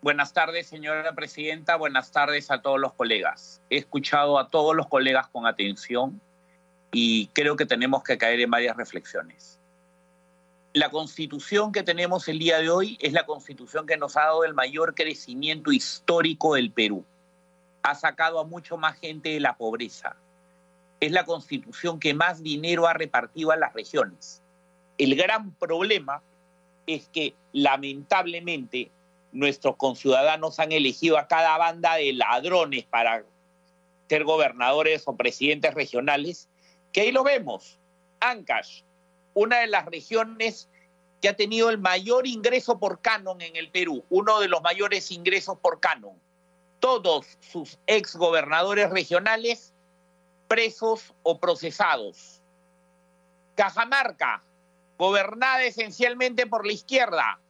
Buenas 0.02 0.32
tardes, 0.32 0.66
señora 0.66 1.14
presidenta. 1.14 1.76
Buenas 1.76 2.12
tardes 2.12 2.50
a 2.50 2.62
todos 2.62 2.78
los 2.78 2.92
colegas. 2.92 3.60
He 3.70 3.78
escuchado 3.78 4.38
a 4.38 4.48
todos 4.48 4.76
los 4.76 4.86
colegas 4.88 5.28
con 5.28 5.46
atención 5.46 6.20
y 6.92 7.28
creo 7.28 7.56
que 7.56 7.66
tenemos 7.66 8.02
que 8.02 8.16
caer 8.16 8.40
en 8.40 8.50
varias 8.50 8.76
reflexiones. 8.76 9.58
La 10.74 10.90
constitución 10.90 11.72
que 11.72 11.82
tenemos 11.82 12.28
el 12.28 12.38
día 12.38 12.58
de 12.58 12.70
hoy 12.70 12.98
es 13.00 13.12
la 13.12 13.24
constitución 13.24 13.86
que 13.86 13.96
nos 13.96 14.16
ha 14.16 14.24
dado 14.24 14.44
el 14.44 14.54
mayor 14.54 14.94
crecimiento 14.94 15.72
histórico 15.72 16.54
del 16.54 16.70
Perú 16.70 17.04
ha 17.86 17.94
sacado 17.94 18.40
a 18.40 18.44
mucho 18.44 18.76
más 18.76 18.98
gente 18.98 19.28
de 19.28 19.40
la 19.40 19.56
pobreza. 19.56 20.16
Es 20.98 21.12
la 21.12 21.24
constitución 21.24 22.00
que 22.00 22.14
más 22.14 22.42
dinero 22.42 22.88
ha 22.88 22.94
repartido 22.94 23.52
a 23.52 23.56
las 23.56 23.72
regiones. 23.74 24.42
El 24.98 25.14
gran 25.14 25.52
problema 25.52 26.20
es 26.86 27.08
que 27.08 27.34
lamentablemente 27.52 28.90
nuestros 29.36 29.76
conciudadanos 29.76 30.58
han 30.58 30.72
elegido 30.72 31.18
a 31.18 31.28
cada 31.28 31.56
banda 31.58 31.94
de 31.94 32.12
ladrones 32.12 32.84
para 32.84 33.24
ser 34.08 34.24
gobernadores 34.24 35.02
o 35.06 35.16
presidentes 35.16 35.74
regionales, 35.74 36.48
que 36.92 37.02
ahí 37.02 37.12
lo 37.12 37.22
vemos. 37.24 37.78
Ancash, 38.20 38.82
una 39.34 39.58
de 39.58 39.66
las 39.66 39.86
regiones 39.86 40.68
que 41.20 41.28
ha 41.28 41.36
tenido 41.36 41.70
el 41.70 41.78
mayor 41.78 42.26
ingreso 42.26 42.78
por 42.78 43.00
canon 43.00 43.40
en 43.40 43.56
el 43.56 43.70
Perú, 43.70 44.04
uno 44.10 44.40
de 44.40 44.48
los 44.48 44.62
mayores 44.62 45.10
ingresos 45.10 45.58
por 45.58 45.80
canon 45.80 46.18
todos 46.80 47.26
sus 47.40 47.78
ex 47.86 48.16
gobernadores 48.16 48.90
regionales 48.90 49.74
presos 50.48 51.14
o 51.22 51.40
procesados. 51.40 52.42
Cajamarca, 53.54 54.42
gobernada 54.98 55.64
esencialmente 55.64 56.46
por 56.46 56.66
la 56.66 56.72
izquierda, 56.72 57.40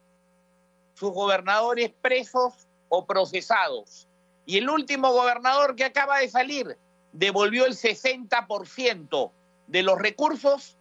sus 0.97 1.13
gobernadores 1.13 1.93
presos 2.01 2.67
o 2.89 3.07
procesados. 3.07 4.09
Y 4.47 4.59
el 4.59 4.69
último 4.69 5.13
gobernador 5.13 5.77
que 5.77 5.85
acaba 5.85 6.19
de 6.19 6.29
salir 6.29 6.79
devolvió 7.13 7.67
el 7.67 7.75
60% 7.75 9.31
de 9.67 9.83
los 9.83 9.99
recursos 9.99 10.77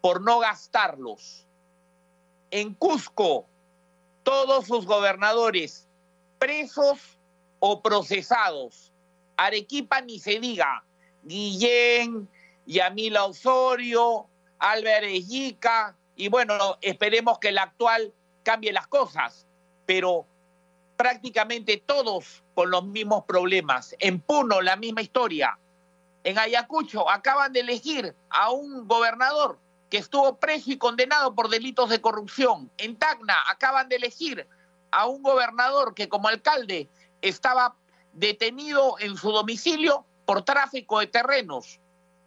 por 0.00 0.20
no 0.20 0.38
gastarlos. 0.38 1.46
En 2.50 2.74
Cusco, 2.74 3.46
todos 4.22 4.66
sus 4.66 4.86
gobernadores 4.86 5.88
presos 6.38 7.18
o 7.58 7.80
procesados. 7.80 8.92
Arequipa 9.36 10.00
ni 10.00 10.18
se 10.18 10.38
diga. 10.38 10.84
Guillén, 11.22 12.28
Yamila 12.66 13.24
Osorio, 13.24 14.26
Álvarez 14.58 15.26
Yica, 15.26 15.96
y 16.16 16.28
bueno, 16.28 16.78
esperemos 16.80 17.38
que 17.38 17.48
el 17.48 17.58
actual 17.58 18.12
cambie 18.42 18.72
las 18.72 18.86
cosas, 18.86 19.46
pero 19.86 20.26
prácticamente 20.96 21.82
todos 21.84 22.42
con 22.54 22.70
los 22.70 22.84
mismos 22.84 23.24
problemas. 23.24 23.94
En 23.98 24.20
Puno, 24.20 24.60
la 24.60 24.76
misma 24.76 25.02
historia. 25.02 25.58
En 26.22 26.38
Ayacucho 26.38 27.10
acaban 27.10 27.52
de 27.52 27.60
elegir 27.60 28.14
a 28.30 28.50
un 28.50 28.88
gobernador 28.88 29.58
que 29.90 29.98
estuvo 29.98 30.36
preso 30.38 30.70
y 30.70 30.78
condenado 30.78 31.34
por 31.34 31.48
delitos 31.48 31.90
de 31.90 32.00
corrupción. 32.00 32.70
En 32.78 32.96
Tacna 32.96 33.36
acaban 33.48 33.88
de 33.88 33.96
elegir 33.96 34.46
a 34.90 35.06
un 35.06 35.22
gobernador 35.22 35.94
que 35.94 36.08
como 36.08 36.28
alcalde 36.28 36.88
estaba 37.20 37.76
detenido 38.12 38.96
en 39.00 39.16
su 39.16 39.30
domicilio 39.30 40.06
por 40.24 40.42
tráfico 40.42 41.00
de 41.00 41.08
terrenos. 41.08 41.80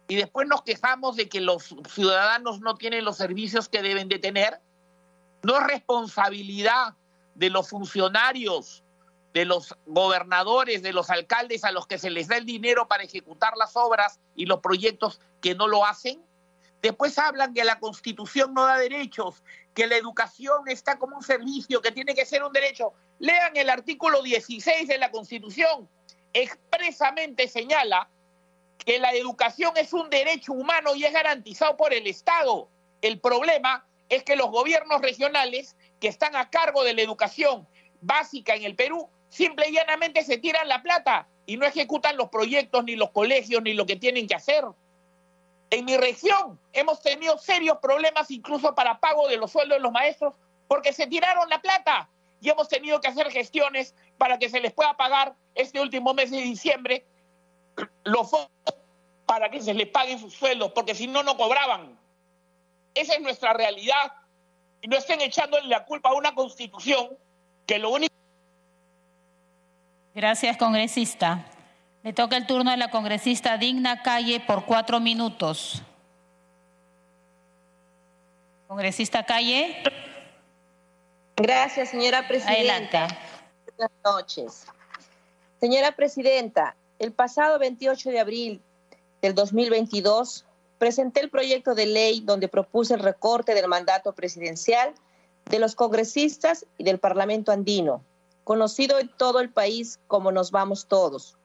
Y 0.06 0.16
después 0.16 0.46
nos 0.48 0.62
quejamos 0.62 1.16
de 1.16 1.28
que 1.28 1.40
los 1.40 1.74
ciudadanos 1.88 2.60
no 2.60 2.76
tienen 2.76 3.04
los 3.04 3.16
servicios 3.16 3.68
que 3.68 3.82
deben 3.82 4.08
de 4.08 4.18
tener. 4.18 4.60
No 5.42 5.58
es 5.58 5.66
responsabilidad 5.66 6.94
de 7.38 7.50
los 7.50 7.68
funcionarios, 7.68 8.82
de 9.32 9.44
los 9.44 9.76
gobernadores, 9.86 10.82
de 10.82 10.92
los 10.92 11.08
alcaldes 11.08 11.62
a 11.62 11.70
los 11.70 11.86
que 11.86 11.96
se 11.96 12.10
les 12.10 12.26
da 12.26 12.36
el 12.36 12.44
dinero 12.44 12.88
para 12.88 13.04
ejecutar 13.04 13.56
las 13.56 13.76
obras 13.76 14.18
y 14.34 14.46
los 14.46 14.58
proyectos 14.58 15.20
que 15.40 15.54
no 15.54 15.68
lo 15.68 15.86
hacen. 15.86 16.20
Después 16.82 17.16
hablan 17.16 17.54
que 17.54 17.62
la 17.62 17.78
constitución 17.78 18.54
no 18.54 18.66
da 18.66 18.76
derechos, 18.76 19.44
que 19.72 19.86
la 19.86 19.96
educación 19.96 20.68
está 20.68 20.98
como 20.98 21.16
un 21.16 21.22
servicio, 21.22 21.80
que 21.80 21.92
tiene 21.92 22.16
que 22.16 22.26
ser 22.26 22.42
un 22.42 22.52
derecho. 22.52 22.92
Lean 23.20 23.56
el 23.56 23.70
artículo 23.70 24.20
16 24.22 24.88
de 24.88 24.98
la 24.98 25.12
Constitución. 25.12 25.88
Expresamente 26.32 27.46
señala 27.46 28.10
que 28.84 28.98
la 28.98 29.12
educación 29.12 29.72
es 29.76 29.92
un 29.92 30.10
derecho 30.10 30.52
humano 30.52 30.96
y 30.96 31.04
es 31.04 31.12
garantizado 31.12 31.76
por 31.76 31.92
el 31.92 32.08
Estado. 32.08 32.68
El 33.00 33.20
problema 33.20 33.86
es 34.08 34.24
que 34.24 34.36
los 34.36 34.50
gobiernos 34.50 35.00
regionales 35.00 35.76
que 36.00 36.08
están 36.08 36.36
a 36.36 36.50
cargo 36.50 36.84
de 36.84 36.94
la 36.94 37.02
educación 37.02 37.66
básica 38.00 38.54
en 38.54 38.64
el 38.64 38.74
Perú 38.74 39.08
simple 39.28 39.68
y 39.68 39.72
llanamente 39.72 40.22
se 40.24 40.38
tiran 40.38 40.68
la 40.68 40.82
plata 40.82 41.28
y 41.46 41.56
no 41.56 41.66
ejecutan 41.66 42.16
los 42.16 42.28
proyectos, 42.28 42.84
ni 42.84 42.96
los 42.96 43.10
colegios, 43.10 43.62
ni 43.62 43.74
lo 43.74 43.86
que 43.86 43.96
tienen 43.96 44.26
que 44.26 44.34
hacer. 44.34 44.64
En 45.70 45.84
mi 45.84 45.96
región 45.96 46.58
hemos 46.72 47.02
tenido 47.02 47.36
serios 47.38 47.78
problemas 47.78 48.30
incluso 48.30 48.74
para 48.74 49.00
pago 49.00 49.28
de 49.28 49.36
los 49.36 49.52
sueldos 49.52 49.78
de 49.78 49.82
los 49.82 49.92
maestros 49.92 50.34
porque 50.66 50.92
se 50.92 51.06
tiraron 51.06 51.48
la 51.48 51.60
plata 51.60 52.08
y 52.40 52.50
hemos 52.50 52.68
tenido 52.68 53.00
que 53.00 53.08
hacer 53.08 53.30
gestiones 53.30 53.94
para 54.16 54.38
que 54.38 54.48
se 54.48 54.60
les 54.60 54.72
pueda 54.72 54.96
pagar 54.96 55.34
este 55.54 55.80
último 55.80 56.14
mes 56.14 56.30
de 56.30 56.38
diciembre 56.38 57.04
los 58.04 58.30
fondos 58.30 58.50
para 59.26 59.50
que 59.50 59.60
se 59.60 59.74
les 59.74 59.88
paguen 59.88 60.18
sus 60.18 60.32
sueldos, 60.32 60.72
porque 60.72 60.94
si 60.94 61.06
no, 61.06 61.22
no 61.22 61.36
cobraban. 61.36 61.98
Esa 62.94 63.14
es 63.14 63.20
nuestra 63.20 63.52
realidad. 63.52 64.12
Y 64.80 64.88
no 64.88 64.96
estén 64.96 65.20
echándole 65.20 65.68
la 65.68 65.84
culpa 65.84 66.10
a 66.10 66.14
una 66.14 66.34
constitución 66.34 67.08
que 67.66 67.78
lo 67.78 67.90
único... 67.90 68.14
Gracias, 70.14 70.56
congresista. 70.56 71.44
Le 72.02 72.12
toca 72.12 72.36
el 72.36 72.46
turno 72.46 72.70
a 72.70 72.76
la 72.76 72.90
congresista 72.90 73.56
Digna 73.56 74.02
Calle 74.02 74.40
por 74.40 74.64
cuatro 74.64 75.00
minutos. 75.00 75.82
Congresista 78.68 79.24
Calle. 79.24 79.82
Gracias, 81.36 81.90
señora 81.90 82.26
presidenta. 82.26 83.04
Adelante. 83.04 83.18
Buenas 83.76 83.92
noches. 84.04 84.66
Señora 85.60 85.92
presidenta, 85.92 86.76
el 86.98 87.12
pasado 87.12 87.58
28 87.58 88.10
de 88.10 88.20
abril 88.20 88.62
del 89.22 89.34
2022 89.34 90.44
presenté 90.78 91.20
el 91.20 91.30
proyecto 91.30 91.74
de 91.74 91.86
ley 91.86 92.20
donde 92.20 92.48
propuse 92.48 92.94
el 92.94 93.00
recorte 93.00 93.54
del 93.54 93.68
mandato 93.68 94.14
presidencial 94.14 94.94
de 95.46 95.58
los 95.58 95.74
congresistas 95.74 96.66
y 96.76 96.84
del 96.84 96.98
Parlamento 96.98 97.52
andino, 97.52 98.02
conocido 98.44 98.98
en 98.98 99.10
todo 99.16 99.40
el 99.40 99.50
país 99.50 99.98
como 100.06 100.30
Nos 100.32 100.50
Vamos 100.50 100.86
Todos. 100.86 101.36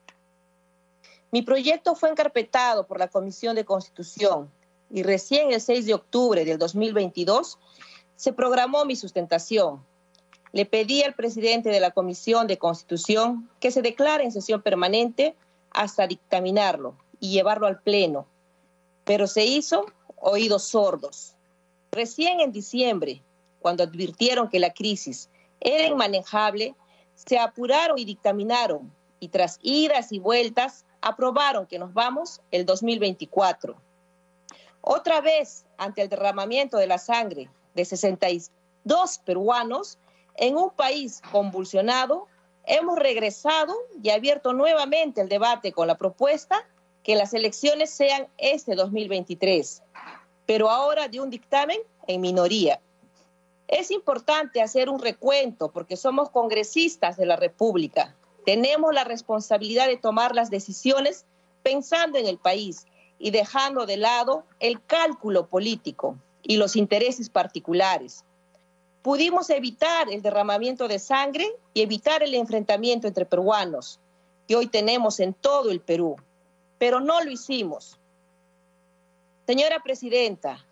Mi 1.30 1.42
proyecto 1.42 1.94
fue 1.96 2.10
encarpetado 2.10 2.86
por 2.86 2.98
la 2.98 3.08
Comisión 3.08 3.56
de 3.56 3.64
Constitución 3.64 4.50
y 4.90 5.02
recién 5.02 5.52
el 5.52 5.60
6 5.60 5.86
de 5.86 5.94
octubre 5.94 6.44
del 6.44 6.58
2022 6.58 7.58
se 8.14 8.32
programó 8.32 8.84
mi 8.84 8.94
sustentación. 8.94 9.84
Le 10.52 10.66
pedí 10.66 11.02
al 11.02 11.14
presidente 11.14 11.70
de 11.70 11.80
la 11.80 11.90
Comisión 11.90 12.46
de 12.46 12.58
Constitución 12.58 13.50
que 13.58 13.72
se 13.72 13.82
declare 13.82 14.22
en 14.22 14.30
sesión 14.30 14.62
permanente 14.62 15.34
hasta 15.72 16.06
dictaminarlo 16.06 16.94
y 17.18 17.32
llevarlo 17.32 17.66
al 17.66 17.80
Pleno, 17.80 18.28
pero 19.04 19.26
se 19.26 19.44
hizo 19.44 19.86
oídos 20.16 20.64
sordos. 20.64 21.34
Recién 21.92 22.40
en 22.40 22.52
diciembre, 22.52 23.22
cuando 23.60 23.84
advirtieron 23.84 24.48
que 24.48 24.58
la 24.58 24.72
crisis 24.72 25.30
era 25.60 25.86
inmanejable, 25.86 26.74
se 27.14 27.38
apuraron 27.38 27.98
y 27.98 28.04
dictaminaron, 28.04 28.92
y 29.20 29.28
tras 29.28 29.58
idas 29.62 30.12
y 30.12 30.18
vueltas, 30.18 30.84
aprobaron 31.00 31.66
que 31.66 31.78
nos 31.78 31.92
vamos 31.94 32.40
el 32.50 32.66
2024. 32.66 33.76
Otra 34.80 35.20
vez, 35.20 35.64
ante 35.78 36.02
el 36.02 36.08
derramamiento 36.08 36.76
de 36.76 36.86
la 36.86 36.98
sangre 36.98 37.48
de 37.74 37.84
62 37.84 39.18
peruanos 39.24 39.98
en 40.36 40.56
un 40.56 40.70
país 40.70 41.22
convulsionado, 41.30 42.26
hemos 42.66 42.98
regresado 42.98 43.74
y 44.02 44.10
abierto 44.10 44.52
nuevamente 44.52 45.20
el 45.20 45.28
debate 45.28 45.72
con 45.72 45.86
la 45.86 45.96
propuesta 45.96 46.66
que 47.04 47.14
las 47.14 47.34
elecciones 47.34 47.90
sean 47.90 48.26
este 48.38 48.74
2023, 48.74 49.82
pero 50.46 50.70
ahora 50.70 51.06
de 51.06 51.20
un 51.20 51.30
dictamen 51.30 51.78
en 52.06 52.20
minoría. 52.20 52.80
Es 53.68 53.90
importante 53.90 54.62
hacer 54.62 54.88
un 54.88 54.98
recuento 54.98 55.70
porque 55.70 55.96
somos 55.96 56.30
congresistas 56.30 57.16
de 57.16 57.26
la 57.26 57.36
República. 57.36 58.16
Tenemos 58.44 58.92
la 58.92 59.04
responsabilidad 59.04 59.86
de 59.86 59.98
tomar 59.98 60.34
las 60.34 60.50
decisiones 60.50 61.26
pensando 61.62 62.18
en 62.18 62.26
el 62.26 62.38
país 62.38 62.86
y 63.18 63.30
dejando 63.30 63.86
de 63.86 63.98
lado 63.98 64.44
el 64.58 64.82
cálculo 64.84 65.46
político 65.46 66.16
y 66.42 66.56
los 66.56 66.74
intereses 66.74 67.28
particulares. 67.28 68.24
Pudimos 69.02 69.50
evitar 69.50 70.10
el 70.10 70.22
derramamiento 70.22 70.88
de 70.88 70.98
sangre 70.98 71.46
y 71.74 71.82
evitar 71.82 72.22
el 72.22 72.34
enfrentamiento 72.34 73.06
entre 73.06 73.26
peruanos 73.26 74.00
que 74.48 74.56
hoy 74.56 74.66
tenemos 74.66 75.20
en 75.20 75.32
todo 75.32 75.70
el 75.70 75.80
Perú, 75.80 76.16
pero 76.84 77.00
no 77.00 77.22
lo 77.22 77.30
hicimos. 77.30 77.98
Señora 79.46 79.82
Presidenta, 79.82 80.66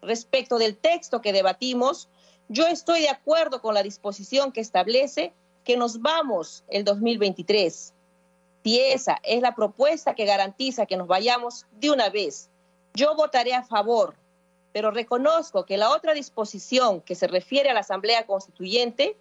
respecto 0.00 0.58
del 0.58 0.76
texto 0.76 1.20
que 1.20 1.32
debatimos, 1.32 2.08
yo 2.48 2.68
estoy 2.68 3.00
de 3.00 3.08
acuerdo 3.08 3.60
con 3.60 3.74
la 3.74 3.82
disposición 3.82 4.52
que 4.52 4.60
establece 4.60 5.32
que 5.64 5.76
nos 5.76 6.00
vamos 6.00 6.62
el 6.68 6.84
2023. 6.84 7.92
Si 8.62 8.80
esa 8.80 9.18
es 9.24 9.42
la 9.42 9.56
propuesta 9.56 10.14
que 10.14 10.24
garantiza 10.24 10.86
que 10.86 10.96
nos 10.96 11.08
vayamos 11.08 11.66
de 11.72 11.90
una 11.90 12.10
vez, 12.10 12.48
yo 12.94 13.16
votaré 13.16 13.52
a 13.52 13.64
favor, 13.64 14.14
pero 14.72 14.92
reconozco 14.92 15.66
que 15.66 15.78
la 15.78 15.90
otra 15.90 16.14
disposición 16.14 17.00
que 17.00 17.16
se 17.16 17.26
refiere 17.26 17.70
a 17.70 17.74
la 17.74 17.80
Asamblea 17.80 18.24
Constituyente 18.24 19.16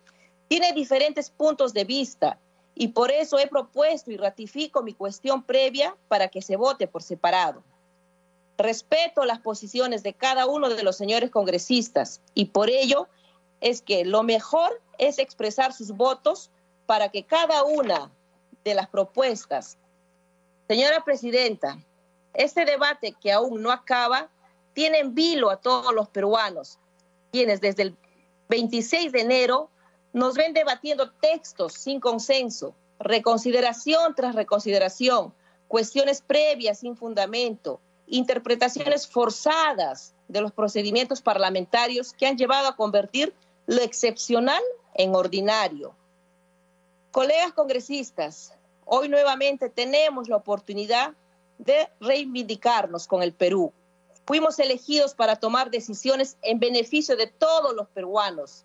tiene 0.48 0.74
diferentes 0.74 1.32
puntos 1.32 1.74
de 1.74 1.86
vista 1.86 2.40
y 2.76 2.90
por 2.90 3.10
eso 3.10 3.40
he 3.40 3.48
propuesto 3.48 4.12
y 4.12 4.18
ratifico 4.18 4.84
mi 4.84 4.94
cuestión 4.94 5.44
previa 5.44 5.96
para 6.10 6.28
que 6.28 6.42
se 6.42 6.58
vote 6.58 6.88
por 6.88 7.02
separado. 7.02 7.64
Respeto 8.58 9.26
las 9.26 9.40
posiciones 9.40 10.04
de 10.04 10.14
cada 10.14 10.46
uno 10.46 10.70
de 10.70 10.84
los 10.84 10.98
señores 10.98 11.32
congresistas 11.32 12.22
y 12.34 12.46
por 12.46 12.70
ello 12.70 13.08
es 13.62 13.82
que 13.82 14.06
lo 14.06 14.24
mejor 14.24 14.82
es 14.98 15.20
expresar 15.20 15.74
sus 15.74 15.92
votos 15.92 16.52
para 16.86 17.10
que 17.10 17.24
cada 17.24 17.64
una 17.64 18.12
de 18.64 18.76
las 18.76 18.88
propuestas. 18.90 19.78
Señora 20.68 21.04
Presidenta, 21.04 21.80
este 22.34 22.66
debate 22.66 23.16
que 23.22 23.32
aún 23.32 23.62
no 23.62 23.72
acaba 23.72 24.30
tiene 24.74 25.00
en 25.00 25.16
vilo 25.16 25.50
a 25.50 25.58
todos 25.58 25.94
los 25.94 26.10
peruanos, 26.10 26.78
quienes 27.32 27.62
desde 27.62 27.84
el 27.84 27.98
26 28.50 29.14
de 29.14 29.22
enero 29.22 29.70
nos 30.16 30.36
ven 30.36 30.54
debatiendo 30.54 31.12
textos 31.12 31.74
sin 31.74 32.00
consenso, 32.00 32.74
reconsideración 33.00 34.16
tras 34.16 34.34
reconsideración, 34.34 35.34
cuestiones 35.68 36.22
previas 36.22 36.80
sin 36.80 36.96
fundamento, 36.96 37.82
interpretaciones 38.08 39.10
forzadas 39.10 40.14
de 40.30 40.40
los 40.40 40.54
procedimientos 40.54 41.22
parlamentarios 41.22 42.14
que 42.14 42.28
han 42.28 42.38
llevado 42.38 42.70
a 42.70 42.78
convertir 42.78 43.34
lo 43.68 43.82
excepcional 43.82 44.64
en 44.94 45.14
ordinario. 45.14 45.94
Colegas 47.12 47.52
congresistas, 47.52 48.54
hoy 48.86 49.10
nuevamente 49.10 49.68
tenemos 49.68 50.30
la 50.30 50.38
oportunidad 50.38 51.12
de 51.58 51.90
reivindicarnos 52.00 53.06
con 53.06 53.22
el 53.22 53.34
Perú. 53.34 53.74
Fuimos 54.26 54.60
elegidos 54.60 55.14
para 55.14 55.36
tomar 55.36 55.72
decisiones 55.72 56.38
en 56.42 56.60
beneficio 56.60 57.18
de 57.18 57.28
todos 57.28 57.76
los 57.76 57.90
peruanos. 57.90 58.64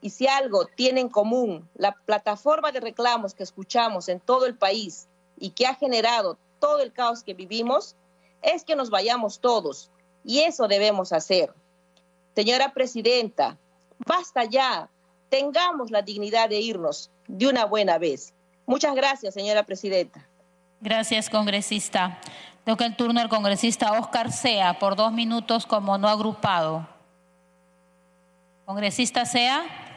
Y 0.00 0.10
si 0.10 0.26
algo 0.26 0.66
tiene 0.66 1.00
en 1.00 1.08
común 1.08 1.68
la 1.74 1.92
plataforma 1.92 2.70
de 2.70 2.80
reclamos 2.80 3.34
que 3.34 3.42
escuchamos 3.42 4.08
en 4.08 4.20
todo 4.20 4.46
el 4.46 4.56
país 4.56 5.08
y 5.38 5.50
que 5.50 5.66
ha 5.66 5.74
generado 5.74 6.38
todo 6.60 6.80
el 6.80 6.92
caos 6.92 7.22
que 7.22 7.34
vivimos, 7.34 7.96
es 8.42 8.64
que 8.64 8.76
nos 8.76 8.90
vayamos 8.90 9.40
todos. 9.40 9.90
Y 10.24 10.40
eso 10.40 10.68
debemos 10.68 11.12
hacer. 11.12 11.52
Señora 12.34 12.72
Presidenta, 12.72 13.58
basta 14.06 14.44
ya, 14.44 14.88
tengamos 15.28 15.90
la 15.90 16.02
dignidad 16.02 16.48
de 16.48 16.60
irnos 16.60 17.10
de 17.26 17.48
una 17.48 17.64
buena 17.64 17.98
vez. 17.98 18.32
Muchas 18.66 18.94
gracias, 18.94 19.34
señora 19.34 19.62
presidenta. 19.62 20.26
Gracias, 20.80 21.30
congresista. 21.30 22.20
Toca 22.64 22.84
el 22.84 22.96
turno 22.96 23.20
al 23.20 23.30
congresista 23.30 23.92
Oscar 23.98 24.30
Sea 24.30 24.78
por 24.78 24.94
dos 24.94 25.10
minutos 25.10 25.64
como 25.64 25.96
no 25.96 26.06
agrupado. 26.06 26.86
Congresista 28.66 29.24
Sea. 29.24 29.87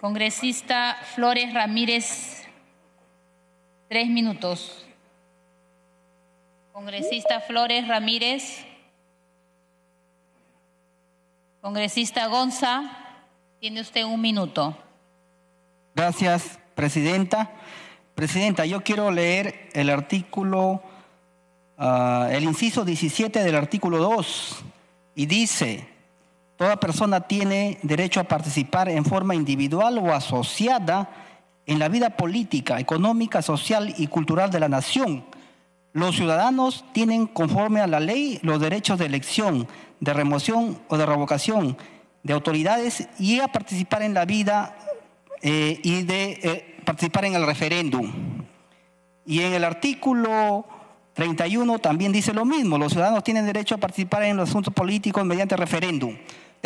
Congresista 0.00 0.98
Flores 1.14 1.54
Ramírez, 1.54 2.44
tres 3.88 4.08
minutos. 4.08 4.84
Congresista 6.72 7.40
Flores 7.40 7.88
Ramírez. 7.88 8.66
Congresista 11.62 12.26
Gonza, 12.26 12.82
tiene 13.58 13.80
usted 13.80 14.04
un 14.04 14.20
minuto. 14.20 14.76
Gracias, 15.94 16.58
Presidenta. 16.74 17.50
Presidenta, 18.14 18.66
yo 18.66 18.84
quiero 18.84 19.10
leer 19.10 19.70
el 19.72 19.88
artículo, 19.88 20.82
uh, 21.78 22.24
el 22.30 22.44
inciso 22.44 22.84
17 22.84 23.42
del 23.42 23.56
artículo 23.56 23.98
2, 23.98 24.62
y 25.14 25.24
dice, 25.24 25.95
toda 26.56 26.80
persona 26.80 27.20
tiene 27.20 27.78
derecho 27.82 28.20
a 28.20 28.24
participar 28.24 28.88
en 28.88 29.04
forma 29.04 29.34
individual 29.34 29.98
o 29.98 30.12
asociada 30.12 31.10
en 31.66 31.78
la 31.78 31.88
vida 31.88 32.10
política, 32.10 32.78
económica, 32.78 33.42
social 33.42 33.94
y 33.98 34.06
cultural 34.06 34.50
de 34.50 34.60
la 34.60 34.68
nación. 34.68 35.24
Los 35.92 36.16
ciudadanos 36.16 36.84
tienen, 36.92 37.26
conforme 37.26 37.80
a 37.80 37.86
la 37.86 38.00
ley, 38.00 38.38
los 38.42 38.60
derechos 38.60 38.98
de 38.98 39.06
elección, 39.06 39.66
de 40.00 40.12
remoción 40.12 40.78
o 40.88 40.96
de 40.96 41.06
revocación 41.06 41.76
de 42.22 42.32
autoridades 42.32 43.08
y 43.18 43.40
a 43.40 43.48
participar 43.48 44.02
en 44.02 44.12
la 44.12 44.24
vida 44.24 44.76
eh, 45.42 45.80
y 45.82 46.02
de 46.02 46.40
eh, 46.42 46.76
participar 46.84 47.24
en 47.24 47.34
el 47.34 47.46
referéndum. 47.46 48.12
Y 49.24 49.42
en 49.42 49.54
el 49.54 49.64
artículo 49.64 50.66
31 51.14 51.78
también 51.78 52.12
dice 52.12 52.34
lo 52.34 52.44
mismo, 52.44 52.78
los 52.78 52.92
ciudadanos 52.92 53.24
tienen 53.24 53.46
derecho 53.46 53.76
a 53.76 53.78
participar 53.78 54.24
en 54.24 54.36
los 54.36 54.48
asuntos 54.48 54.74
políticos 54.74 55.24
mediante 55.24 55.56
referéndum. 55.56 56.16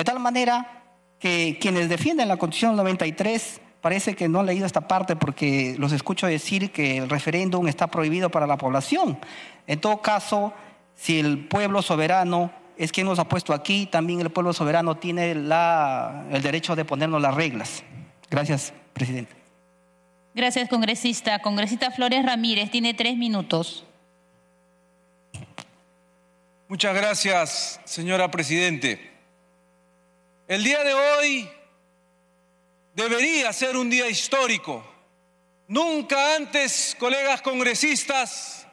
De 0.00 0.04
tal 0.04 0.18
manera 0.18 0.82
que 1.18 1.58
quienes 1.60 1.90
defienden 1.90 2.26
la 2.26 2.38
Constitución 2.38 2.74
93 2.74 3.60
parece 3.82 4.16
que 4.16 4.30
no 4.30 4.40
han 4.40 4.46
leído 4.46 4.64
esta 4.64 4.88
parte 4.88 5.14
porque 5.14 5.76
los 5.76 5.92
escucho 5.92 6.26
decir 6.26 6.72
que 6.72 6.96
el 6.96 7.10
referéndum 7.10 7.68
está 7.68 7.88
prohibido 7.88 8.30
para 8.30 8.46
la 8.46 8.56
población. 8.56 9.18
En 9.66 9.78
todo 9.78 10.00
caso, 10.00 10.54
si 10.94 11.20
el 11.20 11.46
pueblo 11.46 11.82
soberano 11.82 12.50
es 12.78 12.92
quien 12.92 13.08
nos 13.08 13.18
ha 13.18 13.28
puesto 13.28 13.52
aquí, 13.52 13.84
también 13.84 14.22
el 14.22 14.30
pueblo 14.30 14.54
soberano 14.54 14.96
tiene 14.96 15.34
la, 15.34 16.24
el 16.30 16.40
derecho 16.40 16.74
de 16.74 16.86
ponernos 16.86 17.20
las 17.20 17.34
reglas. 17.34 17.84
Gracias, 18.30 18.72
presidente. 18.94 19.34
Gracias, 20.34 20.66
congresista. 20.70 21.40
Congresista 21.40 21.90
Flores 21.90 22.24
Ramírez, 22.24 22.70
tiene 22.70 22.94
tres 22.94 23.18
minutos. 23.18 23.84
Muchas 26.68 26.94
gracias, 26.94 27.82
señora 27.84 28.30
Presidente. 28.30 29.09
El 30.50 30.64
día 30.64 30.82
de 30.82 30.92
hoy 30.92 31.48
debería 32.96 33.52
ser 33.52 33.76
un 33.76 33.88
día 33.88 34.08
histórico. 34.08 34.84
Nunca 35.68 36.34
antes, 36.34 36.96
colegas 36.98 37.40
congresistas, 37.40 38.66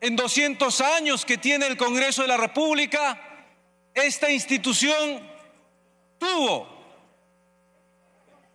en 0.00 0.16
200 0.16 0.80
años 0.80 1.24
que 1.24 1.38
tiene 1.38 1.68
el 1.68 1.76
Congreso 1.76 2.22
de 2.22 2.28
la 2.28 2.36
República, 2.36 3.20
esta 3.94 4.32
institución 4.32 5.30
tuvo 6.18 6.68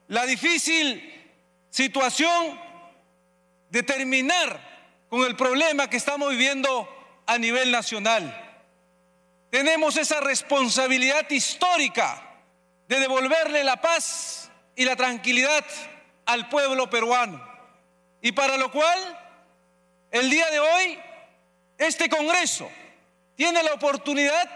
la 0.10 0.26
difícil 0.26 1.32
situación 1.70 2.60
de 3.70 3.82
terminar 3.82 5.06
con 5.08 5.24
el 5.24 5.38
problema 5.38 5.90
que 5.90 5.96
estamos 5.96 6.32
viviendo 6.32 7.24
a 7.28 7.38
nivel 7.38 7.72
nacional. 7.72 8.60
Tenemos 9.50 9.96
esa 9.96 10.20
responsabilidad 10.20 11.30
histórica 11.30 12.28
de 12.92 13.00
devolverle 13.00 13.64
la 13.64 13.78
paz 13.78 14.52
y 14.76 14.84
la 14.84 14.98
tranquilidad 14.98 15.64
al 16.26 16.50
pueblo 16.50 16.90
peruano. 16.90 17.42
Y 18.22 18.34
para 18.34 18.58
lo 18.58 18.70
cual, 18.70 19.18
el 20.12 20.30
día 20.30 20.50
de 20.50 20.60
hoy, 20.60 21.00
este 21.78 22.10
Congreso 22.10 22.70
tiene 23.38 23.64
la 23.64 23.76
oportunidad 23.76 24.50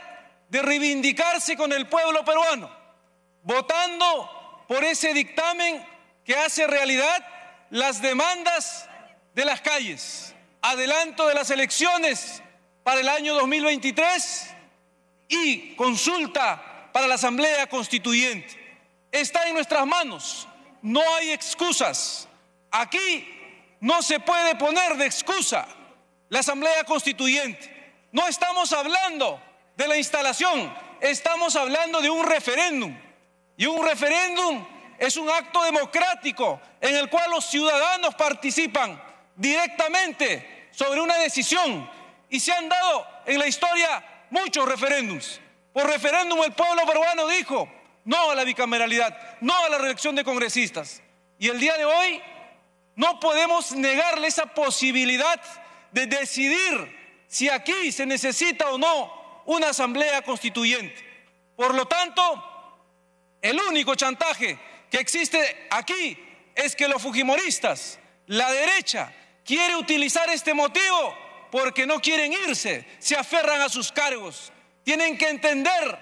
de 0.49 0.61
reivindicarse 0.61 1.55
con 1.55 1.71
el 1.71 1.87
pueblo 1.87 2.25
peruano, 2.25 2.69
votando 3.43 4.65
por 4.67 4.83
ese 4.83 5.13
dictamen 5.13 5.81
que 6.25 6.35
hace 6.35 6.67
realidad 6.67 7.25
las 7.69 8.01
demandas 8.01 8.89
de 9.33 9.45
las 9.45 9.61
calles, 9.61 10.35
adelanto 10.61 11.25
de 11.25 11.35
las 11.35 11.51
elecciones 11.51 12.43
para 12.83 12.99
el 12.99 13.07
año 13.07 13.33
2023 13.35 14.49
y 15.29 15.73
consulta 15.75 16.74
para 16.95 17.07
la 17.07 17.15
Asamblea 17.15 17.67
Constituyente. 17.67 18.55
Está 19.11 19.49
en 19.49 19.55
nuestras 19.55 19.85
manos, 19.85 20.47
no 20.81 21.01
hay 21.15 21.31
excusas. 21.31 22.25
Aquí 22.71 23.27
no 23.81 24.01
se 24.01 24.21
puede 24.21 24.55
poner 24.55 24.95
de 24.95 25.05
excusa 25.05 25.67
la 26.29 26.39
Asamblea 26.39 26.85
Constituyente. 26.85 28.07
No 28.13 28.25
estamos 28.29 28.71
hablando 28.71 29.41
de 29.75 29.89
la 29.89 29.97
instalación, 29.97 30.73
estamos 31.01 31.57
hablando 31.57 31.99
de 31.99 32.09
un 32.09 32.25
referéndum. 32.25 32.97
Y 33.57 33.65
un 33.65 33.85
referéndum 33.85 34.65
es 34.97 35.17
un 35.17 35.29
acto 35.29 35.63
democrático 35.63 36.61
en 36.79 36.95
el 36.95 37.09
cual 37.09 37.29
los 37.29 37.43
ciudadanos 37.43 38.15
participan 38.15 39.03
directamente 39.35 40.69
sobre 40.71 41.01
una 41.01 41.17
decisión. 41.17 41.91
Y 42.29 42.39
se 42.39 42.53
han 42.53 42.69
dado 42.69 43.05
en 43.25 43.37
la 43.37 43.47
historia 43.47 44.01
muchos 44.29 44.65
referéndums. 44.65 45.41
Por 45.75 45.87
referéndum 45.87 46.41
el 46.41 46.53
pueblo 46.53 46.85
peruano 46.85 47.27
dijo 47.27 47.69
no 48.05 48.31
a 48.31 48.35
la 48.35 48.45
bicameralidad, 48.45 49.41
no 49.41 49.53
a 49.65 49.67
la 49.67 49.77
reelección 49.77 50.15
de 50.15 50.23
congresistas. 50.23 51.01
Y 51.37 51.49
el 51.49 51.59
día 51.59 51.75
de 51.75 51.83
hoy 51.83 52.21
no 52.95 53.19
podemos 53.19 53.73
negarle 53.73 54.27
esa 54.27 54.45
posibilidad 54.45 55.41
de 55.91 56.07
decidir 56.07 57.25
si 57.27 57.49
aquí 57.49 57.91
se 57.91 58.05
necesita 58.05 58.69
o 58.69 58.77
no 58.77 59.43
una 59.47 59.71
asamblea 59.71 60.21
constituyente. 60.21 60.95
Por 61.57 61.75
lo 61.75 61.85
tanto, 61.85 62.21
el 63.41 63.59
único 63.59 63.95
chantaje 63.95 64.57
que 64.89 64.99
existe 64.99 65.67
aquí 65.71 66.17
es 66.55 66.73
que 66.73 66.87
los 66.87 67.01
fujimoristas, 67.01 67.99
la 68.27 68.49
derecha, 68.49 69.11
quiere 69.43 69.75
utilizar 69.75 70.29
este 70.29 70.53
motivo 70.53 71.17
porque 71.51 71.85
no 71.85 71.99
quieren 71.99 72.31
irse, 72.31 72.87
se 72.97 73.17
aferran 73.17 73.61
a 73.61 73.67
sus 73.67 73.91
cargos. 73.91 74.53
Tienen 74.85 75.17
que 75.17 75.27
entender 75.27 75.99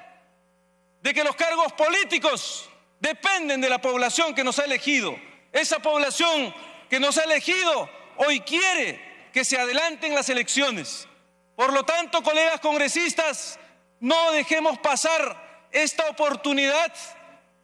de 1.01 1.13
que 1.13 1.23
los 1.23 1.35
cargos 1.37 1.71
políticos 1.71 2.69
dependen 2.99 3.61
de 3.61 3.69
la 3.69 3.81
población 3.81 4.35
que 4.35 4.43
nos 4.43 4.59
ha 4.59 4.65
elegido. 4.65 5.17
Esa 5.53 5.79
población 5.79 6.53
que 6.89 6.99
nos 6.99 7.17
ha 7.17 7.23
elegido 7.23 7.89
hoy 8.17 8.41
quiere 8.41 9.29
que 9.31 9.45
se 9.45 9.57
adelanten 9.57 10.13
las 10.13 10.27
elecciones. 10.27 11.07
Por 11.55 11.71
lo 11.71 11.85
tanto, 11.85 12.21
colegas 12.21 12.59
congresistas, 12.59 13.57
no 14.01 14.31
dejemos 14.33 14.77
pasar 14.79 15.67
esta 15.71 16.09
oportunidad 16.09 16.93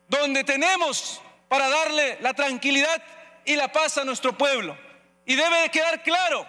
donde 0.07 0.45
tenemos 0.45 1.21
para 1.49 1.67
darle 1.67 2.17
la 2.21 2.33
tranquilidad 2.33 3.03
y 3.43 3.57
la 3.57 3.69
paz 3.73 3.97
a 3.97 4.05
nuestro 4.05 4.37
pueblo. 4.37 4.77
Y 5.25 5.35
debe 5.35 5.59
de 5.63 5.69
quedar 5.69 6.01
claro 6.01 6.47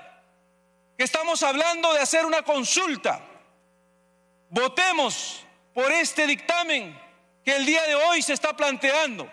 que 0.96 1.02
estamos 1.02 1.42
hablando 1.42 1.92
de 1.92 2.00
hacer 2.00 2.24
una 2.24 2.42
consulta. 2.42 3.20
Votemos 4.50 5.44
por 5.72 5.92
este 5.92 6.26
dictamen 6.26 7.00
que 7.44 7.54
el 7.54 7.64
día 7.64 7.82
de 7.84 7.94
hoy 7.94 8.20
se 8.20 8.32
está 8.32 8.52
planteando. 8.56 9.30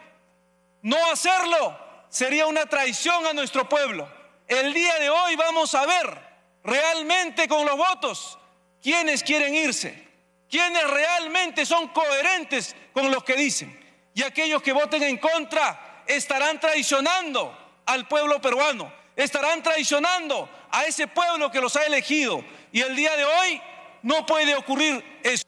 No 0.83 0.97
hacerlo 1.11 1.75
sería 2.07 2.45
una 2.45 2.67
traición 2.67 3.25
a 3.25 3.33
nuestro 3.33 3.67
pueblo. 3.67 4.07
El 4.47 4.73
día 4.73 4.93
de 4.99 5.09
hoy 5.09 5.35
vamos 5.35 5.73
a 5.73 5.87
ver 5.87 6.19
realmente 6.63 7.47
con 7.47 7.65
los 7.65 7.75
votos 7.75 8.37
quiénes 8.79 9.23
quieren 9.23 9.55
irse, 9.55 10.07
quiénes 10.51 10.87
realmente 10.87 11.65
son 11.65 11.87
coherentes 11.87 12.75
con 12.93 13.09
lo 13.09 13.25
que 13.25 13.33
dicen. 13.33 13.75
Y 14.13 14.21
aquellos 14.21 14.61
que 14.61 14.71
voten 14.71 15.01
en 15.01 15.17
contra 15.17 16.03
estarán 16.05 16.59
traicionando 16.59 17.57
al 17.87 18.07
pueblo 18.07 18.39
peruano, 18.39 18.93
estarán 19.15 19.63
traicionando 19.63 20.47
a 20.69 20.85
ese 20.85 21.07
pueblo 21.07 21.49
que 21.49 21.59
los 21.59 21.75
ha 21.75 21.85
elegido. 21.87 22.43
Y 22.71 22.81
el 22.81 22.95
día 22.95 23.17
de 23.17 23.25
hoy 23.25 23.61
no 24.01 24.25
puede 24.25 24.55
ocurrir 24.55 25.03
eso. 25.23 25.43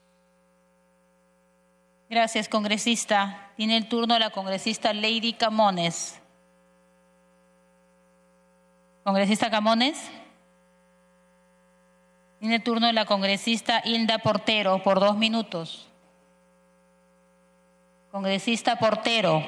Gracias, 2.09 2.49
congresista. 2.49 3.51
Tiene 3.55 3.77
el 3.77 3.87
turno 3.87 4.17
la 4.17 4.31
congresista 4.31 4.93
Lady 4.93 5.33
Camones. 5.33 6.19
Congresista 9.03 9.49
Camones. 9.49 9.99
Tiene 12.39 12.55
el 12.55 12.63
turno 12.63 12.91
la 12.91 13.05
congresista 13.05 13.81
Hilda 13.83 14.19
Portero 14.19 14.81
por 14.81 14.99
dos 14.99 15.17
minutos. 15.17 15.87
Congresista 18.11 18.77
Portero. 18.77 19.45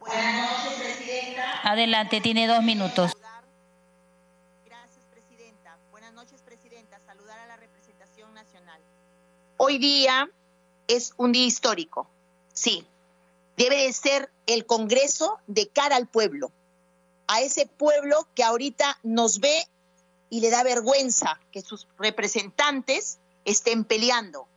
Buenas 0.00 0.50
noches, 0.50 0.80
Presidenta. 0.80 1.60
Adelante, 1.62 2.20
tiene 2.20 2.46
dos 2.46 2.62
minutos. 2.62 3.12
Gracias, 4.66 5.04
Presidenta. 5.10 5.76
Buenas 5.90 6.12
noches, 6.12 6.42
Presidenta. 6.42 6.98
Saludar 7.06 7.38
a 7.38 7.46
la 7.46 7.56
representación 7.56 8.34
nacional. 8.34 8.80
Hoy 9.62 9.76
día 9.76 10.30
es 10.88 11.12
un 11.18 11.32
día 11.32 11.44
histórico. 11.44 12.08
Sí, 12.54 12.86
debe 13.58 13.82
de 13.82 13.92
ser 13.92 14.32
el 14.46 14.64
Congreso 14.64 15.38
de 15.48 15.68
cara 15.68 15.96
al 15.96 16.08
pueblo, 16.08 16.50
a 17.26 17.42
ese 17.42 17.66
pueblo 17.66 18.26
que 18.34 18.42
ahorita 18.42 18.98
nos 19.02 19.38
ve 19.38 19.68
y 20.30 20.40
le 20.40 20.48
da 20.48 20.62
vergüenza 20.62 21.38
que 21.52 21.60
sus 21.60 21.86
representantes 21.98 23.18
estén 23.44 23.84
peleando. 23.84 24.48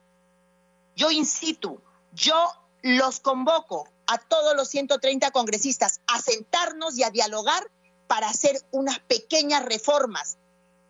Yo 0.96 1.12
incito, 1.12 1.82
yo 2.14 2.54
los 2.82 3.20
convoco 3.20 3.90
a 4.08 4.20
todos 4.20 4.56
los 4.56 4.70
130 4.70 5.32
congresistas 5.32 6.00
a 6.08 6.22
sentarnos 6.22 6.98
y 6.98 7.04
a 7.04 7.10
dialogar 7.10 7.70
para 8.08 8.30
hacer 8.30 8.58
unas 8.72 9.00
pequeñas 9.00 9.66
reformas 9.66 10.38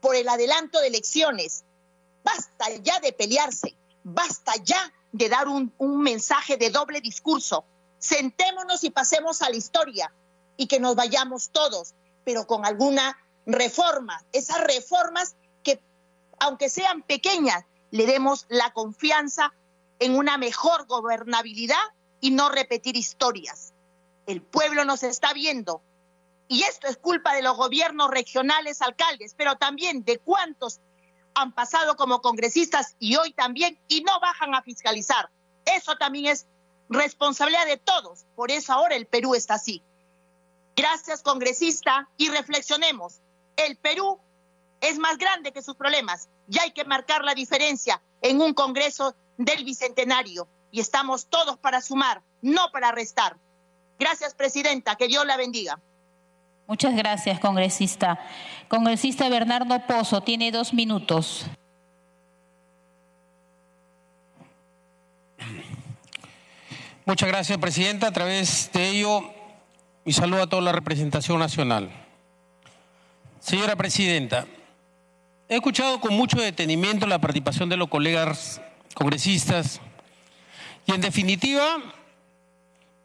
por 0.01 0.16
el 0.16 0.30
adelanto 0.30 0.82
de 0.82 0.89
elecciones. 0.89 1.64
Basta 2.24 2.70
ya 2.84 2.99
de 2.99 3.11
pelearse, 3.11 3.76
basta 4.04 4.54
ya 4.64 4.93
de 5.12 5.30
dar 5.30 5.47
un, 5.47 5.74
mensaje 6.01 6.58
de 6.58 6.70
doble 6.70 7.01
discurso. 7.01 7.66
Sentémonos 7.99 8.84
y 8.84 8.89
pasemos 8.89 9.41
a 9.41 9.49
la 9.49 9.56
historia 9.56 10.14
y 10.58 10.68
que 10.68 10.80
nos 10.80 10.95
vayamos 10.95 11.49
todos, 11.51 11.93
pero 12.24 12.45
con 12.45 12.66
alguna 12.66 13.18
reforma. 13.45 14.24
Esas 14.32 14.62
reformas 14.62 15.36
que, 15.64 15.82
aunque 16.39 16.70
sean 16.70 17.01
pequeñas, 17.04 17.64
le 17.91 18.06
demos 18.06 18.45
la 18.49 18.72
confianza 18.74 19.54
en 19.99 20.16
una 20.16 20.38
mejor 20.38 20.88
gobernabilidad 20.88 21.84
y 22.20 22.32
no 22.32 22.49
repetir 22.49 22.97
historias. 22.97 23.74
El 24.26 24.41
pueblo 24.41 24.86
nos 24.86 25.04
está 25.04 25.34
viendo 25.34 25.82
y 26.47 26.64
esto 26.64 26.88
es 26.88 26.97
culpa 26.97 27.36
de 27.36 27.41
los 27.41 27.56
gobiernos 27.56 28.10
regionales, 28.10 28.82
alcaldes, 28.82 29.34
pero 29.36 29.56
también 29.56 30.04
de 30.04 30.20
cuántos 30.20 30.80
han 31.36 31.54
pasado 31.54 31.96
como 31.96 32.22
congresistas 32.22 32.96
y 33.00 33.16
hoy 33.16 33.34
también 33.34 33.80
y 33.88 34.02
no 34.02 34.20
bajan 34.20 34.56
a 34.56 34.62
fiscalizar. 34.62 35.30
Eso 35.66 35.96
también 35.96 36.28
es 36.28 36.48
responsabilidad 36.90 37.66
de 37.66 37.78
todos. 37.78 38.26
Por 38.36 38.52
eso 38.52 38.74
ahora 38.74 38.96
el 38.96 39.08
Perú 39.08 39.36
está 39.36 39.56
así. 39.56 39.82
Gracias, 40.76 41.22
congresista, 41.22 42.10
y 42.18 42.30
reflexionemos. 42.30 43.22
El 43.56 43.78
Perú 43.78 44.20
es 44.82 44.98
más 44.98 45.18
grande 45.18 45.54
que 45.54 45.62
sus 45.62 45.76
problemas 45.76 46.30
y 46.50 46.60
hay 46.60 46.72
que 46.72 46.84
marcar 46.84 47.24
la 47.24 47.36
diferencia 47.36 48.02
en 48.22 48.42
un 48.42 48.54
Congreso 48.54 49.16
del 49.38 49.64
Bicentenario. 49.64 50.48
Y 50.72 50.80
estamos 50.80 51.28
todos 51.28 51.58
para 51.58 51.82
sumar, 51.82 52.24
no 52.42 52.72
para 52.72 52.92
restar. 52.92 53.38
Gracias, 54.00 54.34
Presidenta. 54.34 54.96
Que 54.96 55.08
Dios 55.08 55.26
la 55.26 55.38
bendiga. 55.38 55.80
Muchas 56.68 56.95
gracias, 56.95 57.39
congresista. 57.39 58.20
Congresista 58.68 59.28
Bernardo 59.30 59.80
Pozo, 59.86 60.22
tiene 60.22 60.51
dos 60.51 60.74
minutos. 60.74 61.45
Muchas 67.05 67.28
gracias, 67.28 67.57
Presidenta. 67.57 68.07
A 68.07 68.11
través 68.11 68.72
de 68.72 68.89
ello, 68.89 69.30
mi 70.05 70.14
saludo 70.14 70.43
a 70.43 70.47
toda 70.47 70.61
la 70.61 70.72
representación 70.72 71.38
nacional. 71.38 71.91
Señora 73.41 73.76
Presidenta, 73.76 74.47
he 75.49 75.55
escuchado 75.55 75.99
con 75.99 76.14
mucho 76.14 76.38
detenimiento 76.38 77.05
la 77.05 77.20
participación 77.20 77.68
de 77.68 77.76
los 77.76 77.89
colegas 77.89 78.61
congresistas. 78.93 79.82
Y 80.86 80.93
en 80.93 81.01
definitiva, 81.01 81.78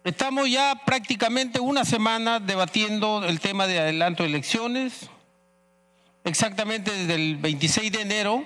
estamos 0.09 0.49
ya 0.51 0.75
prácticamente 0.87 1.61
una 1.61 1.85
semana 1.85 2.41
debatiendo 2.41 3.23
el 3.27 3.41
tema 3.41 3.67
de 3.67 3.79
adelanto 3.79 4.23
de 4.23 4.31
elecciones, 4.31 5.11
exactamente 6.25 6.91
desde 6.91 7.15
el 7.15 7.37
26 7.37 7.93
de 7.93 8.01
enero, 8.01 8.45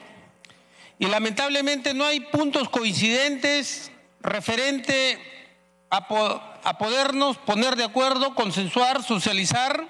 y 0.98 1.06
lamentablemente 1.06 1.94
no 1.94 2.04
hay 2.04 2.18
puntos 2.18 2.68
coincidentes 2.68 3.92
referente 4.20 5.18
a, 5.88 5.98
a 6.64 6.78
podernos 6.78 7.36
poner 7.38 7.76
de 7.76 7.84
acuerdo, 7.84 8.34
consensuar, 8.34 9.04
socializar, 9.04 9.86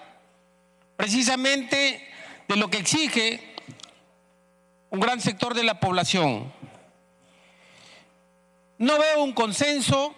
precisamente 0.97 2.07
de 2.49 2.57
lo 2.57 2.69
que 2.69 2.79
exige 2.79 3.55
un 4.91 5.01
gran 5.01 5.23
sector 5.23 5.55
de 5.55 5.65
la 5.65 5.81
población. 5.81 6.53
No 8.77 8.99
veo 8.99 9.23
un 9.23 9.33
consenso, 9.33 10.15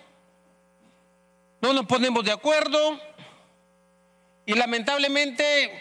no 1.64 1.72
nos 1.72 1.86
ponemos 1.86 2.22
de 2.22 2.30
acuerdo 2.30 3.00
y 4.44 4.52
lamentablemente 4.52 5.72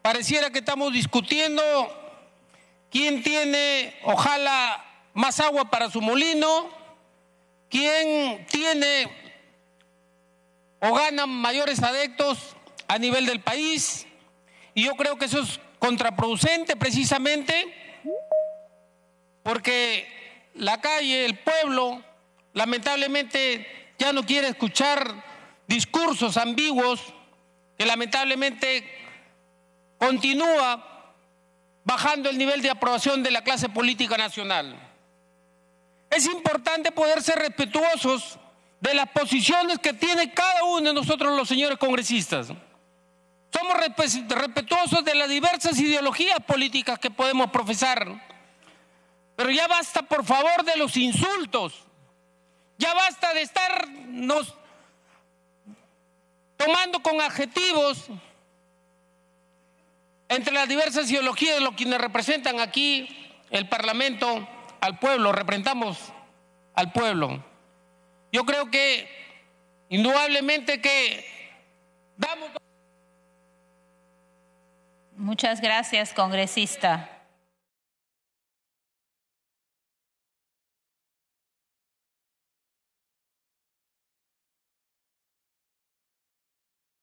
pareciera 0.00 0.48
que 0.48 0.60
estamos 0.60 0.94
discutiendo 0.94 1.62
quién 2.90 3.22
tiene, 3.22 3.94
ojalá, 4.04 4.82
más 5.12 5.38
agua 5.40 5.70
para 5.70 5.90
su 5.90 6.00
molino, 6.00 6.70
quién 7.68 8.46
tiene 8.46 9.10
o 10.80 10.94
gana 10.94 11.26
mayores 11.26 11.82
adeptos 11.82 12.56
a 12.88 12.98
nivel 12.98 13.26
del 13.26 13.40
país. 13.40 14.06
Y 14.72 14.84
yo 14.84 14.94
creo 14.94 15.18
que 15.18 15.26
eso 15.26 15.42
es 15.42 15.60
contraproducente 15.78 16.76
precisamente 16.76 17.74
porque 19.42 20.08
la 20.54 20.80
calle, 20.80 21.26
el 21.26 21.38
pueblo, 21.40 22.02
lamentablemente 22.54 23.85
ya 23.98 24.12
no 24.12 24.24
quiere 24.24 24.48
escuchar 24.48 25.24
discursos 25.66 26.36
ambiguos 26.36 27.00
que 27.76 27.86
lamentablemente 27.86 28.86
continúa 29.98 31.14
bajando 31.84 32.30
el 32.30 32.38
nivel 32.38 32.62
de 32.62 32.70
aprobación 32.70 33.22
de 33.22 33.30
la 33.30 33.42
clase 33.42 33.68
política 33.68 34.16
nacional. 34.16 34.76
Es 36.10 36.26
importante 36.26 36.92
poder 36.92 37.22
ser 37.22 37.38
respetuosos 37.38 38.38
de 38.80 38.94
las 38.94 39.08
posiciones 39.08 39.78
que 39.78 39.92
tiene 39.92 40.32
cada 40.32 40.64
uno 40.64 40.88
de 40.88 40.94
nosotros 40.94 41.36
los 41.36 41.48
señores 41.48 41.78
congresistas. 41.78 42.48
Somos 43.52 43.76
respetuosos 44.28 45.04
de 45.04 45.14
las 45.14 45.28
diversas 45.28 45.78
ideologías 45.78 46.38
políticas 46.46 46.98
que 46.98 47.10
podemos 47.10 47.50
profesar. 47.50 48.06
Pero 49.34 49.50
ya 49.50 49.66
basta, 49.66 50.02
por 50.02 50.24
favor, 50.24 50.64
de 50.64 50.76
los 50.76 50.96
insultos. 50.96 51.85
Ya 52.78 52.92
basta 52.94 53.32
de 53.34 53.42
estarnos 53.42 54.54
tomando 56.56 57.00
con 57.00 57.20
adjetivos 57.20 58.08
entre 60.28 60.52
las 60.52 60.68
diversas 60.68 61.10
ideologías 61.10 61.56
de 61.56 61.60
los 61.60 61.74
quienes 61.74 62.00
representan 62.00 62.60
aquí 62.60 63.08
el 63.50 63.68
Parlamento 63.68 64.46
al 64.80 64.98
pueblo, 64.98 65.32
representamos 65.32 65.98
al 66.74 66.92
pueblo. 66.92 67.42
Yo 68.32 68.44
creo 68.44 68.70
que 68.70 69.08
indudablemente 69.88 70.80
que 70.80 71.24
damos... 72.16 72.50
Muchas 75.16 75.60
gracias, 75.60 76.12
congresista. 76.12 77.15